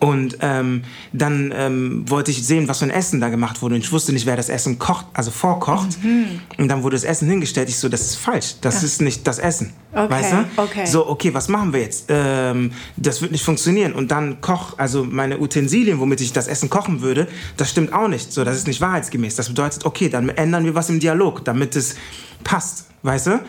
Und 0.00 0.38
ähm, 0.40 0.82
dann 1.12 1.52
ähm, 1.54 2.04
wollte 2.08 2.30
ich 2.30 2.46
sehen, 2.46 2.68
was 2.68 2.78
für 2.78 2.86
ein 2.86 2.90
Essen 2.90 3.20
da 3.20 3.28
gemacht 3.28 3.60
wurde. 3.60 3.74
Und 3.74 3.82
ich 3.82 3.92
wusste 3.92 4.14
nicht, 4.14 4.24
wer 4.24 4.34
das 4.34 4.48
Essen 4.48 4.78
kocht, 4.78 5.06
also 5.12 5.30
vorkocht. 5.30 6.02
Mhm. 6.02 6.40
Und 6.56 6.68
dann 6.68 6.82
wurde 6.82 6.96
das 6.96 7.04
Essen 7.04 7.28
hingestellt. 7.28 7.68
Ich 7.68 7.76
so, 7.76 7.90
das 7.90 8.00
ist 8.00 8.16
falsch. 8.16 8.56
Das 8.62 8.80
ja. 8.80 8.86
ist 8.86 9.02
nicht 9.02 9.26
das 9.26 9.38
Essen. 9.38 9.74
Okay. 9.92 10.10
Weißt 10.10 10.32
du? 10.32 10.62
Okay. 10.62 10.86
So, 10.86 11.06
okay, 11.06 11.34
was 11.34 11.48
machen 11.48 11.74
wir 11.74 11.80
jetzt? 11.80 12.06
Ähm, 12.08 12.72
das 12.96 13.20
wird 13.20 13.32
nicht 13.32 13.44
funktionieren. 13.44 13.92
Und 13.92 14.10
dann 14.10 14.40
koch, 14.40 14.78
also 14.78 15.04
meine 15.04 15.38
Utensilien, 15.38 16.00
womit 16.00 16.22
ich 16.22 16.32
das 16.32 16.48
Essen 16.48 16.70
kochen 16.70 17.02
würde, 17.02 17.28
das 17.58 17.70
stimmt 17.70 17.92
auch 17.92 18.08
nicht. 18.08 18.32
So, 18.32 18.42
das 18.42 18.56
ist 18.56 18.66
nicht 18.66 18.80
wahrheitsgemäß. 18.80 19.36
Das 19.36 19.48
bedeutet, 19.48 19.84
okay, 19.84 20.08
dann 20.08 20.30
ändern 20.30 20.64
wir 20.64 20.74
was 20.74 20.88
im 20.88 20.98
Dialog, 20.98 21.44
damit 21.44 21.76
es 21.76 21.96
passt. 22.42 22.86
Weißt 23.02 23.26
du? 23.26 23.40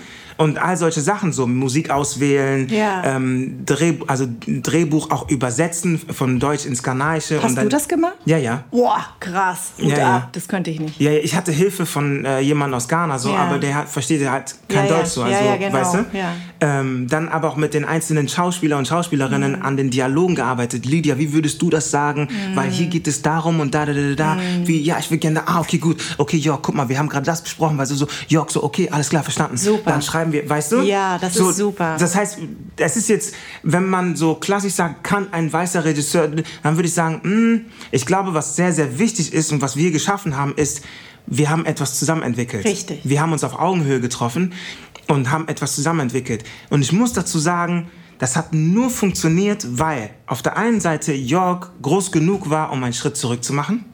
und 0.41 0.57
all 0.57 0.75
solche 0.75 1.01
Sachen, 1.01 1.33
so 1.33 1.45
Musik 1.45 1.91
auswählen, 1.91 2.67
ja. 2.69 3.03
ähm, 3.05 3.63
Dreh, 3.65 3.93
also 4.07 4.27
Drehbuch 4.47 5.11
auch 5.11 5.29
übersetzen 5.29 5.99
von 5.99 6.39
Deutsch 6.41 6.65
ins 6.65 6.81
Ghanaische. 6.81 7.41
Hast 7.41 7.55
dann, 7.55 7.65
du 7.65 7.69
das 7.69 7.87
gemacht? 7.87 8.15
Ja, 8.25 8.37
ja. 8.37 8.63
Boah, 8.71 9.05
krass. 9.19 9.73
Gut 9.79 9.97
ja, 9.97 10.17
ab, 10.17 10.29
das 10.31 10.47
könnte 10.47 10.69
ich 10.69 10.79
nicht. 10.79 10.99
Ja, 10.99 11.11
ich 11.11 11.35
hatte 11.35 11.51
Hilfe 11.51 11.85
von 11.85 12.25
äh, 12.25 12.39
jemandem 12.39 12.77
aus 12.77 12.87
Ghana, 12.87 13.17
so, 13.17 13.29
ja. 13.29 13.37
aber 13.37 13.57
der 13.57 13.75
hat, 13.75 13.89
versteht 13.89 14.27
halt 14.29 14.55
kein 14.67 14.87
Deutsch 14.87 15.07
so, 15.07 15.23
also, 15.23 15.37
genau. 15.57 15.73
weißt 15.73 15.93
du? 15.95 16.05
Ähm, 16.63 17.07
dann 17.07 17.27
aber 17.27 17.49
auch 17.49 17.55
mit 17.55 17.73
den 17.73 17.85
einzelnen 17.85 18.29
Schauspieler 18.29 18.77
und 18.77 18.87
Schauspielerinnen 18.87 19.53
mhm. 19.53 19.61
an 19.63 19.77
den 19.77 19.89
Dialogen 19.89 20.35
gearbeitet. 20.35 20.85
Lydia, 20.85 21.17
wie 21.17 21.33
würdest 21.33 21.59
du 21.59 21.71
das 21.71 21.89
sagen? 21.89 22.27
Mhm. 22.29 22.55
Weil 22.55 22.69
hier 22.69 22.85
geht 22.85 23.07
es 23.07 23.23
darum 23.23 23.59
und 23.59 23.73
da, 23.73 23.87
da, 23.87 23.93
da, 23.93 24.13
da. 24.13 24.35
Mhm. 24.35 24.67
Wie, 24.67 24.79
ja, 24.79 24.99
ich 24.99 25.09
will 25.09 25.17
gerne, 25.17 25.47
ah, 25.47 25.59
okay, 25.59 25.79
gut. 25.79 25.99
Okay, 26.19 26.37
Jörg, 26.37 26.59
guck 26.61 26.75
mal, 26.75 26.87
wir 26.87 26.99
haben 26.99 27.09
gerade 27.09 27.25
das 27.25 27.41
besprochen, 27.41 27.79
weil 27.79 27.87
so, 27.87 27.95
so, 27.95 28.07
Jörg, 28.27 28.51
so, 28.51 28.63
okay, 28.63 28.89
alles 28.91 29.09
klar, 29.09 29.23
verstanden. 29.23 29.57
Super. 29.57 29.89
Dann 29.89 30.03
schreiben 30.03 30.31
wir, 30.33 30.47
weißt 30.47 30.73
du? 30.73 30.81
Ja, 30.83 31.17
das 31.17 31.33
so, 31.33 31.49
ist 31.49 31.57
super. 31.57 31.97
Das 31.97 32.15
heißt, 32.15 32.37
es 32.77 32.95
ist 32.95 33.09
jetzt, 33.09 33.33
wenn 33.63 33.89
man 33.89 34.15
so 34.15 34.35
klassisch 34.35 34.73
sagt, 34.73 35.03
kann 35.03 35.33
ein 35.33 35.51
weißer 35.51 35.83
Regisseur, 35.83 36.27
dann 36.27 36.75
würde 36.75 36.87
ich 36.87 36.93
sagen, 36.93 37.21
mh, 37.23 37.31
hm, 37.31 37.65
ich 37.89 38.05
glaube, 38.05 38.35
was 38.35 38.55
sehr, 38.55 38.71
sehr 38.71 38.99
wichtig 38.99 39.33
ist 39.33 39.51
und 39.51 39.63
was 39.63 39.77
wir 39.77 39.89
geschaffen 39.89 40.37
haben, 40.37 40.53
ist, 40.55 40.83
wir 41.27 41.49
haben 41.49 41.65
etwas 41.65 41.97
zusammen 41.97 42.23
entwickelt. 42.23 42.65
Richtig. 42.65 43.01
Wir 43.03 43.21
haben 43.21 43.31
uns 43.31 43.43
auf 43.43 43.57
Augenhöhe 43.57 44.01
getroffen 44.01 44.53
und 45.07 45.31
haben 45.31 45.47
etwas 45.47 45.75
zusammen 45.75 46.01
entwickelt. 46.01 46.43
Und 46.69 46.81
ich 46.81 46.91
muss 46.91 47.13
dazu 47.13 47.39
sagen, 47.39 47.89
das 48.19 48.35
hat 48.35 48.53
nur 48.53 48.89
funktioniert, 48.89 49.65
weil 49.79 50.11
auf 50.27 50.41
der 50.41 50.55
einen 50.55 50.79
Seite 50.79 51.11
Jörg 51.13 51.71
groß 51.81 52.11
genug 52.11 52.49
war, 52.49 52.71
um 52.71 52.83
einen 52.83 52.93
Schritt 52.93 53.17
zurück 53.17 53.43
zu 53.43 53.53
machen. 53.53 53.85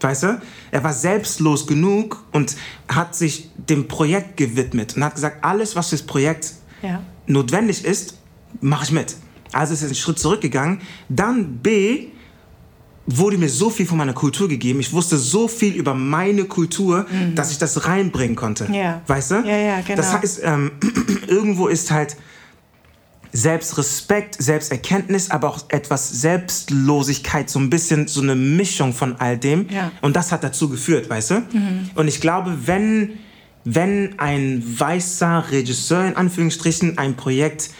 Weißt 0.00 0.24
du? 0.24 0.40
Er 0.70 0.84
war 0.84 0.92
selbstlos 0.92 1.66
genug 1.66 2.24
und 2.32 2.56
hat 2.88 3.14
sich 3.14 3.50
dem 3.56 3.88
Projekt 3.88 4.36
gewidmet 4.36 4.96
und 4.96 5.04
hat 5.04 5.14
gesagt, 5.14 5.44
alles, 5.44 5.76
was 5.76 5.90
fürs 5.90 6.02
Projekt 6.02 6.52
ja. 6.82 7.02
notwendig 7.26 7.84
ist, 7.84 8.18
mache 8.60 8.84
ich 8.84 8.90
mit. 8.90 9.16
Also 9.52 9.72
ist 9.72 9.82
er 9.82 9.86
einen 9.86 9.94
Schritt 9.94 10.18
zurückgegangen. 10.18 10.80
Dann 11.08 11.58
B, 11.58 12.08
wurde 13.06 13.36
mir 13.36 13.48
so 13.48 13.70
viel 13.70 13.86
von 13.86 13.98
meiner 13.98 14.14
Kultur 14.14 14.48
gegeben. 14.48 14.80
Ich 14.80 14.92
wusste 14.92 15.18
so 15.18 15.46
viel 15.48 15.74
über 15.74 15.94
meine 15.94 16.44
Kultur, 16.44 17.06
mhm. 17.10 17.34
dass 17.34 17.50
ich 17.50 17.58
das 17.58 17.86
reinbringen 17.86 18.36
konnte. 18.36 18.68
Ja. 18.72 19.02
Weißt 19.06 19.30
du? 19.30 19.34
Ja, 19.36 19.56
ja, 19.56 19.80
genau. 19.80 19.96
Das 19.96 20.12
heißt, 20.12 20.40
ähm, 20.42 20.72
irgendwo 21.26 21.68
ist 21.68 21.90
halt 21.90 22.16
Selbstrespekt, 23.32 24.36
Selbsterkenntnis, 24.40 25.30
aber 25.30 25.48
auch 25.48 25.64
etwas 25.68 26.08
Selbstlosigkeit, 26.08 27.50
so 27.50 27.58
ein 27.58 27.68
bisschen 27.68 28.06
so 28.06 28.22
eine 28.22 28.36
Mischung 28.36 28.92
von 28.92 29.16
all 29.16 29.36
dem. 29.36 29.68
Ja. 29.70 29.90
Und 30.02 30.14
das 30.14 30.30
hat 30.30 30.44
dazu 30.44 30.68
geführt, 30.68 31.10
weißt 31.10 31.30
du? 31.30 31.34
Mhm. 31.34 31.90
Und 31.96 32.06
ich 32.06 32.20
glaube, 32.20 32.56
wenn, 32.66 33.14
wenn 33.64 34.18
ein 34.20 34.62
weißer 34.78 35.46
Regisseur 35.50 36.06
in 36.06 36.16
Anführungsstrichen 36.16 36.96
ein 36.96 37.16
Projekt 37.16 37.70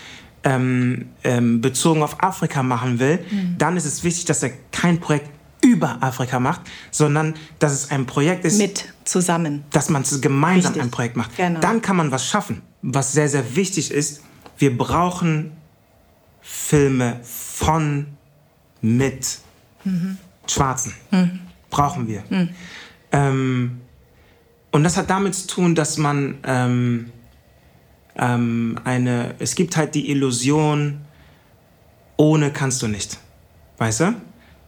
ähm, 0.45 1.07
ähm, 1.25 1.61
bezogen 1.61 2.03
auf 2.03 2.23
Afrika 2.23 2.63
machen 2.63 2.99
will, 2.99 3.19
Mhm. 3.31 3.57
dann 3.59 3.77
ist 3.77 3.87
es 3.87 4.05
wichtig, 4.05 4.27
dass 4.27 4.43
er 4.43 4.51
kein 4.73 5.01
Projekt 5.01 5.31
über 5.63 6.03
Afrika 6.03 6.39
macht, 6.39 6.61
sondern 6.91 7.35
dass 7.59 7.73
es 7.73 7.91
ein 7.91 8.05
Projekt 8.05 8.45
ist, 8.45 8.59
Mit 8.59 8.93
zusammen. 9.05 9.65
dass 9.71 9.89
man 9.89 10.05
gemeinsam 10.21 10.73
Richtig. 10.73 10.83
ein 10.83 10.91
Projekt 10.91 11.17
macht. 11.17 11.35
Genau. 11.37 11.61
Dann 11.61 11.81
kann 11.81 11.97
man 11.97 12.11
was 12.11 12.27
schaffen. 12.27 12.61
Was 12.83 13.13
sehr, 13.13 13.29
sehr 13.31 13.57
wichtig 13.57 13.91
ist, 13.91 14.21
wir 14.59 14.77
brauchen 14.77 15.53
Filme 16.43 17.21
von, 17.23 18.07
mit 18.83 19.39
Schwarzen. 20.47 20.93
Brauchen 21.71 22.07
wir. 22.09 22.23
Ähm, 23.13 23.81
und 24.71 24.85
das 24.85 24.97
hat 24.99 25.09
damit 25.09 25.35
zu 25.35 25.47
tun, 25.47 25.75
dass 25.75 25.97
man 25.97 26.37
ähm, 26.45 27.11
ähm, 28.17 28.79
eine, 28.85 29.35
es 29.39 29.55
gibt 29.55 29.77
halt 29.77 29.95
die 29.95 30.11
Illusion, 30.11 31.01
ohne 32.17 32.53
kannst 32.53 32.83
du 32.83 32.89
nicht. 32.89 33.19
Weißt 33.79 34.01
du? 34.01 34.15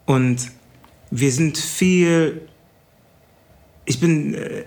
Und 0.06 0.50
wir 1.10 1.30
sind 1.32 1.58
viel 1.58 2.48
ich 3.86 4.00
bin 4.00 4.34
äh, 4.34 4.64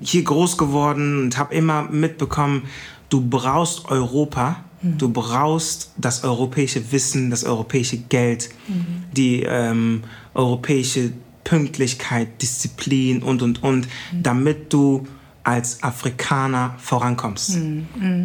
hier 0.00 0.24
groß 0.24 0.58
geworden 0.58 1.22
und 1.22 1.38
habe 1.38 1.54
immer 1.54 1.82
mitbekommen, 1.90 2.62
du 3.10 3.20
brauchst 3.20 3.86
Europa, 3.86 4.64
du 4.82 5.08
brauchst 5.08 5.92
das 5.96 6.24
europäische 6.24 6.92
Wissen, 6.92 7.30
das 7.30 7.44
europäische 7.44 7.98
Geld, 7.98 8.50
die 9.12 9.42
ähm, 9.42 10.02
europäische 10.34 11.12
Pünktlichkeit, 11.44 12.42
Disziplin 12.42 13.22
und, 13.22 13.42
und, 13.42 13.62
und, 13.62 13.88
damit 14.12 14.72
du 14.72 15.06
als 15.46 15.80
Afrikaner 15.80 16.74
vorankommst. 16.78 17.56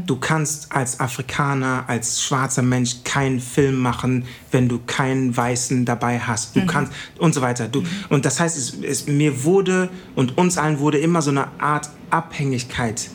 Du 0.07 0.15
kannst 0.15 0.71
als 0.71 0.99
Afrikaner, 0.99 1.83
als 1.85 2.23
schwarzer 2.23 2.63
Mensch 2.63 3.03
keinen 3.03 3.39
Film 3.39 3.77
machen, 3.77 4.25
wenn 4.49 4.67
du 4.67 4.79
keinen 4.79 5.37
Weißen 5.37 5.85
dabei 5.85 6.19
hast. 6.19 6.55
Du 6.55 6.65
kannst 6.65 6.91
und 7.19 7.35
so 7.35 7.41
weiter. 7.41 7.67
Du, 7.67 7.83
Und 8.09 8.25
das 8.25 8.39
heißt, 8.39 8.57
es, 8.57 8.73
es, 8.81 9.05
mir 9.05 9.43
wurde 9.43 9.89
und 10.15 10.35
uns 10.39 10.57
allen 10.57 10.79
wurde 10.79 10.97
immer 10.97 11.21
so 11.21 11.29
eine 11.29 11.47
Art 11.59 11.91
Abhängigkeit 12.09 13.11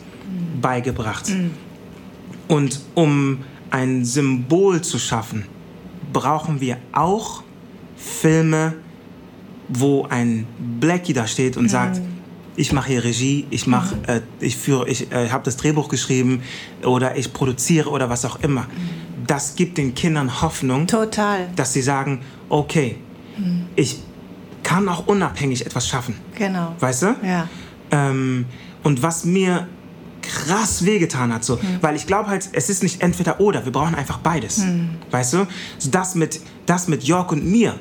beigebracht. 0.63 1.33
Und 2.47 2.81
um 2.95 3.39
ein 3.71 4.05
Symbol 4.05 4.83
zu 4.83 5.01
schaffen, 5.01 5.47
brauchen 6.13 6.61
wir 6.61 6.77
auch 6.93 7.43
Filme, 7.97 8.75
wo 9.69 10.07
ein 10.09 10.47
Blackie 10.79 11.13
da 11.13 11.27
steht 11.27 11.57
und 11.57 11.69
sagt, 11.69 12.01
ich 12.57 12.73
mache 12.73 12.89
hier 12.89 13.05
Regie, 13.05 13.47
ich 13.51 13.67
mache, 13.67 13.97
äh, 14.07 14.21
ich 14.41 14.57
führe, 14.57 14.89
ich 14.89 15.13
äh, 15.13 15.31
habe 15.31 15.45
das 15.45 15.57
Drehbuch 15.57 15.89
geschrieben 15.89 16.43
oder 16.85 17.17
ich 17.17 17.33
produziere 17.33 17.91
oder 17.91 18.09
was 18.09 18.25
auch 18.25 18.41
immer. 18.41 18.67
Das 19.27 19.57
gibt 19.57 19.79
den 19.79 19.95
Kindern 19.95 20.41
Hoffnung, 20.41 20.87
Total. 20.87 21.49
dass 21.57 21.73
sie 21.73 21.83
sagen, 21.83 22.23
okay, 22.49 22.97
ich 23.75 23.99
kann 24.63 24.89
auch 24.89 25.07
unabhängig 25.07 25.65
etwas 25.67 25.89
schaffen. 25.89 26.17
Genau. 26.37 26.75
Weißt 26.81 27.03
du? 27.03 27.17
Ja. 27.23 27.49
Ähm, 27.91 28.47
und 28.83 29.03
was 29.03 29.25
mir 29.25 29.69
krass 30.23 30.85
wehgetan 30.85 31.33
hat, 31.33 31.45
so, 31.45 31.61
weil 31.81 31.95
ich 31.95 32.07
glaube 32.07 32.29
halt, 32.29 32.49
es 32.53 32.69
ist 32.69 32.83
nicht 32.83 33.01
entweder 33.01 33.41
oder, 33.41 33.65
wir 33.65 33.73
brauchen 33.73 33.95
einfach 33.95 34.19
beides. 34.19 34.65
Weißt 35.11 35.35
du? 35.35 35.47
So 35.79 35.91
das 35.91 36.15
mit, 36.15 36.41
das 36.67 36.89
mit 36.89 37.05
York 37.05 37.31
und 37.33 37.45
mir. 37.45 37.79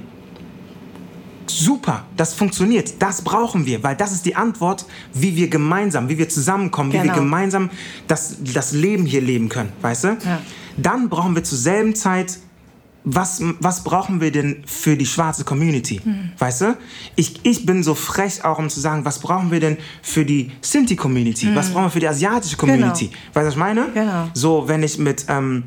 Super, 1.47 2.05
das 2.17 2.33
funktioniert, 2.33 3.01
das 3.01 3.21
brauchen 3.21 3.65
wir, 3.65 3.83
weil 3.83 3.95
das 3.95 4.11
ist 4.11 4.25
die 4.25 4.35
Antwort, 4.35 4.85
wie 5.13 5.35
wir 5.35 5.47
gemeinsam, 5.49 6.09
wie 6.09 6.17
wir 6.17 6.29
zusammenkommen, 6.29 6.91
wie 6.91 6.97
wir 6.97 7.03
Genau. 7.03 7.15
gemeinsam 7.15 7.69
das, 8.07 8.37
das 8.53 8.71
Leben 8.71 9.05
hier 9.05 9.21
leben 9.21 9.49
können, 9.49 9.71
weißt 9.81 10.03
du? 10.05 10.07
Ja. 10.07 10.41
Dann 10.77 11.09
brauchen 11.09 11.35
wir 11.35 11.43
zur 11.43 11.57
selben 11.57 11.95
Zeit 11.95 12.39
was, 13.07 13.39
was 13.59 13.83
brauchen 13.83 14.19
wir 14.19 14.31
denn 14.31 14.63
für 14.65 14.97
die 14.97 15.05
schwarze 15.05 15.43
Community? 15.43 16.01
Weißt 16.39 16.61
du? 16.61 16.77
Ich, 17.15 17.39
ich 17.43 17.63
bin 17.65 17.83
so 17.83 17.93
frech 17.93 18.43
auch, 18.43 18.57
um 18.57 18.67
zu 18.67 18.79
sagen, 18.79 19.05
was 19.05 19.19
brauchen 19.19 19.51
wir 19.51 19.59
denn 19.59 19.77
für 20.01 20.25
die 20.25 20.51
Sinti-Community? 20.61 21.55
Was 21.55 21.69
brauchen 21.69 21.85
wir 21.85 21.89
für 21.91 21.99
die 21.99 22.07
asiatische 22.07 22.57
Community? 22.57 23.11
Weißt 23.33 23.35
du, 23.35 23.41
was 23.41 23.53
ich 23.53 23.59
meine? 23.59 23.89
Genau. 23.93 24.29
So, 24.33 24.67
wenn 24.67 24.81
ich 24.81 24.97
mit, 24.97 25.25
ähm, 25.29 25.65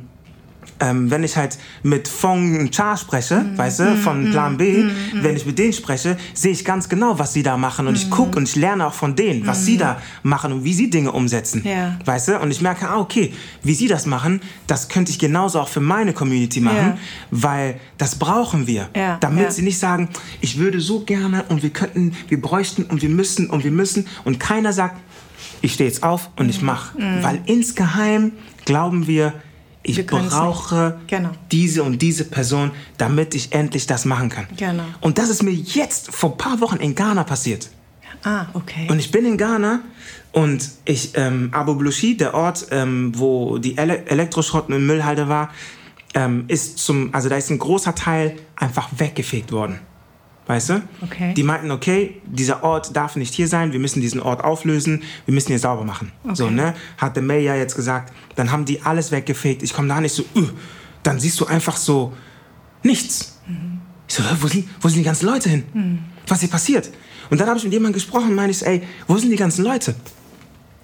ähm, 0.81 1.11
wenn 1.11 1.25
ich 1.25 1.37
halt 1.37 1.59
mit 1.83 2.07
Fong 2.09 2.71
Cha 2.71 2.97
spreche, 2.97 3.45
weißt 3.57 3.81
du, 3.81 3.97
von 3.97 4.31
Plan 4.31 4.57
B, 4.57 4.85
wenn 5.15 5.37
ich 5.37 5.45
mit 5.45 5.59
denen 5.59 5.73
spreche, 5.73 6.17
sehe 6.35 6.53
ich 6.53 6.65
ganz 6.65 6.89
genau, 6.89 7.19
was 7.19 7.33
sie 7.33 7.43
da 7.43 7.57
machen 7.57 7.87
und 7.89 7.97
ich 7.97 8.11
gucke 8.11 8.39
und 8.39 8.49
ich 8.49 8.57
lerne 8.57 8.87
auch 8.87 8.93
von 8.95 9.17
denen, 9.17 9.47
was 9.47 9.65
sie 9.65 9.77
da 9.77 10.01
machen 10.23 10.53
und 10.53 10.65
wie 10.65 10.73
sie 10.75 10.89
Dinge 10.91 11.13
umsetzen. 11.13 11.63
Ja. 11.65 11.99
Weißt 12.05 12.29
du? 12.29 12.39
Und 12.39 12.51
ich 12.51 12.61
merke, 12.61 12.89
ah, 12.89 12.99
okay, 12.99 13.33
wie 13.63 13.75
sie 13.75 13.89
das 13.89 14.07
machen, 14.07 14.41
das 14.67 14.89
könnte 14.89 15.11
ich 15.11 15.19
genauso 15.19 15.61
auch 15.61 15.69
für 15.69 15.81
meine 15.81 16.13
Community 16.13 16.61
machen, 16.61 16.77
Ja. 16.77 16.99
weil 17.31 17.81
das 17.99 18.17
brauchen 18.17 18.67
wir. 18.67 18.89
Ja, 18.97 19.17
Damit 19.21 19.53
sie 19.53 19.63
nicht 19.63 19.79
sagen, 19.79 20.09
ich 20.41 20.59
würde 20.59 20.81
so 20.81 21.01
gerne 21.01 21.45
und 21.49 21.63
wir 21.63 21.71
könnten, 21.71 22.13
wir 22.29 22.41
bräuchten 22.41 22.85
und 22.85 23.03
wir 23.03 23.09
müssen 23.11 23.51
und 23.51 23.65
wir 23.65 23.71
müssen 23.73 24.07
und 24.25 24.39
keiner 24.39 24.73
sagt, 24.73 24.97
ich 25.61 25.75
stehe 25.75 25.89
jetzt 25.89 26.05
auf 26.05 26.31
und 26.37 26.47
Mhm. 26.47 26.51
ich 26.51 26.63
mache. 26.63 26.97
Weil 27.23 27.41
insgeheim 27.47 28.33
glauben 28.65 29.07
wir, 29.07 29.33
ich 29.83 30.07
brauche. 30.07 30.99
Genau. 31.07 31.31
diese 31.51 31.83
und 31.83 32.03
diese 32.03 32.25
Person, 32.25 32.73
damit 32.97 33.35
ich 33.35 33.53
endlich 33.53 33.87
das 33.87 34.05
machen 34.05 34.29
kann. 34.29 34.47
Genau. 34.57 34.85
Und 35.01 35.19
das 35.19 35.31
ist 35.31 35.43
mir 35.43 35.53
jetzt 35.53 36.13
vor 36.13 36.33
ein 36.33 36.39
paar 36.39 36.61
Wochen 36.61 36.77
in 36.77 36.95
Ghana 36.95 37.25
passiert. 37.25 37.71
Ah, 38.25 38.47
okay. 38.55 38.89
Und 38.91 38.99
ich 38.99 39.11
bin 39.11 39.25
in 39.25 39.39
Ghana 39.39 39.81
und 40.33 40.69
ich, 40.85 41.13
ähm, 41.15 41.51
Abu 41.53 41.75
Blushi, 41.75 42.17
der 42.17 42.35
Ort, 42.35 42.67
ähm, 42.71 43.13
wo 43.15 43.59
die 43.59 43.77
Ele 43.77 44.07
Elektroschrott 44.07 44.69
und 44.69 44.87
Müllhalde 44.87 45.29
war, 45.29 45.51
ähm, 46.15 46.45
ist 46.49 46.79
zum, 46.79 47.15
also 47.15 47.29
da 47.29 47.37
ist 47.37 47.51
ein 47.51 47.59
großer 47.59 47.95
Teil 47.95 48.37
einfach 48.57 48.89
weggefegt 48.97 49.53
worden. 49.53 49.81
Weißt 50.49 50.71
du? 50.71 50.83
Okay. 51.03 51.35
Die 51.35 51.43
meinten, 51.43 51.71
okay, 51.71 52.23
dieser 52.25 52.65
Ort 52.65 52.97
darf 52.97 53.17
nicht 53.17 53.35
hier 53.35 53.47
sein, 53.47 53.73
wir 53.73 53.79
müssen 53.79 54.01
diesen 54.01 54.19
Ort 54.19 54.43
auflösen, 54.43 55.03
wir 55.27 55.35
müssen 55.35 55.49
hier 55.49 55.59
sauber 55.59 55.85
machen. 55.85 56.11
So, 56.33 56.49
ne? 56.49 56.75
Hat 56.97 57.17
der 57.17 57.23
Mayor 57.23 57.55
jetzt 57.55 57.77
gesagt, 57.77 58.15
dann 58.35 58.51
haben 58.51 58.65
die 58.65 58.81
alles 58.81 59.13
weggefegt. 59.13 59.63
Ich 59.63 59.75
komme 59.75 59.89
da 59.89 60.01
nicht 60.01 60.15
so, 60.15 60.25
uh, 60.35 60.49
dann 61.03 61.21
siehst 61.21 61.39
du 61.39 61.45
einfach 61.45 61.77
so 61.77 62.15
nichts. 62.83 63.39
Ich 64.09 64.15
so, 64.15 64.23
wo 64.41 64.47
sind, 64.47 64.67
wo 64.81 64.89
sind 64.89 64.99
die 65.01 65.05
ganzen 65.05 65.27
Leute 65.27 65.51
hin? 65.51 65.65
Was 66.27 66.41
hier 66.41 66.49
passiert? 66.49 66.91
Und 67.29 67.39
dann 67.39 67.49
habe 67.49 67.59
ich 67.59 67.65
mit 67.65 67.75
jemandem 67.75 67.93
gesprochen 68.01 68.31
und 68.31 68.35
meine 68.35 68.51
ich, 68.51 68.59
so, 68.59 68.65
ey, 68.65 68.83
wo 69.07 69.19
sind 69.19 69.31
die 69.31 69.37
ganzen 69.37 69.65
Leute? 69.65 69.95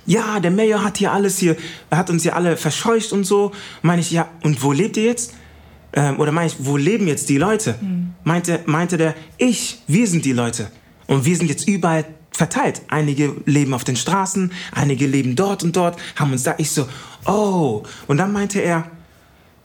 Ja, 0.05 0.41
der 0.41 0.51
Mayor 0.51 0.85
hat 0.85 0.99
hier 0.99 1.11
alles 1.11 1.39
hier, 1.39 1.57
er 1.89 1.97
hat 1.97 2.11
uns 2.11 2.23
hier 2.23 2.37
alle 2.37 2.59
verscheucht 2.59 3.13
und 3.13 3.25
so. 3.25 3.53
Meine 3.81 4.03
ich, 4.03 4.11
ja, 4.11 4.29
und 4.43 4.63
wo 4.63 4.73
lebt 4.73 4.99
ihr 4.99 5.05
jetzt? 5.05 5.33
Ähm, 5.95 6.19
oder 6.19 6.33
meine 6.33 6.49
ich, 6.49 6.57
wo 6.59 6.77
leben 6.77 7.07
jetzt 7.07 7.29
die 7.29 7.39
Leute? 7.39 7.77
Meinte, 8.25 8.61
meinte 8.67 8.97
der, 8.97 9.15
ich, 9.39 9.83
wir 9.87 10.07
sind 10.07 10.25
die 10.25 10.33
Leute. 10.33 10.71
Und 11.07 11.25
wir 11.25 11.37
sind 11.37 11.49
jetzt 11.49 11.69
überall 11.69 12.05
verteilt. 12.33 12.83
Einige 12.89 13.35
leben 13.47 13.75
auf 13.75 13.85
den 13.85 13.97
Straßen, 13.97 14.53
einige 14.73 15.07
leben 15.07 15.37
dort 15.37 15.63
und 15.63 15.77
dort, 15.77 15.97
haben 16.17 16.33
uns 16.33 16.43
da. 16.43 16.55
Ich 16.59 16.71
so, 16.71 16.89
oh. 17.27 17.85
Und 18.07 18.17
dann 18.17 18.33
meinte 18.33 18.61
er, 18.61 18.91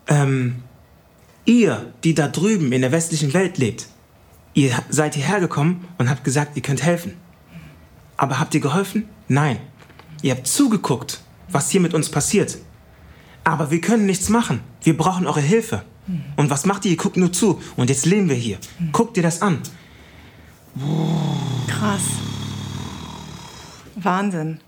ähm, 0.08 0.58
ihr, 1.46 1.94
die 2.04 2.14
da 2.14 2.28
drüben 2.28 2.72
in 2.72 2.82
der 2.82 2.92
westlichen 2.92 3.34
Welt 3.34 3.58
lebt, 3.58 3.88
ihr 4.54 4.72
seid 4.90 5.16
hierher 5.16 5.40
gekommen 5.40 5.88
und 5.98 6.10
habt 6.10 6.24
gesagt, 6.24 6.56
ihr 6.56 6.62
könnt 6.62 6.84
helfen. 6.84 7.14
Aber 8.18 8.40
habt 8.40 8.54
ihr 8.54 8.62
geholfen? 8.62 9.06
Nein. 9.28 9.58
Ihr 10.22 10.36
habt 10.36 10.46
zugeguckt, 10.46 11.22
was 11.50 11.70
hier 11.70 11.82
mit 11.82 11.94
uns 11.94 12.10
passiert. 12.10 12.58
Aber 13.44 13.72
wir 13.72 13.82
können 13.82 14.06
nichts 14.06 14.30
machen. 14.30 14.60
Wir 14.84 14.98
brauchen 14.98 15.26
eure 15.26 15.42
Hilfe. 15.42 15.84
Und 16.36 16.50
was 16.50 16.66
macht 16.66 16.86
ihr? 16.86 16.92
Ihr 16.92 16.98
guckt 16.98 17.18
nur 17.18 17.32
zu. 17.32 17.62
Und 17.76 17.90
jetzt 17.90 18.06
leben 18.06 18.30
wir 18.30 18.36
hier. 18.36 18.58
Guckt 18.92 19.18
dir 19.18 19.24
das 19.24 19.42
an. 19.42 19.62
Krass. 21.68 22.02
Wahnsinn. 23.96 24.60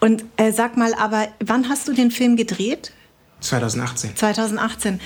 Und 0.00 0.24
äh, 0.36 0.52
sag 0.52 0.76
mal, 0.76 0.94
aber 0.94 1.28
wann 1.40 1.68
hast 1.68 1.88
du 1.88 1.92
den 1.92 2.10
Film 2.10 2.36
gedreht? 2.36 2.92
2018. 3.40 4.16
2018. 4.16 5.00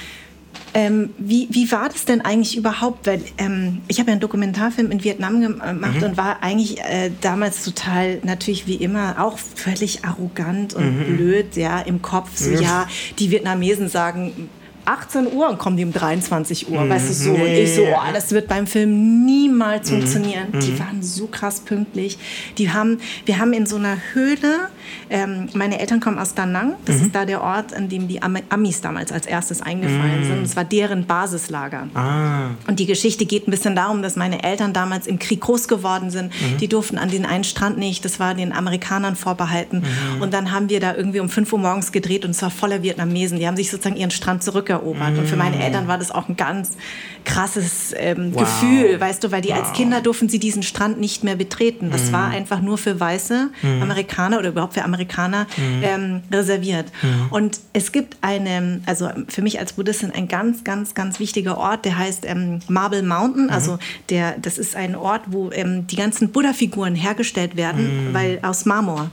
Ähm, 0.75 1.11
wie, 1.19 1.49
wie 1.51 1.71
war 1.73 1.89
das 1.89 2.05
denn 2.05 2.21
eigentlich 2.21 2.57
überhaupt? 2.57 3.07
Weil 3.07 3.23
ähm, 3.39 3.81
ich 3.89 4.01
habe 4.01 4.11
ja 4.11 4.13
einen 4.13 4.21
Dokumentarfilm 4.21 4.91
in 4.91 5.03
Vietnam 5.03 5.41
gemacht 5.41 6.03
und 6.03 6.17
war 6.17 6.43
eigentlich 6.43 6.81
äh, 6.81 7.11
damals 7.21 7.65
total, 7.65 8.21
natürlich 8.23 8.67
wie 8.67 8.75
immer, 8.75 9.23
auch 9.25 9.39
völlig 9.39 10.05
arrogant 10.05 10.75
und 10.75 11.17
blöd, 11.17 11.57
ja, 11.57 11.81
im 11.81 12.03
Kopf. 12.03 12.37
So, 12.37 12.51
ja, 12.51 12.87
die 13.19 13.31
Vietnamesen 13.31 13.89
sagen 13.89 14.51
18 14.89 15.33
Uhr 15.35 15.51
und 15.51 15.59
kommen 15.59 15.77
die 15.77 15.85
um 15.85 15.93
23 15.93 16.71
Uhr, 16.71 16.89
weißt 16.89 17.11
du 17.11 17.13
so. 17.13 17.31
Und 17.33 17.47
ich 17.47 17.75
so, 17.75 17.83
oh, 17.83 18.13
das 18.15 18.33
wird 18.33 18.49
beim 18.49 18.67
Film 18.67 19.25
niemals 19.27 19.91
funktionieren. 19.91 20.47
Die 20.55 20.79
waren 20.79 21.03
so 21.03 21.27
krass 21.27 21.61
pünktlich. 21.61 22.17
Die 22.57 22.71
haben, 22.73 22.99
wir 23.27 23.39
haben 23.39 23.53
in 23.53 23.67
so 23.67 23.77
einer 23.77 23.99
Höhle, 24.15 24.71
ähm, 25.11 25.49
meine 25.53 25.79
Eltern 25.79 26.01
kommen 26.01 26.19
aus 26.19 26.33
Da 26.35 26.47
Nang, 26.47 26.77
das 26.87 26.97
ist 27.03 27.15
da 27.15 27.27
der 27.27 27.43
Ort, 27.43 27.75
an 27.75 27.91
dem 27.91 28.09
die 28.09 28.23
Am- 28.23 28.39
Amis 28.49 28.81
damals 28.81 29.13
als 29.13 29.27
erstes 29.27 29.61
eingefallen 29.61 30.25
sind. 30.25 30.43
Es 30.43 30.57
war 30.57 30.65
deren 30.65 31.05
Basislager. 31.05 31.89
Ah. 31.95 32.53
Und 32.67 32.79
die 32.81 32.87
Geschichte 32.87 33.27
geht 33.27 33.47
ein 33.47 33.51
bisschen 33.51 33.77
darum, 33.77 34.01
dass 34.01 34.17
meine 34.17 34.43
Eltern 34.43 34.73
damals 34.73 35.07
im 35.07 35.19
Krieg 35.19 35.43
groß 35.43 35.69
geworden 35.69 36.11
sind. 36.11 36.33
Die 36.61 36.69
durften 36.69 36.97
an 36.97 37.11
den 37.11 37.27
einen 37.27 37.45
Strand 37.45 37.77
nicht, 37.77 38.07
das 38.07 38.19
war 38.21 38.35
den 38.35 38.53
Amerikanern 38.55 39.17
vorbehalten. 39.17 39.83
Und 40.21 40.33
dann 40.33 40.51
haben 40.51 40.71
wir 40.71 40.81
da 40.81 40.95
irgendwie 40.95 41.21
um 41.21 41.29
5 41.29 41.53
Uhr 41.53 41.59
morgens 41.59 41.93
gedreht 41.93 42.25
und 42.25 42.31
es 42.31 42.41
war 42.41 42.51
voller 42.51 42.83
Vietnamesen. 42.83 43.39
Die 43.39 43.47
haben 43.47 43.57
sich 43.57 43.71
sozusagen 43.71 43.97
ihren 43.97 44.11
Strand 44.11 44.43
zurückerobert. 44.43 44.78
Und 45.19 45.27
für 45.27 45.37
meine 45.37 45.63
Eltern 45.63 45.89
war 45.89 45.99
das 45.99 46.11
auch 46.11 46.29
ein 46.29 46.37
ganz 46.37 46.77
krasses 47.25 47.95
ähm, 47.97 48.33
Wow. 48.35 48.43
Gefühl, 48.43 49.01
weißt 49.01 49.23
du, 49.25 49.31
weil 49.33 49.41
die 49.43 49.53
als 49.53 49.73
Kinder 49.73 50.01
durften 50.01 50.29
sie 50.29 50.39
diesen 50.39 50.63
Strand 50.63 50.99
nicht 51.01 51.25
mehr 51.25 51.37
betreten. 51.37 51.91
Das 51.91 52.13
war 52.13 52.29
einfach 52.29 52.61
nur 52.61 52.79
für 52.79 52.99
weiße 52.99 53.51
Amerikaner 53.83 54.39
oder 54.39 54.49
überhaupt 54.51 54.75
für 54.75 54.85
Amerikaner 54.85 55.47
ähm, 55.83 56.23
reserviert. 56.33 56.87
Und 57.31 57.61
es 57.73 57.93
gibt 57.93 58.17
eine, 58.21 58.81
also 58.87 59.11
für 59.29 59.43
mich 59.43 59.59
als 59.61 59.75
Buddhistin 59.75 60.11
ein 60.11 60.29
ganz, 60.29 60.65
ganz, 60.65 60.95
ganz 60.95 61.21
wichtiger 61.21 61.59
Ort, 61.59 61.85
der 61.85 61.99
heißt 61.99 62.25
ähm, 62.27 62.61
Marble 62.69 63.03
Mountain. 63.03 63.51
Also 63.51 63.79
der, 64.11 64.37
das 64.41 64.59
ist 64.59 64.77
ein 64.77 64.95
Ort, 64.95 65.23
wo 65.27 65.51
ähm, 65.53 65.87
die 65.87 65.97
ganzen 65.97 66.31
Buddha-Figuren 66.31 66.95
hergestellt 66.95 67.57
werden, 67.57 68.09
weil 68.13 68.39
aus 68.43 68.65
Marmor. 68.65 69.11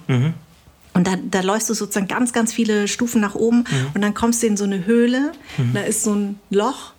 Und 0.96 1.08
da, 1.08 1.18
da 1.30 1.42
läufst 1.42 1.70
du 1.70 1.74
sozusagen 1.74 2.08
ganz, 2.08 2.34
ganz 2.34 2.52
viele 2.52 2.88
Stufen 2.88 3.22
nach 3.22 3.36
oben 3.36 3.66
und 3.94 4.02
dann 4.02 4.14
kommst 4.14 4.42
du 4.42 4.48
in 4.48 4.58
so 4.58 4.64
eine 4.64 4.86
Höhle, 4.86 5.34
da 5.74 5.82
ist 5.82 6.04
so 6.04 6.14
ein 6.14 6.40
Loch 6.50 6.94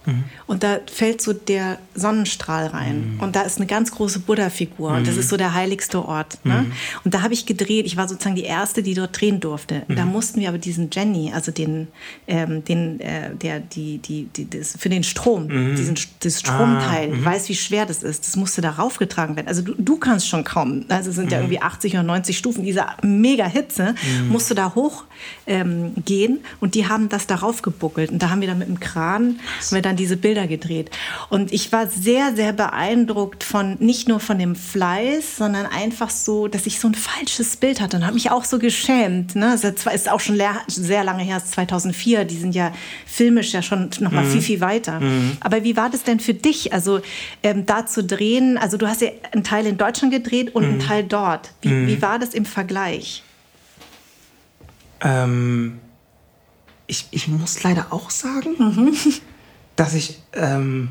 und 0.46 0.62
da 0.62 0.78
fällt 0.86 1.20
so 1.20 1.32
der 1.32 1.78
Sonnenstrahl 1.94 2.68
rein. 2.68 3.18
Und 3.20 3.34
da 3.34 3.42
ist 3.42 3.56
eine 3.56 3.66
ganz 3.66 3.90
große 3.90 4.20
Buddha-Figur. 4.20 4.90
Und 4.92 5.06
das 5.06 5.16
ist 5.16 5.28
so 5.28 5.36
der 5.36 5.54
heiligste 5.54 6.04
Ort. 6.04 6.38
Ne? 6.44 6.66
Und 7.04 7.14
da 7.14 7.22
habe 7.22 7.34
ich 7.34 7.46
gedreht, 7.46 7.86
ich 7.86 7.96
war 7.96 8.08
sozusagen 8.08 8.36
die 8.36 8.44
Erste, 8.44 8.82
die 8.82 8.94
dort 8.94 9.20
drehen 9.20 9.40
durfte. 9.40 9.82
Da 9.88 10.04
mussten 10.04 10.40
wir 10.40 10.48
aber 10.48 10.58
diesen 10.58 10.90
Jenny, 10.92 11.32
also 11.34 11.50
den, 11.50 11.88
ähm, 12.28 12.64
den 12.64 13.00
äh, 13.00 13.34
der, 13.34 13.60
die, 13.60 13.98
die, 13.98 14.24
die, 14.24 14.48
das, 14.48 14.76
für 14.78 14.88
den 14.88 15.02
Strom, 15.02 15.48
diesen 15.76 15.96
das 16.20 16.40
Stromteil, 16.40 17.14
ich 17.14 17.24
weiß, 17.24 17.48
wie 17.48 17.54
schwer 17.54 17.86
das 17.86 18.02
ist, 18.02 18.26
das 18.26 18.36
musste 18.36 18.60
da 18.60 18.70
raufgetragen 18.70 19.36
werden. 19.36 19.48
Also 19.48 19.62
du, 19.62 19.74
du 19.78 19.96
kannst 19.96 20.28
schon 20.28 20.44
kaum, 20.44 20.84
also 20.88 21.10
es 21.10 21.16
sind 21.16 21.32
ja 21.32 21.38
irgendwie 21.38 21.60
80 21.60 21.94
oder 21.94 22.02
90 22.02 22.36
Stufen, 22.36 22.64
dieser 22.64 22.96
mega 23.02 23.46
Hitze, 23.46 23.85
musst 24.28 24.50
du 24.50 24.54
da 24.54 24.74
hoch 24.74 25.04
ähm, 25.46 25.92
gehen 26.04 26.40
und 26.60 26.74
die 26.74 26.88
haben 26.88 27.08
das 27.08 27.26
darauf 27.26 27.62
gebuckelt. 27.62 28.10
Und 28.10 28.22
da 28.22 28.30
haben 28.30 28.40
wir 28.40 28.48
dann 28.48 28.58
mit 28.58 28.68
dem 28.68 28.80
Kran 28.80 29.38
haben 29.60 29.74
wir 29.74 29.82
dann 29.82 29.96
diese 29.96 30.16
Bilder 30.16 30.46
gedreht. 30.46 30.90
Und 31.28 31.52
ich 31.52 31.72
war 31.72 31.86
sehr, 31.88 32.34
sehr 32.34 32.52
beeindruckt 32.52 33.44
von, 33.44 33.76
nicht 33.80 34.08
nur 34.08 34.20
von 34.20 34.38
dem 34.38 34.54
Fleiß, 34.56 35.36
sondern 35.36 35.66
einfach 35.66 36.10
so, 36.10 36.48
dass 36.48 36.66
ich 36.66 36.80
so 36.80 36.88
ein 36.88 36.94
falsches 36.94 37.56
Bild 37.56 37.80
hatte 37.80 37.96
und 37.96 38.04
habe 38.04 38.14
mich 38.14 38.30
auch 38.30 38.44
so 38.44 38.58
geschämt. 38.58 39.34
Ne? 39.36 39.50
Das 39.52 39.64
ist 39.64 39.78
zwar- 39.80 39.92
ist 39.94 40.10
auch 40.10 40.20
schon 40.20 40.38
sehr 40.68 41.04
lange 41.04 41.22
her, 41.22 41.36
es 41.38 41.44
ist 41.44 41.52
2004, 41.52 42.24
die 42.24 42.36
sind 42.36 42.54
ja 42.54 42.72
filmisch 43.06 43.52
ja 43.52 43.62
schon 43.62 43.90
noch 44.00 44.10
mal 44.12 44.24
viel, 44.24 44.40
viel 44.42 44.60
weiter. 44.60 45.00
Aber 45.40 45.64
wie 45.64 45.76
war 45.76 45.90
das 45.90 46.02
denn 46.02 46.20
für 46.20 46.34
dich, 46.34 46.72
also 46.72 47.00
ähm, 47.42 47.66
da 47.66 47.86
zu 47.86 48.04
drehen? 48.04 48.58
Also 48.58 48.76
du 48.76 48.86
hast 48.88 49.00
ja 49.00 49.08
einen 49.32 49.44
Teil 49.44 49.66
in 49.66 49.78
Deutschland 49.78 50.12
gedreht 50.12 50.54
und 50.54 50.64
einen 50.64 50.80
Teil 50.80 51.04
dort. 51.04 51.50
Wie, 51.62 51.70
wie 51.86 52.02
war 52.02 52.18
das 52.18 52.34
im 52.34 52.44
Vergleich? 52.44 53.22
Ähm, 55.00 55.80
ich, 56.86 57.08
ich 57.10 57.28
muss 57.28 57.62
leider 57.62 57.92
auch 57.92 58.10
sagen, 58.10 58.56
dass 59.76 59.94
ich, 59.94 60.22
ähm, 60.32 60.90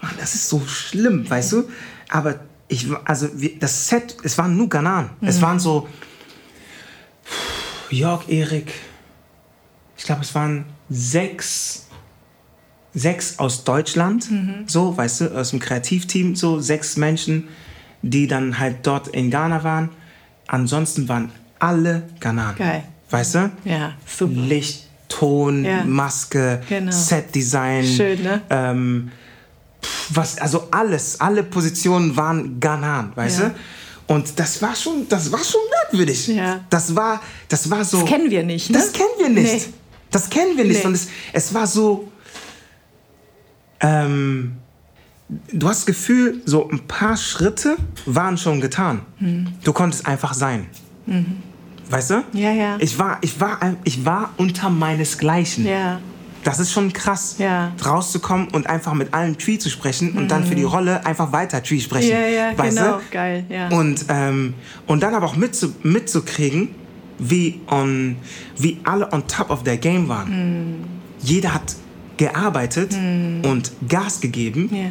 Mann, 0.00 0.14
das 0.18 0.34
ist 0.34 0.48
so 0.48 0.60
schlimm, 0.66 1.28
weißt 1.28 1.52
du? 1.52 1.68
Aber 2.08 2.40
ich, 2.68 2.88
also 3.04 3.28
das 3.60 3.88
Set, 3.88 4.16
es 4.22 4.36
waren 4.38 4.56
nur 4.56 4.68
Ghananen. 4.68 5.10
Es 5.20 5.40
waren 5.40 5.60
so 5.60 5.88
Jörg, 7.90 8.28
Erik, 8.28 8.72
ich 9.96 10.04
glaube, 10.04 10.22
es 10.22 10.34
waren 10.34 10.64
sechs, 10.88 11.86
sechs 12.92 13.38
aus 13.38 13.64
Deutschland, 13.64 14.28
so, 14.66 14.96
weißt 14.96 15.20
du, 15.20 15.38
aus 15.38 15.50
dem 15.50 15.60
Kreativteam, 15.60 16.34
so 16.36 16.60
sechs 16.60 16.96
Menschen, 16.96 17.48
die 18.02 18.26
dann 18.26 18.58
halt 18.58 18.86
dort 18.86 19.08
in 19.08 19.30
Ghana 19.30 19.64
waren. 19.64 19.90
Ansonsten 20.46 21.08
waren 21.08 21.30
alle 21.58 22.08
Ghananen. 22.20 22.56
Geil. 22.56 22.84
Weißt 23.10 23.34
du? 23.36 23.50
Ja, 23.64 23.92
super. 24.06 24.32
Licht, 24.34 24.84
Ton, 25.08 25.64
Ja. 25.64 25.84
Maske, 25.84 26.60
Genau. 26.68 26.90
Setdesign. 26.92 27.84
Schön, 27.86 28.22
ne? 28.22 28.42
Ähm, 28.50 29.10
was, 30.10 30.38
also 30.38 30.68
alles, 30.72 31.20
alle 31.20 31.44
Positionen 31.44 32.16
waren 32.16 32.58
Ghanan, 32.58 33.12
weißt 33.14 33.38
Ja. 33.40 33.48
du? 33.50 33.54
Und 34.14 34.38
das 34.38 34.60
war 34.62 34.74
schon, 34.74 35.08
das 35.08 35.30
war 35.32 35.42
schon 35.42 35.60
merkwürdig. 35.82 36.26
Ja. 36.28 36.60
Das 36.70 36.94
war, 36.94 37.20
das 37.48 37.68
war 37.70 37.84
so. 37.84 38.00
Das 38.00 38.08
kennen 38.08 38.30
wir 38.30 38.42
nicht, 38.44 38.70
ne? 38.70 38.78
Das 38.78 38.92
kennen 38.92 39.08
wir 39.18 39.28
nicht. 39.28 39.66
Nee. 39.68 39.72
Das 40.10 40.30
kennen 40.30 40.56
wir 40.56 40.64
nicht. 40.64 40.80
Nee. 40.80 40.86
Und 40.86 40.94
es, 40.94 41.08
es 41.32 41.52
war 41.54 41.66
so. 41.66 42.10
Ähm, 43.80 44.56
du 45.52 45.68
hast 45.68 45.80
das 45.80 45.86
Gefühl, 45.86 46.40
so 46.44 46.68
ein 46.68 46.86
paar 46.86 47.16
Schritte 47.16 47.76
waren 48.06 48.38
schon 48.38 48.60
getan. 48.60 49.02
Hm. 49.18 49.48
Du 49.64 49.72
konntest 49.72 50.06
einfach 50.06 50.34
sein. 50.34 50.66
Weißt 51.90 52.10
du? 52.10 52.24
Ja, 52.32 52.50
ja. 52.52 52.76
Ich 52.80 52.98
war, 52.98 53.18
ich 53.20 53.40
war, 53.40 53.58
ich 53.84 54.04
war 54.04 54.30
unter 54.36 54.70
meinesgleichen. 54.70 55.66
Ja. 55.66 56.00
Das 56.42 56.60
ist 56.60 56.70
schon 56.70 56.92
krass, 56.92 57.36
Ja. 57.38 57.72
rauszukommen 57.84 58.48
und 58.48 58.68
einfach 58.68 58.94
mit 58.94 59.12
allen 59.12 59.36
Tree 59.36 59.58
zu 59.58 59.68
sprechen 59.68 60.12
und 60.16 60.30
dann 60.30 60.44
für 60.44 60.54
die 60.54 60.62
Rolle 60.62 61.04
einfach 61.04 61.32
weiter 61.32 61.60
Tree 61.60 61.80
sprechen. 61.80 62.10
Mhm. 62.16 62.22
Ja, 62.22 62.28
ja, 62.50 62.58
weißt 62.58 62.76
genau. 62.78 62.96
Du? 62.98 63.02
Geil, 63.10 63.44
ja. 63.48 63.68
Und, 63.70 64.04
ähm, 64.08 64.54
und 64.86 65.02
dann 65.02 65.14
aber 65.14 65.26
auch 65.26 65.34
mitzu, 65.36 65.72
mitzukriegen, 65.82 66.68
wie, 67.18 67.60
on, 67.68 68.16
wie 68.58 68.78
alle 68.84 69.12
on 69.12 69.26
top 69.26 69.50
of 69.50 69.64
their 69.64 69.76
game 69.76 70.08
waren. 70.08 70.28
Mhm. 70.78 70.84
Jeder 71.20 71.54
hat 71.54 71.74
gearbeitet 72.16 72.94
und 72.94 73.72
Gas 73.88 74.20
gegeben. 74.20 74.70
Ja. 74.72 74.88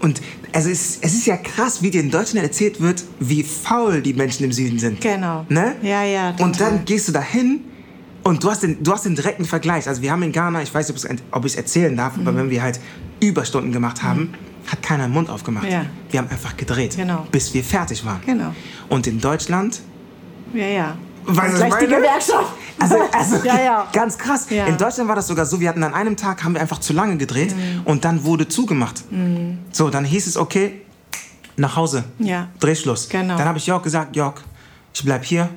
Und 0.00 0.20
also 0.52 0.68
es, 0.70 0.98
es 1.00 1.14
ist 1.14 1.26
ja 1.26 1.36
krass, 1.36 1.82
wie 1.82 1.90
dir 1.90 2.00
in 2.00 2.10
Deutschland 2.10 2.44
erzählt 2.46 2.80
wird, 2.80 3.02
wie 3.20 3.42
faul 3.42 4.02
die 4.02 4.14
Menschen 4.14 4.44
im 4.44 4.52
Süden 4.52 4.78
sind. 4.78 5.00
Genau. 5.00 5.46
Ne? 5.48 5.76
Ja, 5.82 6.04
ja, 6.04 6.30
Und 6.30 6.54
total. 6.56 6.72
dann 6.72 6.84
gehst 6.84 7.08
du 7.08 7.12
dahin 7.12 7.60
und 8.22 8.42
du 8.42 8.50
hast, 8.50 8.62
den, 8.62 8.82
du 8.82 8.92
hast 8.92 9.04
den 9.04 9.14
direkten 9.14 9.44
Vergleich. 9.44 9.88
Also 9.88 10.02
wir 10.02 10.10
haben 10.12 10.22
in 10.22 10.32
Ghana, 10.32 10.62
ich 10.62 10.72
weiß 10.74 10.88
nicht, 10.88 11.22
ob 11.30 11.44
ich 11.44 11.52
es 11.52 11.56
erzählen 11.56 11.96
darf, 11.96 12.14
aber 12.18 12.34
wenn 12.36 12.50
wir 12.50 12.62
halt 12.62 12.80
Überstunden 13.20 13.72
gemacht 13.72 14.02
haben, 14.02 14.34
hat 14.66 14.82
keiner 14.82 15.04
den 15.06 15.12
Mund 15.12 15.30
aufgemacht. 15.30 15.64
Mhm. 15.66 15.70
Ja. 15.72 15.86
Wir 16.10 16.20
haben 16.20 16.28
einfach 16.28 16.56
gedreht, 16.56 16.96
Genau. 16.96 17.26
bis 17.30 17.54
wir 17.54 17.62
fertig 17.62 18.04
waren. 18.04 18.20
Genau. 18.26 18.52
Und 18.88 19.06
in 19.06 19.20
Deutschland, 19.20 19.80
Ja, 20.54 20.66
ja. 20.66 20.96
Weißt 21.26 21.54
du, 21.54 21.56
Gleich 21.58 21.72
was 21.72 21.78
die 21.80 21.86
meine? 21.86 21.96
Gewerkschaft. 21.96 22.52
also, 22.78 22.96
also 23.12 23.36
ja, 23.44 23.60
ja. 23.60 23.88
ganz 23.92 24.16
krass. 24.18 24.46
Ja. 24.50 24.66
In 24.66 24.76
Deutschland 24.78 25.08
war 25.08 25.16
das 25.16 25.26
sogar 25.26 25.44
so, 25.46 25.58
wir 25.60 25.68
hatten 25.68 25.82
an 25.82 25.94
einem 25.94 26.16
Tag, 26.16 26.44
haben 26.44 26.54
wir 26.54 26.60
einfach 26.60 26.78
zu 26.78 26.92
lange 26.92 27.16
gedreht 27.16 27.54
Mhm. 27.56 27.82
und 27.84 28.04
dann 28.04 28.24
wurde 28.24 28.48
zugemacht. 28.48 29.02
So, 29.72 29.90
dann 29.90 30.04
hieß 30.04 30.26
es, 30.26 30.36
okay, 30.36 30.82
nach 31.56 31.74
Hause, 31.76 32.04
Ja. 32.18 32.48
Drehschluss. 32.60 33.08
Genau. 33.08 33.34
Mhm. 33.34 33.38
Dann 33.38 33.48
habe 33.48 33.58
ich 33.58 33.66
Jörg 33.66 33.82
gesagt, 33.82 34.14
Jörg, 34.16 34.34
ich 34.94 35.04
bleib 35.04 35.24
hier. 35.24 35.48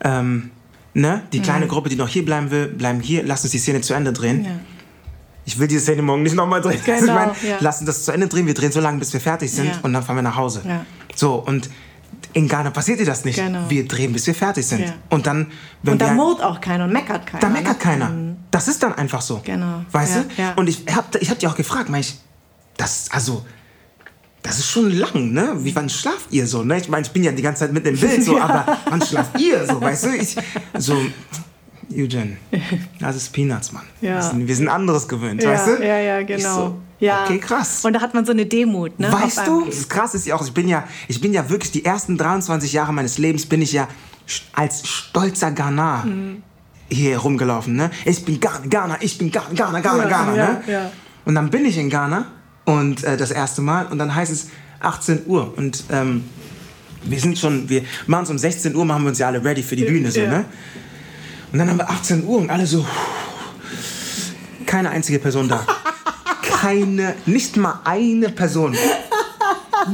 Ähm, 0.00 0.50
ne? 0.94 1.22
Die 1.32 1.40
kleine 1.40 1.66
Gruppe, 1.66 1.88
die 1.88 1.96
noch 1.96 2.08
hier 2.08 2.24
bleiben 2.24 2.50
will, 2.50 2.66
bleiben 2.68 3.00
hier. 3.00 3.22
Lass 3.24 3.42
uns 3.44 3.52
die 3.52 3.58
Szene 3.58 3.80
zu 3.82 3.94
Ende 3.94 4.12
drehen. 4.12 4.46
Ich 5.44 5.58
will 5.58 5.68
diese 5.68 5.80
Szene 5.82 6.02
morgen 6.02 6.22
nicht 6.24 6.34
nochmal 6.34 6.60
drehen. 6.60 6.80
Genau, 6.84 6.98
ich 7.00 7.06
meine, 7.06 7.32
ja. 7.48 7.56
lass 7.60 7.78
uns 7.80 7.86
das 7.86 8.04
zu 8.04 8.12
Ende 8.12 8.26
drehen. 8.28 8.46
Wir 8.46 8.54
drehen 8.54 8.72
so 8.72 8.80
lange, 8.80 8.98
bis 8.98 9.12
wir 9.12 9.20
fertig 9.20 9.52
sind 9.52 9.70
und 9.84 9.92
dann 9.92 10.02
fahren 10.02 10.16
wir 10.16 10.22
nach 10.22 10.36
Hause. 10.36 10.62
So, 11.14 11.34
und 11.36 11.70
in 12.36 12.48
Ghana 12.48 12.70
passiert 12.70 13.00
dir 13.00 13.06
das 13.06 13.24
nicht. 13.24 13.36
Genau. 13.36 13.64
Wir 13.70 13.88
drehen, 13.88 14.12
bis 14.12 14.26
wir 14.26 14.34
fertig 14.34 14.66
sind. 14.66 14.80
Ja. 14.80 14.92
Und 15.08 15.26
dann, 15.26 15.46
wenn 15.82 15.94
Und 15.94 16.02
da 16.02 16.12
murrt 16.12 16.42
auch 16.42 16.60
keiner 16.60 16.84
und 16.84 16.92
meckert 16.92 17.26
keiner. 17.26 17.40
Da 17.40 17.48
meckert 17.48 17.78
ne? 17.78 17.82
keiner. 17.82 18.10
Das 18.50 18.68
ist 18.68 18.82
dann 18.82 18.92
einfach 18.92 19.22
so. 19.22 19.40
Genau. 19.42 19.80
Weißt 19.90 20.16
Ja, 20.16 20.22
du? 20.22 20.42
ja. 20.42 20.52
Und 20.54 20.68
ich 20.68 20.84
hab, 20.94 21.14
ich 21.16 21.30
hab 21.30 21.38
dich 21.38 21.48
auch 21.48 21.56
gefragt, 21.56 21.88
mein 21.88 22.02
ich, 22.02 22.14
das, 22.76 23.08
also, 23.10 23.42
das 24.42 24.58
ist 24.58 24.68
schon 24.68 24.90
lang, 24.90 25.32
ne? 25.32 25.54
Wie, 25.60 25.74
wann 25.74 25.88
schlaft 25.88 26.30
ihr 26.30 26.46
so, 26.46 26.62
ne? 26.62 26.76
Ich 26.76 26.90
meine, 26.90 27.06
ich 27.06 27.10
bin 27.10 27.24
ja 27.24 27.32
die 27.32 27.40
ganze 27.40 27.60
Zeit 27.60 27.72
mit 27.72 27.86
dem 27.86 27.96
Bild 27.98 28.22
so, 28.22 28.38
aber 28.40 28.80
wann 28.90 29.00
schlaft 29.00 29.40
ihr 29.40 29.64
so, 29.66 29.80
weißt 29.80 30.04
du? 30.04 30.16
Ich, 30.16 30.36
so, 30.76 30.94
Eugen, 31.90 32.36
das 33.00 33.16
ist 33.16 33.32
Peanuts, 33.32 33.72
Mann. 33.72 33.84
Ja. 34.02 34.30
Wir, 34.36 34.56
sind, 34.56 34.68
anderes 34.68 35.08
gewöhnt, 35.08 35.42
Ja, 35.42 35.52
weißt 35.52 35.68
du? 35.68 35.82
ja, 35.82 35.98
ja, 35.98 36.22
genau. 36.22 36.76
Ja. 37.00 37.24
Okay, 37.24 37.38
krass. 37.38 37.84
Und 37.84 37.92
da 37.92 38.00
hat 38.00 38.14
man 38.14 38.24
so 38.24 38.32
eine 38.32 38.46
Demut, 38.46 38.98
ne? 38.98 39.12
Weißt 39.12 39.46
du, 39.46 39.64
das 39.66 39.88
krass 39.88 40.14
ist 40.14 40.26
ja 40.26 40.34
auch, 40.36 40.44
ich 40.44 40.52
bin 40.52 40.68
ja, 40.68 40.84
ich 41.08 41.20
bin 41.20 41.32
ja 41.32 41.48
wirklich 41.50 41.70
die 41.72 41.84
ersten 41.84 42.16
23 42.16 42.72
Jahre 42.72 42.92
meines 42.92 43.18
Lebens 43.18 43.46
bin 43.46 43.62
ich 43.62 43.72
ja 43.72 43.88
als 44.54 44.86
stolzer 44.86 45.50
Ghana 45.52 46.04
Mhm. 46.04 46.42
hier 46.90 47.18
rumgelaufen, 47.18 47.74
ne? 47.76 47.90
Ich 48.04 48.24
bin 48.24 48.40
Ghana, 48.40 48.60
Ghana, 48.68 48.96
ich 49.00 49.18
bin 49.18 49.30
Ghana, 49.30 49.48
Ghana, 49.54 49.80
Ghana, 49.80 50.02
Ja, 50.02 50.08
Ghana, 50.08 50.36
ja, 50.36 50.46
ne? 50.52 50.62
ja. 50.66 50.90
Und 51.24 51.34
dann 51.34 51.50
bin 51.50 51.64
ich 51.64 51.76
in 51.78 51.90
Ghana 51.90 52.26
und 52.64 53.04
äh, 53.04 53.16
das 53.16 53.30
erste 53.30 53.60
Mal 53.62 53.86
und 53.86 53.98
dann 53.98 54.14
heißt 54.14 54.32
es 54.32 54.48
18 54.80 55.22
Uhr 55.26 55.52
und 55.56 55.84
ähm, 55.90 56.24
wir 57.02 57.20
sind 57.20 57.38
schon, 57.38 57.68
wir 57.68 57.82
machen 58.06 58.24
es 58.24 58.30
um 58.30 58.38
16 58.38 58.74
Uhr, 58.74 58.84
machen 58.84 59.02
wir 59.04 59.10
uns 59.10 59.18
ja 59.18 59.26
alle 59.28 59.44
ready 59.44 59.62
für 59.62 59.76
die 59.76 59.84
Bühne, 59.84 60.10
so, 60.10 60.20
ne? 60.20 60.44
Und 61.52 61.58
dann 61.60 61.68
haben 61.70 61.78
wir 61.78 61.88
18 61.88 62.24
Uhr 62.24 62.38
und 62.38 62.50
alle 62.50 62.66
so, 62.66 62.84
keine 64.66 64.90
einzige 64.90 65.18
Person 65.18 65.48
da. 65.48 65.64
Keine, 66.66 67.14
nicht 67.26 67.56
mal 67.56 67.78
eine 67.84 68.28
Person. 68.28 68.76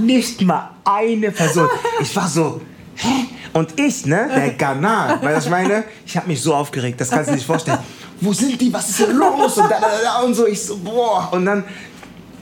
Nicht 0.00 0.40
mal 0.40 0.70
eine 0.84 1.30
Person. 1.30 1.68
Ich 2.00 2.16
war 2.16 2.26
so, 2.26 2.62
hä? 2.94 3.26
Und 3.52 3.78
ich, 3.78 4.06
ne, 4.06 4.30
der 4.34 4.54
Ghana, 4.54 5.18
weil 5.20 5.38
ich 5.38 5.50
meine, 5.50 5.84
ich 6.06 6.16
habe 6.16 6.28
mich 6.28 6.40
so 6.40 6.54
aufgeregt, 6.54 6.98
das 6.98 7.10
kannst 7.10 7.26
du 7.26 7.32
dir 7.32 7.36
nicht 7.36 7.46
vorstellen. 7.46 7.76
Wo 8.22 8.32
sind 8.32 8.58
die? 8.58 8.72
Was 8.72 8.88
ist 8.88 8.96
hier 8.96 9.12
los? 9.12 9.58
Und, 9.58 9.70
da, 9.70 9.80
da, 9.80 9.88
da, 10.02 10.20
und 10.22 10.32
so, 10.32 10.46
ich 10.46 10.62
so, 10.62 10.78
boah. 10.78 11.28
Und 11.32 11.44
dann 11.44 11.62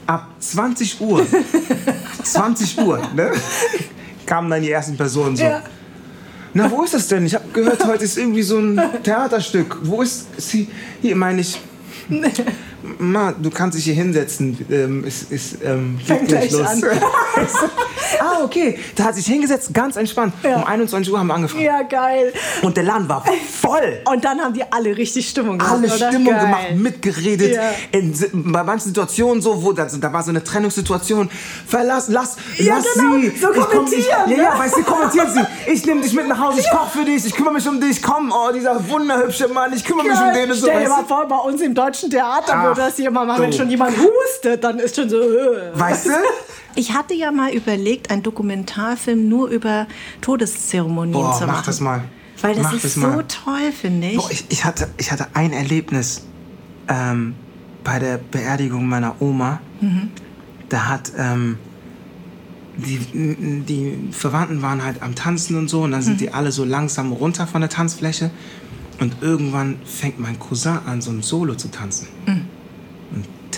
ab 0.07 0.29
20 0.39 1.01
Uhr, 1.01 1.27
20 2.23 2.77
Uhr, 2.77 3.01
ne, 3.13 3.33
kamen 4.25 4.49
dann 4.49 4.61
die 4.61 4.71
ersten 4.71 4.95
Personen 4.95 5.35
so. 5.35 5.43
Ja. 5.43 5.61
Na, 6.53 6.71
wo 6.71 6.83
ist 6.83 6.93
das 6.93 7.05
denn? 7.09 7.25
Ich 7.25 7.35
habe 7.35 7.49
gehört, 7.51 7.85
heute 7.85 8.05
ist 8.05 8.17
irgendwie 8.17 8.43
so 8.43 8.59
ein 8.59 8.81
Theaterstück. 9.03 9.79
Wo 9.83 10.01
ist 10.01 10.27
sie? 10.37 10.69
Hier 11.01 11.17
meine 11.17 11.41
ich. 11.41 11.59
Ma, 12.99 13.31
du 13.31 13.49
kannst 13.49 13.77
dich 13.77 13.83
hier 13.85 13.93
hinsetzen. 13.93 14.57
Ähm, 14.71 15.03
es 15.07 15.23
ist 15.23 15.57
ähm, 15.63 15.99
Fängt 16.03 16.27
gleich 16.27 16.51
los. 16.51 16.65
an. 16.67 16.81
ah, 18.19 18.43
okay. 18.43 18.77
Da 18.95 19.05
hat 19.05 19.15
sich 19.15 19.25
hingesetzt, 19.25 19.73
ganz 19.73 19.95
entspannt. 19.95 20.33
Ja. 20.43 20.57
Um 20.57 20.63
21 20.65 21.11
Uhr 21.11 21.19
haben 21.19 21.27
wir 21.27 21.33
angefangen. 21.35 21.63
Ja, 21.63 21.81
geil. 21.83 22.33
Und 22.61 22.75
der 22.77 22.83
Laden 22.83 23.07
war 23.07 23.23
voll. 23.23 23.99
Und 24.11 24.23
dann 24.25 24.39
haben 24.41 24.53
die 24.53 24.63
alle 24.71 24.95
richtig 24.97 25.29
Stimmung 25.29 25.57
gemacht, 25.57 25.73
Alle 25.73 25.87
oder? 25.93 26.07
Stimmung 26.09 26.33
Geil. 26.33 26.45
gemacht, 26.45 26.75
mitgeredet. 26.75 27.55
Ja. 27.55 27.61
In, 27.91 28.13
bei 28.51 28.63
manchen 28.63 28.87
Situationen 28.87 29.41
so, 29.41 29.63
wo 29.63 29.71
da, 29.73 29.85
da 29.85 30.13
war 30.13 30.23
so 30.23 30.29
eine 30.29 30.43
Trennungssituation. 30.43 31.29
Verlass, 31.67 32.07
lass, 32.09 32.37
Ja, 32.57 32.75
lass 32.77 32.93
genau. 32.93 33.15
sie. 33.17 33.29
So 33.39 33.51
Ich 33.51 33.55
komm 33.57 33.65
kommentieren, 33.69 34.27
nicht- 34.27 34.37
Ja, 34.37 34.43
ja, 34.53 34.59
weißt 34.59 34.77
du, 34.77 34.83
kommentiert 34.83 35.27
sie. 35.33 35.71
Ich 35.71 35.85
nehme 35.85 36.01
dich 36.01 36.13
mit 36.13 36.27
nach 36.27 36.39
Hause, 36.39 36.59
ich 36.61 36.69
koch 36.69 36.89
für 36.89 37.05
dich, 37.05 37.25
ich 37.25 37.33
kümmere 37.35 37.53
mich 37.53 37.67
um 37.67 37.79
dich. 37.79 38.01
Komm, 38.01 38.31
oh, 38.35 38.51
dieser 38.51 38.87
wunderhübsche 38.89 39.47
Mann, 39.47 39.71
ich 39.73 39.83
kümmere 39.85 40.07
mich 40.07 40.19
um 40.19 40.33
den 40.33 40.49
und 40.51 40.57
so. 40.57 40.67
Stell 40.67 40.83
dir 40.83 40.89
mal 40.89 41.05
vor, 41.05 41.27
bei 41.27 41.37
uns 41.37 41.61
im 41.61 41.73
deutschen 41.73 42.09
Theater 42.09 42.70
Ach, 42.79 43.11
mal 43.11 43.25
machen, 43.25 43.41
wenn 43.43 43.53
schon 43.53 43.69
jemand 43.69 43.95
hustet, 43.97 44.63
dann 44.63 44.79
ist 44.79 44.95
schon 44.95 45.09
so. 45.09 45.17
äh. 45.21 45.71
Weißt 45.73 46.07
du? 46.07 46.11
Ich 46.73 46.93
hatte 46.93 47.13
ja 47.13 47.33
mal 47.33 47.51
überlegt, 47.53 48.11
einen 48.11 48.23
Dokumentarfilm 48.23 49.27
nur 49.27 49.49
über 49.49 49.87
Todeszeremonien 50.21 51.11
Boah, 51.11 51.33
zu 51.33 51.45
machen. 51.45 51.51
mach 51.57 51.65
das 51.65 51.81
mal. 51.81 52.03
Weil 52.39 52.55
das 52.55 52.63
Mach 52.63 52.73
ist 52.73 52.85
das 52.85 52.93
so 52.93 53.01
mal. 53.01 53.25
toll, 53.27 53.71
finde 53.73 54.07
ich. 54.07 54.15
Boah, 54.15 54.31
ich, 54.31 54.45
ich, 54.47 54.63
hatte, 54.63 54.87
ich 54.97 55.11
hatte 55.11 55.27
ein 55.33 55.51
Erlebnis 55.51 56.23
ähm, 56.87 57.35
bei 57.83 57.99
der 57.99 58.17
Beerdigung 58.17 58.87
meiner 58.87 59.21
Oma. 59.21 59.59
Da 60.69 60.87
hat 60.87 61.11
ähm, 61.17 61.57
die, 62.77 62.97
die 63.67 64.09
Verwandten 64.13 64.61
waren 64.61 64.83
halt 64.83 65.01
am 65.03 65.13
Tanzen 65.15 65.57
und 65.57 65.67
so 65.69 65.81
und 65.83 65.91
dann 65.91 66.01
sind 66.01 66.21
die 66.21 66.33
alle 66.33 66.51
so 66.51 66.63
langsam 66.63 67.11
runter 67.11 67.47
von 67.47 67.61
der 67.61 67.69
Tanzfläche 67.69 68.31
und 68.99 69.17
irgendwann 69.21 69.79
fängt 69.85 70.19
mein 70.19 70.39
Cousin 70.39 70.79
an, 70.85 71.01
so 71.01 71.11
ein 71.11 71.21
Solo 71.21 71.55
zu 71.55 71.69
tanzen 71.69 72.07
und 72.27 72.47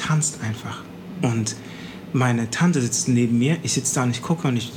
tanzt 0.08 0.40
einfach 0.42 0.82
und 1.22 1.56
meine 2.14 2.50
Tante 2.52 2.82
sitzt 2.82 3.08
neben 3.08 3.38
mir, 3.40 3.58
ich 3.64 3.74
sitze 3.74 3.96
da 3.96 4.04
und 4.04 4.12
ich 4.12 4.22
gucke 4.22 4.48
und 4.48 4.58
ich, 4.58 4.72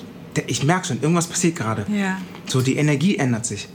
ich 0.46 0.62
merke 0.64 0.86
schon, 0.86 1.00
irgendwas 1.02 1.26
passiert 1.26 1.56
gerade. 1.56 1.84
Ja. 1.92 2.18
So, 2.46 2.62
die 2.62 2.76
Energie 2.76 3.16
ändert 3.16 3.44
sich. 3.44 3.68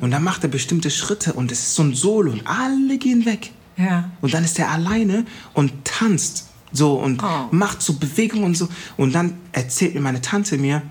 Und 0.00 0.10
dann 0.12 0.22
macht 0.22 0.44
er 0.44 0.48
bestimmte 0.48 0.90
Schritte 0.90 1.32
und 1.32 1.50
es 1.50 1.58
ist 1.60 1.74
so 1.74 1.82
ein 1.82 1.94
Solo 1.94 2.30
und 2.32 2.42
alle 2.46 2.98
gehen 2.98 3.24
weg. 3.24 3.50
Ja. 3.76 4.10
Und 4.20 4.34
dann 4.34 4.44
ist 4.44 4.58
er 4.58 4.70
alleine 4.70 5.24
und 5.54 5.72
tanzt 5.84 6.48
so 6.72 6.94
und 6.94 7.22
Oh. 7.22 7.48
macht 7.50 7.80
so 7.82 7.94
Bewegungen 7.94 8.44
und 8.44 8.56
so. 8.56 8.68
Und 8.96 9.14
dann 9.14 9.34
erzählt 9.52 9.94
mir 9.94 10.00
meine 10.00 10.20
Tante 10.20 10.58
mir, 10.58 10.82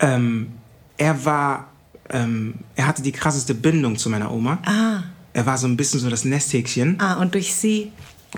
ähm, 0.00 0.48
er 0.96 1.24
war, 1.24 1.68
ähm, 2.10 2.54
er 2.74 2.86
hatte 2.88 3.02
die 3.02 3.12
krasseste 3.12 3.54
Bindung 3.54 3.96
zu 3.96 4.10
meiner 4.10 4.30
Oma. 4.32 4.58
Ah. 4.66 5.02
Er 5.32 5.46
war 5.46 5.56
so 5.56 5.66
ein 5.66 5.76
bisschen 5.76 6.00
so 6.00 6.10
das 6.10 6.24
Nesthäkchen. 6.24 7.00
Ah, 7.00 7.14
und 7.14 7.34
durch 7.34 7.54
sie, 7.54 7.92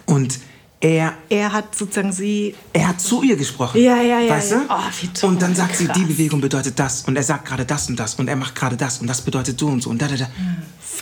Und 0.07 0.38
er 0.81 1.12
er 1.28 1.53
hat 1.53 1.74
sozusagen 1.74 2.12
sie. 2.12 2.55
er 2.72 2.89
hat 2.89 3.01
zu 3.01 3.22
ihr 3.22 3.37
gesprochen. 3.37 3.83
Ja, 3.83 4.01
ja, 4.01 4.20
ja, 4.20 4.35
Weißt 4.35 4.53
ja. 4.53 4.59
du? 4.61 4.64
Oh, 4.70 4.78
wie 5.01 5.09
toll, 5.09 5.31
und 5.31 5.43
dann 5.43 5.55
sagt 5.55 5.76
sie, 5.76 5.85
krass. 5.85 5.97
die 5.97 6.05
Bewegung 6.05 6.41
bedeutet 6.41 6.78
das. 6.78 7.03
Und 7.03 7.16
er 7.16 7.22
sagt 7.22 7.47
gerade 7.47 7.66
das 7.66 7.89
und 7.89 7.97
das. 8.01 8.14
Und 8.14 8.28
er 8.28 8.37
macht 8.37 8.55
gerade 8.55 8.76
das. 8.76 8.99
Und 8.99 9.07
das 9.07 9.20
bedeutet 9.20 9.59
so 9.59 9.66
und 9.66 9.83
so. 9.83 9.91
Und 9.91 10.01
da, 10.01 10.09
da, 10.09 10.16
da. 10.16 10.26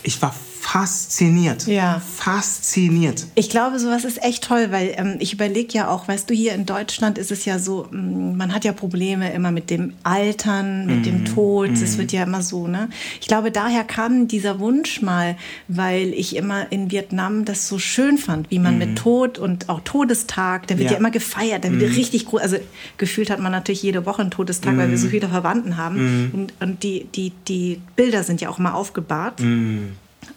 Ich 0.03 0.21
war 0.21 0.35
fasziniert. 0.59 1.65
Ja. 1.67 2.01
Fasziniert. 2.15 3.25
Ich 3.35 3.49
glaube, 3.49 3.79
sowas 3.79 4.03
ist 4.05 4.21
echt 4.23 4.43
toll, 4.43 4.67
weil 4.71 4.93
ähm, 4.97 5.15
ich 5.19 5.33
überlege 5.33 5.73
ja 5.73 5.89
auch, 5.89 6.07
weißt 6.07 6.29
du, 6.29 6.33
hier 6.33 6.53
in 6.53 6.65
Deutschland 6.65 7.17
ist 7.17 7.31
es 7.31 7.45
ja 7.45 7.59
so, 7.59 7.87
mm, 7.91 8.35
man 8.37 8.53
hat 8.53 8.65
ja 8.65 8.73
Probleme 8.73 9.31
immer 9.33 9.51
mit 9.51 9.69
dem 9.69 9.93
Altern, 10.03 10.85
mit 10.85 10.97
Mhm. 10.99 11.03
dem 11.03 11.25
Tod, 11.25 11.71
es 11.71 11.97
wird 11.97 12.11
ja 12.11 12.23
immer 12.23 12.41
so, 12.41 12.67
ne? 12.67 12.89
Ich 13.21 13.27
glaube, 13.27 13.51
daher 13.51 13.83
kam 13.83 14.27
dieser 14.27 14.59
Wunsch 14.59 15.01
mal, 15.01 15.35
weil 15.67 16.13
ich 16.13 16.35
immer 16.35 16.71
in 16.71 16.91
Vietnam 16.91 17.45
das 17.45 17.67
so 17.67 17.79
schön 17.79 18.17
fand, 18.17 18.51
wie 18.51 18.59
man 18.59 18.77
mit 18.77 18.97
Tod 18.97 19.37
und 19.37 19.69
auch 19.69 19.79
Todestag, 19.81 20.67
der 20.67 20.77
wird 20.77 20.87
Mhm. 20.87 20.89
Ja. 20.89 20.91
ja, 20.93 20.97
immer 20.99 21.11
gefeiert, 21.11 21.63
der 21.63 21.79
wird 21.79 21.95
richtig 21.95 22.25
groß, 22.25 22.41
also 22.41 22.57
gefühlt 22.97 23.29
hat 23.29 23.39
man 23.39 23.51
natürlich 23.51 23.83
jede 23.83 24.05
Woche 24.05 24.21
einen 24.21 24.31
Todestag, 24.31 24.77
weil 24.77 24.89
wir 24.89 24.97
Mhm. 24.97 25.01
so 25.01 25.07
viele 25.09 25.27
Verwandten 25.29 25.77
haben 25.77 26.31
und, 26.33 26.53
und 26.59 26.83
die, 26.83 27.07
die, 27.15 27.31
die 27.47 27.79
Bilder 27.95 28.23
sind 28.23 28.41
ja 28.41 28.49
auch 28.49 28.57
mal 28.59 28.71
aufgebahrt 28.73 29.39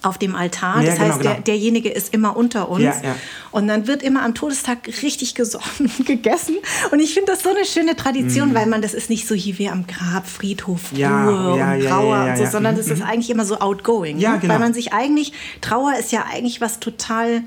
auf 0.01 0.17
dem 0.17 0.35
Altar. 0.35 0.77
Mhm. 0.77 0.81
Ja, 0.83 0.89
das 0.89 0.95
genau, 0.99 1.09
heißt, 1.09 1.21
genau. 1.21 1.33
der, 1.35 1.41
derjenige 1.43 1.89
ist 1.89 2.13
immer 2.13 2.35
unter 2.35 2.69
uns. 2.69 2.83
Ja, 2.83 2.93
ja. 3.03 3.15
Und 3.51 3.67
dann 3.67 3.87
wird 3.87 4.01
immer 4.03 4.23
am 4.23 4.33
Todestag 4.35 4.87
richtig 5.01 5.35
gesoffen 5.35 5.91
und 5.97 6.05
gegessen. 6.05 6.55
Und 6.91 6.99
ich 6.99 7.13
finde 7.13 7.31
das 7.33 7.43
so 7.43 7.49
eine 7.49 7.65
schöne 7.65 7.95
Tradition, 7.95 8.53
weil 8.55 8.65
man, 8.65 8.81
das 8.81 8.93
ist 8.93 9.09
nicht 9.09 9.27
so 9.27 9.35
hier 9.35 9.57
wie 9.59 9.69
am 9.69 9.85
Grab, 9.87 10.27
Friedhof, 10.27 10.91
Mhm. 10.91 11.03
Ruhe 11.03 11.53
und 11.53 11.87
Trauer 11.87 12.25
und 12.29 12.37
so, 12.37 12.45
sondern 12.45 12.73
Mhm, 12.75 12.77
das 12.79 12.87
ist 12.87 13.01
eigentlich 13.01 13.29
immer 13.29 13.45
so 13.45 13.59
outgoing. 13.59 14.17
Ne? 14.17 14.37
genau. 14.41 14.53
Weil 14.53 14.59
man 14.59 14.73
sich 14.73 14.93
eigentlich, 14.93 15.33
Trauer 15.61 15.93
ist 15.99 16.11
ja 16.11 16.25
eigentlich 16.31 16.61
was 16.61 16.79
total, 16.79 17.43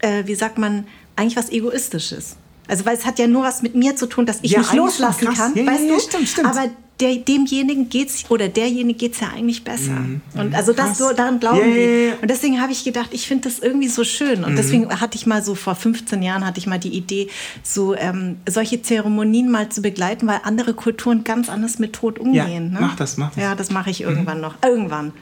äh, 0.00 0.24
wie 0.26 0.34
sagt 0.34 0.58
man, 0.58 0.86
eigentlich 1.16 1.36
was 1.36 1.50
Egoistisches. 1.50 2.36
Also 2.68 2.84
weil 2.84 2.96
es 2.96 3.06
hat 3.06 3.18
ja 3.18 3.26
nur 3.28 3.44
was 3.44 3.62
mit 3.62 3.74
mir 3.76 3.94
zu 3.96 4.06
tun, 4.06 4.26
dass 4.26 4.38
ich 4.42 4.50
Ja, 4.50 4.58
mich 4.58 4.72
loslassen 4.72 5.26
krass. 5.26 5.36
kann, 5.38 5.54
ja, 5.54 5.66
weißt 5.66 5.84
ja, 5.84 5.94
du? 5.94 6.00
stimmt, 6.00 6.28
stimmt. 6.28 6.48
Aber 6.48 6.68
der, 7.00 7.16
demjenigen 7.16 7.88
geht's 7.90 8.24
oder 8.30 8.48
derjenige 8.48 8.98
geht's 8.98 9.20
ja 9.20 9.28
eigentlich 9.34 9.64
besser. 9.64 9.92
Und 10.34 10.54
also 10.54 10.72
das 10.72 10.84
Mhm. 10.84 10.88
Krass. 10.88 10.98
so 10.98 11.12
daran 11.14 11.40
glauben 11.40 11.58
Ja, 11.60 11.66
ja, 11.66 11.76
ja, 11.76 12.08
ja. 12.08 12.12
Und 12.22 12.30
deswegen 12.30 12.60
habe 12.60 12.72
ich 12.72 12.84
gedacht, 12.84 13.10
ich 13.12 13.26
finde 13.26 13.48
das 13.50 13.58
irgendwie 13.58 13.88
so 13.88 14.02
schön. 14.04 14.38
Mhm. 14.40 14.44
Und 14.46 14.56
deswegen 14.56 14.88
hatte 15.00 15.16
ich 15.18 15.26
mal 15.26 15.42
so 15.42 15.54
vor 15.54 15.74
15 15.74 16.22
Jahren 16.22 16.46
hatte 16.46 16.58
ich 16.58 16.66
mal 16.66 16.78
die 16.78 16.96
Idee, 16.96 17.28
so 17.62 17.94
ähm, 17.94 18.36
solche 18.48 18.80
Zeremonien 18.80 19.50
mal 19.50 19.68
zu 19.68 19.82
begleiten, 19.82 20.26
weil 20.26 20.40
andere 20.44 20.72
Kulturen 20.74 21.22
ganz 21.24 21.48
anders 21.50 21.78
mit 21.78 21.92
Tod 21.92 22.18
umgehen. 22.18 22.72
ne? 22.72 22.78
mach 22.80 22.96
das, 22.96 23.16
mach 23.18 23.28
das. 23.28 23.36
Mhm. 23.36 23.42
Ja, 23.42 23.54
das 23.54 23.70
mache 23.70 23.90
ich 23.90 24.00
irgendwann 24.00 24.40
noch. 24.40 24.54
Irgendwann. 24.62 25.12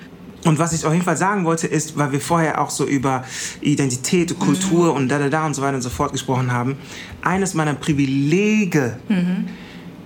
Und 0.45 0.59
was 0.59 0.75
ich 0.75 0.85
auf 0.85 0.93
jeden 0.93 1.05
Fall 1.07 1.17
sagen 1.17 1.45
wollte, 1.47 1.67
ist, 1.67 1.97
weil 1.97 2.13
wir 2.13 2.21
vorher 2.21 2.61
auch 2.61 2.69
so 2.71 2.85
über 2.85 3.25
Identität, 3.63 4.39
Kultur 4.39 4.91
Mhm. 4.91 4.97
und 4.97 5.09
da, 5.09 5.19
da, 5.19 5.29
da 5.29 5.47
und 5.47 5.55
so 5.55 5.63
weiter 5.63 5.77
und 5.77 5.83
so 5.83 5.89
fort 5.91 6.13
gesprochen 6.13 6.53
haben, 6.53 6.77
eines 7.23 7.55
meiner 7.55 7.75
Privilege 7.75 8.99
Mhm. 9.09 9.47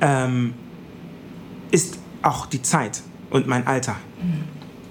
ähm, 0.00 0.54
ist 1.70 1.98
auch 2.22 2.46
die 2.46 2.62
Zeit 2.62 3.02
und 3.30 3.46
mein 3.46 3.66
Alter. 3.66 3.96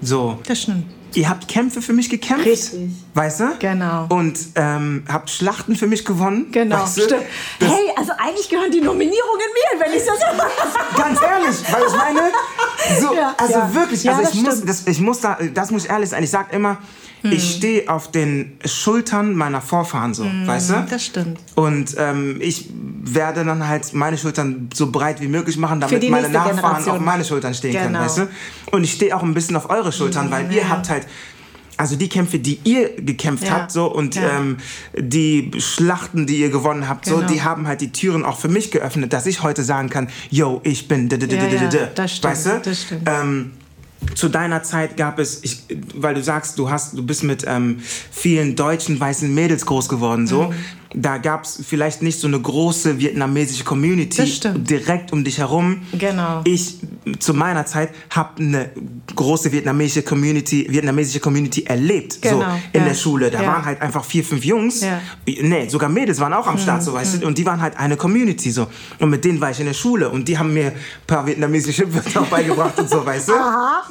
So, 0.00 0.38
Das 0.46 0.62
stimmt. 0.62 0.84
ihr 1.14 1.28
habt 1.28 1.48
Kämpfe 1.48 1.82
für 1.82 1.92
mich 1.92 2.08
gekämpft. 2.08 2.46
Richtig. 2.46 2.90
Weißt 3.14 3.40
du? 3.40 3.44
Genau. 3.58 4.06
Und 4.08 4.38
ähm, 4.54 5.02
habt 5.08 5.28
Schlachten 5.30 5.74
für 5.76 5.86
mich 5.88 6.04
gewonnen. 6.04 6.52
Genau, 6.52 6.82
Weißt 6.82 6.98
du? 7.10 7.16
Hey, 7.60 7.87
also 7.98 8.12
eigentlich 8.18 8.48
gehören 8.48 8.70
die 8.70 8.80
Nominierungen 8.80 9.48
mir, 9.54 9.80
wenn 9.84 9.92
ich 9.92 10.04
das 10.04 10.18
Ganz 10.96 11.20
ehrlich, 11.20 11.72
weil 11.72 11.82
ich 11.86 11.96
meine, 11.96 12.20
so, 13.00 13.14
Ja, 13.14 13.34
also 13.36 13.52
ja. 13.54 13.74
wirklich, 13.74 14.04
Ja, 14.04 14.12
also 14.12 14.22
das 14.24 14.34
ich 14.34 14.42
muss, 14.42 14.52
stimmt. 14.54 14.68
das, 14.68 14.86
ich 14.86 15.00
muss 15.00 15.20
da, 15.20 15.38
das 15.54 15.70
muss 15.70 15.84
ich 15.84 15.90
ehrlich 15.90 16.10
sein. 16.10 16.22
Ich 16.22 16.30
sag 16.30 16.52
immer, 16.52 16.78
ich 17.22 17.56
stehe 17.56 17.88
auf 17.90 18.10
den 18.12 18.58
Schultern 18.64 19.34
meiner 19.34 19.60
Vorfahren 19.60 20.14
so, 20.14 20.24
weißt 20.24 20.70
du? 20.70 20.86
Das 20.88 21.04
stimmt. 21.04 21.40
Und 21.56 21.96
ähm, 21.98 22.38
ich 22.40 22.68
werde 22.72 23.44
dann 23.44 23.66
halt 23.66 23.92
meine 23.92 24.16
Schultern 24.16 24.70
so 24.72 24.92
breit 24.92 25.20
wie 25.20 25.26
möglich 25.26 25.56
machen, 25.56 25.80
damit 25.80 26.08
meine 26.10 26.28
Nachfahren 26.28 26.56
Generation. 26.56 26.96
auf 26.96 27.00
meine 27.02 27.24
Schultern 27.24 27.54
stehen 27.54 27.72
können, 27.74 27.88
Genau. 27.94 28.04
weißt 28.04 28.18
du? 28.18 28.28
Und 28.70 28.84
ich 28.84 28.92
stehe 28.92 29.16
auch 29.16 29.22
ein 29.24 29.34
bisschen 29.34 29.56
auf 29.56 29.68
eure 29.68 29.90
Schultern, 29.90 30.30
weil 30.30 30.52
ihr 30.52 30.68
habt 30.68 30.88
halt 30.88 31.06
also 31.78 31.96
die 31.96 32.08
Kämpfe, 32.08 32.38
die 32.38 32.58
ihr 32.64 32.90
gekämpft 32.96 33.44
Ja. 33.44 33.52
habt, 33.52 33.72
so 33.72 33.86
und 33.86 34.16
Ja. 34.16 34.38
ähm, 34.40 34.58
die 34.98 35.50
Schlachten, 35.58 36.26
die 36.26 36.36
ihr 36.38 36.50
gewonnen 36.50 36.88
habt, 36.88 37.06
so, 37.06 37.16
Genau. 37.16 37.28
die 37.28 37.42
haben 37.42 37.66
halt 37.66 37.80
die 37.80 37.92
Türen 37.92 38.24
auch 38.24 38.38
für 38.38 38.48
mich 38.48 38.70
geöffnet, 38.70 39.12
dass 39.12 39.24
ich 39.26 39.42
heute 39.42 39.62
sagen 39.64 39.88
kann, 39.88 40.08
yo, 40.28 40.60
ich 40.64 40.88
bin, 40.88 41.08
das 41.08 41.18
stimmt, 41.22 42.24
weißt 42.24 42.46
du? 42.46 42.60
das 42.64 42.82
stimmt. 42.82 43.02
Ähm, 43.08 43.52
zu 44.14 44.28
deiner 44.28 44.62
Zeit 44.62 44.96
gab 44.96 45.18
es, 45.18 45.42
ich, 45.42 45.62
weil 45.94 46.14
du 46.14 46.22
sagst, 46.22 46.58
du 46.58 46.70
hast, 46.70 46.96
du 46.96 47.04
bist 47.04 47.24
mit 47.24 47.44
ähm, 47.46 47.80
vielen 48.10 48.54
deutschen 48.56 48.98
weißen 48.98 49.32
Mädels 49.34 49.66
groß 49.66 49.88
geworden, 49.88 50.26
so. 50.26 50.44
Mhm. 50.44 50.54
Da 50.94 51.18
gab 51.18 51.44
es 51.44 51.60
vielleicht 51.66 52.00
nicht 52.02 52.18
so 52.18 52.26
eine 52.28 52.40
große 52.40 52.98
vietnamesische 52.98 53.62
Community 53.64 54.40
direkt 54.56 55.12
um 55.12 55.22
dich 55.22 55.38
herum. 55.38 55.82
Genau. 55.92 56.40
Ich 56.44 56.76
zu 57.18 57.34
meiner 57.34 57.66
Zeit 57.66 57.90
habe 58.10 58.40
eine 58.40 58.70
große 59.14 59.52
vietnamesische 59.52 60.02
Community, 60.02 60.66
vietnamesische 60.70 61.20
Community 61.20 61.64
erlebt, 61.64 62.14
so 62.14 62.20
Genau, 62.20 62.52
in 62.72 62.80
ja. 62.80 62.86
der 62.88 62.94
Schule. 62.94 63.30
Da 63.30 63.42
Ja. 63.42 63.48
waren 63.48 63.64
halt 63.66 63.82
einfach 63.82 64.04
vier, 64.04 64.24
fünf 64.24 64.44
Jungs. 64.44 64.80
Ja. 64.80 65.00
Nee, 65.26 65.68
sogar 65.68 65.88
Mädels 65.90 66.20
waren 66.20 66.32
auch 66.32 66.46
am 66.46 66.56
Start, 66.58 66.82
so 66.82 66.92
weißt 66.94 67.22
du. 67.22 67.26
Und 67.26 67.36
die 67.38 67.44
waren 67.44 67.60
halt 67.60 67.76
eine 67.78 67.96
Community 67.96 68.50
so. 68.50 68.66
Und 68.98 69.10
mit 69.10 69.24
denen 69.24 69.40
war 69.40 69.50
ich 69.50 69.60
in 69.60 69.66
der 69.66 69.74
Schule 69.74 70.08
und 70.08 70.26
die 70.28 70.38
haben 70.38 70.54
mir 70.54 70.68
ein 70.68 70.72
paar 71.06 71.26
vietnamesische 71.26 71.92
Wörter 71.94 72.22
beigebracht 72.30 72.78
und 72.78 72.88
so, 72.88 73.04
weißt 73.04 73.28
du. 73.28 73.32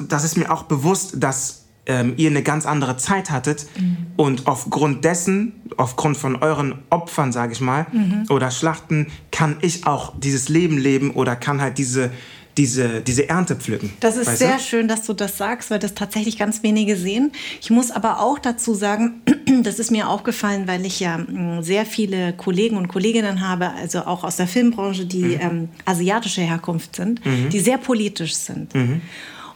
Das 0.08 0.24
ist 0.24 0.36
mir 0.36 0.50
auch 0.50 0.64
bewusst, 0.64 1.12
dass 1.16 1.64
ähm, 1.88 2.14
ihr 2.16 2.30
eine 2.30 2.42
ganz 2.42 2.66
andere 2.66 2.96
Zeit 2.96 3.30
hattet 3.30 3.66
mhm. 3.78 3.96
und 4.16 4.46
aufgrund 4.46 5.04
dessen, 5.04 5.54
aufgrund 5.76 6.16
von 6.16 6.36
euren 6.36 6.76
Opfern, 6.90 7.32
sage 7.32 7.52
ich 7.52 7.60
mal, 7.60 7.86
mhm. 7.90 8.26
oder 8.30 8.50
Schlachten, 8.50 9.08
kann 9.32 9.56
ich 9.62 9.86
auch 9.86 10.12
dieses 10.18 10.48
Leben 10.48 10.78
leben 10.78 11.10
oder 11.12 11.34
kann 11.34 11.60
halt 11.60 11.78
diese 11.78 12.10
diese, 12.58 13.00
diese 13.00 13.28
Ernte 13.28 13.54
pflücken. 13.54 13.92
Das 14.00 14.16
ist 14.16 14.36
sehr 14.36 14.56
du? 14.56 14.60
schön, 14.60 14.88
dass 14.88 15.04
du 15.04 15.12
das 15.12 15.38
sagst, 15.38 15.70
weil 15.70 15.78
das 15.78 15.94
tatsächlich 15.94 16.36
ganz 16.36 16.62
wenige 16.64 16.96
sehen. 16.96 17.30
Ich 17.60 17.70
muss 17.70 17.92
aber 17.92 18.20
auch 18.20 18.38
dazu 18.38 18.74
sagen, 18.74 19.22
das 19.62 19.78
ist 19.78 19.92
mir 19.92 20.08
aufgefallen, 20.08 20.66
weil 20.66 20.84
ich 20.84 20.98
ja 20.98 21.18
hm, 21.18 21.62
sehr 21.62 21.86
viele 21.86 22.32
Kollegen 22.32 22.76
und 22.76 22.88
Kolleginnen 22.88 23.48
habe, 23.48 23.70
also 23.70 24.00
auch 24.00 24.24
aus 24.24 24.36
der 24.36 24.48
Filmbranche, 24.48 25.06
die 25.06 25.22
mhm. 25.22 25.40
ähm, 25.40 25.68
asiatische 25.84 26.42
Herkunft 26.42 26.96
sind, 26.96 27.24
mhm. 27.24 27.48
die 27.48 27.60
sehr 27.60 27.78
politisch 27.78 28.34
sind. 28.34 28.74
Mhm. 28.74 29.02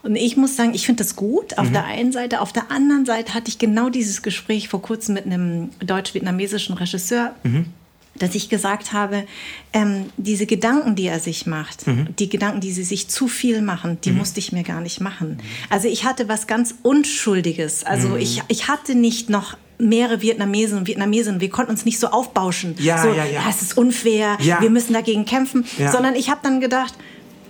Und 0.03 0.17
ich 0.17 0.37
muss 0.37 0.57
sagen, 0.57 0.75
ich 0.75 0.87
finde 0.87 1.05
das 1.05 1.15
gut 1.17 1.59
auf 1.59 1.69
mhm. 1.69 1.73
der 1.75 1.85
einen 1.85 2.13
Seite. 2.13 2.41
Auf 2.41 2.53
der 2.53 2.71
anderen 2.71 3.07
Seite 3.07 3.35
hatte 3.35 3.49
ich 3.49 3.59
genau 3.59 3.89
dieses 3.89 4.23
Gespräch 4.23 4.69
vor 4.69 4.83
kurzem 4.83 5.15
mit 5.15 5.27
einem 5.27 5.71
deutsch-vietnamesischen 5.81 6.75
Regisseur. 6.75 7.35
Mhm 7.45 7.67
dass 8.19 8.35
ich 8.35 8.49
gesagt 8.49 8.93
habe, 8.93 9.25
ähm, 9.73 10.07
diese 10.17 10.47
Gedanken, 10.47 10.95
die 10.95 11.07
er 11.07 11.19
sich 11.19 11.47
macht, 11.47 11.87
mhm. 11.87 12.09
die 12.19 12.29
Gedanken, 12.29 12.61
die 12.61 12.73
sie 12.73 12.85
sich 12.85 13.09
zu 13.09 13.27
viel 13.27 13.63
machen, 13.63 13.99
die 14.05 14.11
mhm. 14.11 14.19
musste 14.19 14.39
ich 14.39 14.53
mir 14.53 14.63
gar 14.63 14.81
nicht 14.81 15.01
machen. 15.01 15.39
Also 15.71 15.89
ich 15.89 16.05
hatte 16.05 16.29
was 16.29 16.47
ganz 16.47 16.75
Unschuldiges. 16.83 17.85
Also 17.85 18.11
mhm. 18.11 18.17
ich, 18.19 18.43
ich 18.49 18.69
hatte 18.69 18.95
nicht 18.95 19.31
noch 19.31 19.57
mehrere 19.79 20.21
Vietnamesen 20.21 20.79
und 20.79 20.87
Vietnamesinnen. 20.87 21.41
Wir 21.41 21.51
konnten 21.51 21.73
uns 21.73 21.85
nicht 21.85 21.99
so 21.99 22.09
aufbauschen. 22.09 22.75
Ja, 22.79 23.03
so, 23.03 23.09
ja, 23.09 23.25
ja. 23.25 23.33
ja 23.33 23.47
es 23.49 23.63
ist 23.63 23.77
unfair, 23.77 24.37
ja. 24.41 24.61
wir 24.61 24.71
müssen 24.71 24.93
dagegen 24.93 25.25
kämpfen. 25.25 25.65
Ja. 25.79 25.91
Sondern 25.91 26.15
ich 26.15 26.31
habe 26.31 26.41
dann 26.43 26.61
gedacht, 26.61 26.95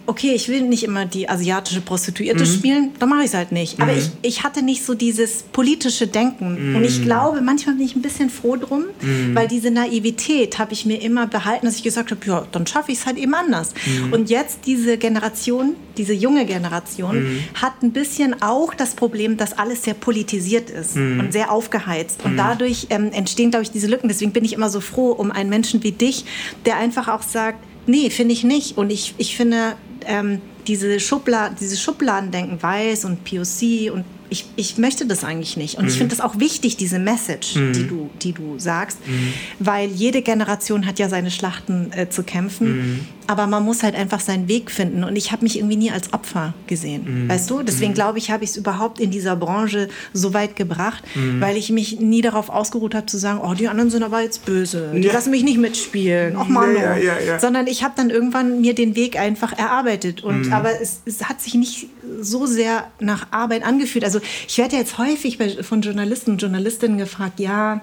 okay, 0.07 0.33
ich 0.35 0.49
will 0.49 0.63
nicht 0.63 0.85
immer 0.85 1.07
die 1.07 1.29
asiatische 1.29 1.81
Prostituierte 1.81 2.45
mhm. 2.45 2.49
spielen, 2.49 2.91
dann 2.99 3.09
mache 3.09 3.21
ich 3.21 3.27
es 3.27 3.35
halt 3.35 3.53
nicht. 3.53 3.81
Aber 3.81 3.93
mhm. 3.93 3.99
ich, 3.99 4.11
ich 4.23 4.43
hatte 4.43 4.63
nicht 4.63 4.85
so 4.85 4.95
dieses 4.95 5.43
politische 5.43 6.07
Denken. 6.07 6.71
Mhm. 6.71 6.77
Und 6.77 6.85
ich 6.85 7.03
glaube, 7.03 7.41
manchmal 7.41 7.77
bin 7.77 7.87
ich 7.87 7.95
ein 7.95 8.03
bisschen 8.03 8.31
froh 8.31 8.57
drum, 8.57 8.85
mhm. 9.01 9.35
weil 9.35 9.49
diese 9.49 9.71
Naivität 9.71 10.59
habe 10.59 10.73
ich 10.73 10.87
mir 10.87 11.01
immer 11.01 11.27
behalten, 11.27 11.67
dass 11.67 11.77
ich 11.77 11.83
gesagt 11.83 12.11
habe, 12.11 12.21
ja, 12.27 12.47
dann 12.53 12.67
schaffe 12.67 12.93
ich 12.93 12.99
es 12.99 13.07
halt 13.07 13.17
eben 13.17 13.35
anders. 13.35 13.75
Mhm. 13.87 14.13
Und 14.13 14.31
jetzt 14.31 14.61
diese 14.67 14.99
Generation, 14.99 15.77
diese 15.97 16.13
junge 16.13 16.47
Generation, 16.47 17.23
mhm. 17.23 17.39
hat 17.55 17.83
ein 17.83 17.93
bisschen 17.93 18.43
auch 18.43 18.75
das 18.75 18.95
Problem, 18.95 19.37
dass 19.37 19.57
alles 19.57 19.85
sehr 19.85 19.95
politisiert 19.95 20.71
ist 20.71 20.97
und 20.97 21.33
sehr 21.33 21.51
aufgeheizt. 21.51 22.25
Und 22.25 22.37
dadurch 22.37 22.87
ähm, 22.91 23.13
entstehen, 23.13 23.51
glaube 23.51 23.65
ich, 23.65 23.71
diese 23.71 23.87
Lücken. 23.87 24.09
Deswegen 24.09 24.33
bin 24.33 24.45
ich 24.45 24.53
immer 24.53 24.71
so 24.71 24.81
froh 24.81 25.13
um 25.13 25.31
einen 25.31 25.51
Menschen 25.51 25.83
wie 25.83 25.93
dich, 25.93 26.25
der 26.65 26.77
einfach 26.77 27.09
auch 27.09 27.23
sagt, 27.23 27.59
Nee, 27.87 28.11
finde 28.11 28.33
ich 28.33 28.45
nicht. 28.45 28.79
Und 28.79 28.91
ich, 28.91 29.15
ich 29.19 29.37
finde, 29.37 29.75
ähm, 30.07 30.41
diese 30.67 31.01
Schubla 31.01 31.51
dieses 31.51 31.81
Schubladendenken, 31.81 32.63
Weiß 32.63 33.05
und 33.05 33.25
POC 33.25 33.93
und 33.93 34.05
ich, 34.33 34.47
ich 34.57 34.79
möchte 34.79 35.05
das 35.07 35.25
eigentlich 35.25 35.57
nicht. 35.59 35.77
Und 35.77 35.85
mhm. 35.85 35.91
ich 35.91 35.99
finde 35.99 36.17
das 36.17 36.25
auch 36.25 36.39
wichtig, 36.39 36.79
diese 36.79 36.99
Message, 36.99 37.55
mhm. 37.55 37.73
die, 37.75 37.87
du, 37.87 38.11
die 38.23 38.33
du 38.33 38.59
sagst, 38.59 38.99
mhm. 39.07 39.35
weil 39.59 39.91
jede 39.91 40.23
Generation 40.23 40.87
hat 40.87 40.99
ja 40.99 41.11
seine 41.11 41.31
Schlachten 41.31 41.93
äh, 41.93 42.09
zu 42.09 42.23
kämpfen, 42.23 42.77
mhm. 42.77 43.01
aber 43.27 43.47
man 43.47 43.63
muss 43.63 43.83
halt 43.83 43.95
einfach 43.95 44.21
seinen 44.21 44.49
Weg 44.49 44.71
finden. 44.71 45.05
Und 45.05 45.17
ich 45.17 45.33
habe 45.33 45.43
mich 45.43 45.59
irgendwie 45.59 45.77
nie 45.77 45.91
als 45.91 46.15
Opfer 46.15 46.55
gesehen, 46.67 47.25
mhm. 47.25 47.29
weißt 47.29 47.51
du? 47.51 47.63
Deswegen 47.63 47.91
mhm. 47.91 47.97
glaube 47.97 48.19
ich, 48.19 48.31
habe 48.31 48.43
ich 48.43 48.51
es 48.51 48.57
überhaupt 48.57 49.01
in 49.01 49.11
dieser 49.11 49.37
Branche 49.37 49.89
so 50.15 50.33
weit 50.33 50.57
gebracht, 50.57 51.05
weil 51.39 51.57
ich 51.57 51.71
mich 51.71 52.01
nie 52.01 52.23
darauf 52.23 52.49
ausgeruht 52.49 52.95
habe 52.95 53.07
zu 53.07 53.19
sagen, 53.19 53.41
oh, 53.43 53.53
die 53.53 53.69
anderen 53.69 53.91
sind 53.91 54.03
aber 54.03 54.23
jetzt 54.23 54.47
böse, 54.47 54.93
die 54.95 55.03
ja. 55.03 55.13
lassen 55.13 55.31
mich 55.31 55.45
nicht 55.45 55.59
mitspielen, 55.59 56.37
ach 56.39 56.49
Mann, 56.49 56.75
ja, 56.75 56.97
ja, 56.97 57.19
ja, 57.19 57.39
sondern 57.39 57.67
ich 57.67 57.85
habe 57.85 57.95
dann 57.97 58.09
irgendwann 58.09 58.63
mir 58.63 58.75
den 58.75 58.97
Weg 58.97 59.19
einfach 59.19 59.53
erarbeitet. 59.53 60.25
Und 60.25 60.51
aber 60.53 60.81
es, 60.81 61.03
es 61.05 61.25
hat 61.25 61.41
sich 61.41 61.55
nicht 61.55 61.89
so 62.21 62.47
sehr 62.47 62.91
nach 63.01 63.27
Arbeit 63.31 63.65
angefühlt. 63.65 64.05
Also 64.05 64.21
ich 64.49 64.59
werde 64.59 64.77
jetzt 64.77 64.99
häufig 64.99 65.39
von 65.63 65.83
Journalisten 65.83 66.33
und 66.33 66.43
Journalistinnen 66.43 66.99
gefragt, 66.99 67.41
ja, 67.41 67.81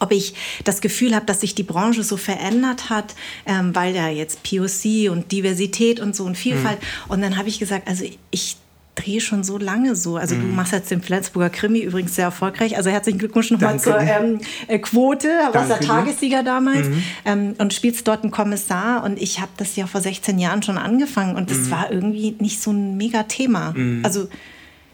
ob 0.00 0.12
ich 0.12 0.34
das 0.64 0.80
Gefühl 0.80 1.14
habe, 1.14 1.26
dass 1.26 1.40
sich 1.40 1.54
die 1.54 1.62
Branche 1.62 2.02
so 2.02 2.16
verändert 2.16 2.90
hat, 2.90 3.14
ähm, 3.46 3.74
weil 3.74 3.94
ja 3.94 4.08
jetzt 4.08 4.42
POC 4.42 5.10
und 5.10 5.30
Diversität 5.32 6.00
und 6.00 6.16
so 6.16 6.24
und 6.24 6.36
Vielfalt. 6.36 6.78
Mhm. 6.80 7.12
Und 7.12 7.22
dann 7.22 7.36
habe 7.36 7.48
ich 7.48 7.58
gesagt, 7.58 7.88
also 7.88 8.04
ich 8.30 8.56
drehe 8.96 9.20
schon 9.20 9.44
so 9.44 9.58
lange 9.58 9.94
so. 9.94 10.16
Also 10.16 10.34
mhm. 10.34 10.40
du 10.40 10.46
machst 10.48 10.72
jetzt 10.72 10.90
den 10.90 11.02
Flensburger 11.02 11.50
Krimi 11.50 11.80
übrigens 11.80 12.16
sehr 12.16 12.24
erfolgreich. 12.24 12.76
Also 12.76 12.90
herzlichen 12.90 13.18
Glückwunsch 13.18 13.50
nochmal 13.50 13.78
zur 13.78 13.98
ähm, 14.00 14.40
äh, 14.68 14.78
Quote. 14.78 15.28
Warst 15.52 15.70
der 15.70 15.80
Tagessieger 15.80 16.42
damals 16.42 16.88
mhm. 16.88 17.02
ähm, 17.24 17.54
und 17.58 17.74
spielst 17.74 18.08
dort 18.08 18.22
einen 18.22 18.32
Kommissar. 18.32 19.04
Und 19.04 19.20
ich 19.20 19.40
habe 19.40 19.52
das 19.58 19.76
ja 19.76 19.86
vor 19.86 20.00
16 20.00 20.38
Jahren 20.38 20.62
schon 20.62 20.78
angefangen 20.78 21.36
und 21.36 21.50
das 21.50 21.58
mhm. 21.58 21.70
war 21.70 21.92
irgendwie 21.92 22.36
nicht 22.40 22.60
so 22.60 22.72
ein 22.72 22.96
mega 22.96 23.24
Thema. 23.24 23.72
Mhm. 23.76 24.00
Also 24.02 24.28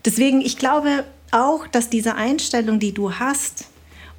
deswegen, 0.04 0.40
ich 0.40 0.58
glaube 0.58 1.04
auch, 1.30 1.66
dass 1.66 1.90
diese 1.90 2.14
Einstellung, 2.14 2.78
die 2.78 2.92
du 2.92 3.14
hast 3.14 3.66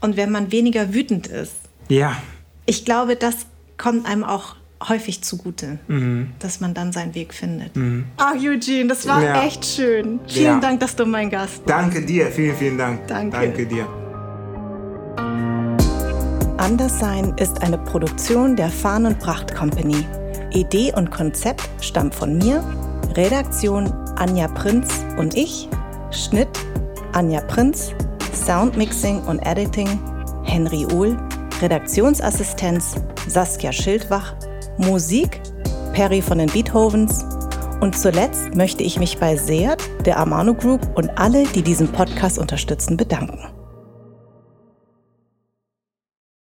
und 0.01 0.17
wenn 0.17 0.31
man 0.31 0.51
weniger 0.51 0.93
wütend 0.93 1.27
ist, 1.27 1.53
ja. 1.89 2.17
ich 2.65 2.85
glaube, 2.85 3.15
das 3.15 3.45
kommt 3.77 4.05
einem 4.05 4.23
auch 4.23 4.55
häufig 4.89 5.21
zugute, 5.21 5.79
mhm. 5.87 6.31
dass 6.39 6.59
man 6.59 6.73
dann 6.73 6.91
seinen 6.91 7.15
Weg 7.15 7.33
findet. 7.33 7.75
Mhm. 7.75 8.05
Ach, 8.17 8.35
Eugene, 8.35 8.87
das 8.87 9.07
war 9.07 9.23
ja. 9.23 9.43
echt 9.43 9.65
schön. 9.65 10.19
Vielen 10.27 10.45
ja. 10.45 10.59
Dank, 10.59 10.79
dass 10.79 10.95
du 10.95 11.05
mein 11.05 11.29
Gast 11.29 11.59
warst. 11.59 11.69
Danke 11.69 12.05
dir, 12.05 12.27
vielen, 12.27 12.55
vielen 12.55 12.77
Dank. 12.77 13.07
Danke. 13.07 13.37
Danke 13.37 13.65
dir. 13.65 13.87
Anderssein 16.57 17.33
ist 17.37 17.61
eine 17.61 17.77
Produktion 17.77 18.55
der 18.55 18.69
Farn 18.69 19.05
und 19.05 19.19
Pracht 19.19 19.53
Company. 19.53 20.05
Idee 20.51 20.93
und 20.95 21.11
Konzept 21.11 21.67
stammt 21.81 22.15
von 22.15 22.37
mir, 22.37 22.63
Redaktion 23.15 23.93
Anja 24.15 24.47
Prinz 24.47 25.05
und 25.17 25.35
ich, 25.35 25.69
Schnitt 26.09 26.49
Anja 27.11 27.41
Prinz, 27.41 27.91
Soundmixing 28.33 29.21
und 29.25 29.39
Editing 29.45 29.99
Henry 30.43 30.87
Uhl, 30.91 31.15
Redaktionsassistenz 31.61 32.95
Saskia 33.27 33.71
Schildwach 33.71 34.33
Musik 34.77 35.41
Perry 35.93 36.23
von 36.23 36.39
den 36.39 36.49
Beethovens 36.49 37.23
und 37.81 37.95
zuletzt 37.95 38.55
möchte 38.55 38.81
ich 38.81 38.97
mich 38.97 39.19
bei 39.19 39.35
Seat, 39.35 39.83
der 40.05 40.17
Amano 40.17 40.55
Group 40.55 40.81
und 40.95 41.09
alle, 41.17 41.43
die 41.43 41.61
diesen 41.61 41.91
Podcast 41.91 42.39
unterstützen, 42.39 42.97
bedanken. 42.97 43.62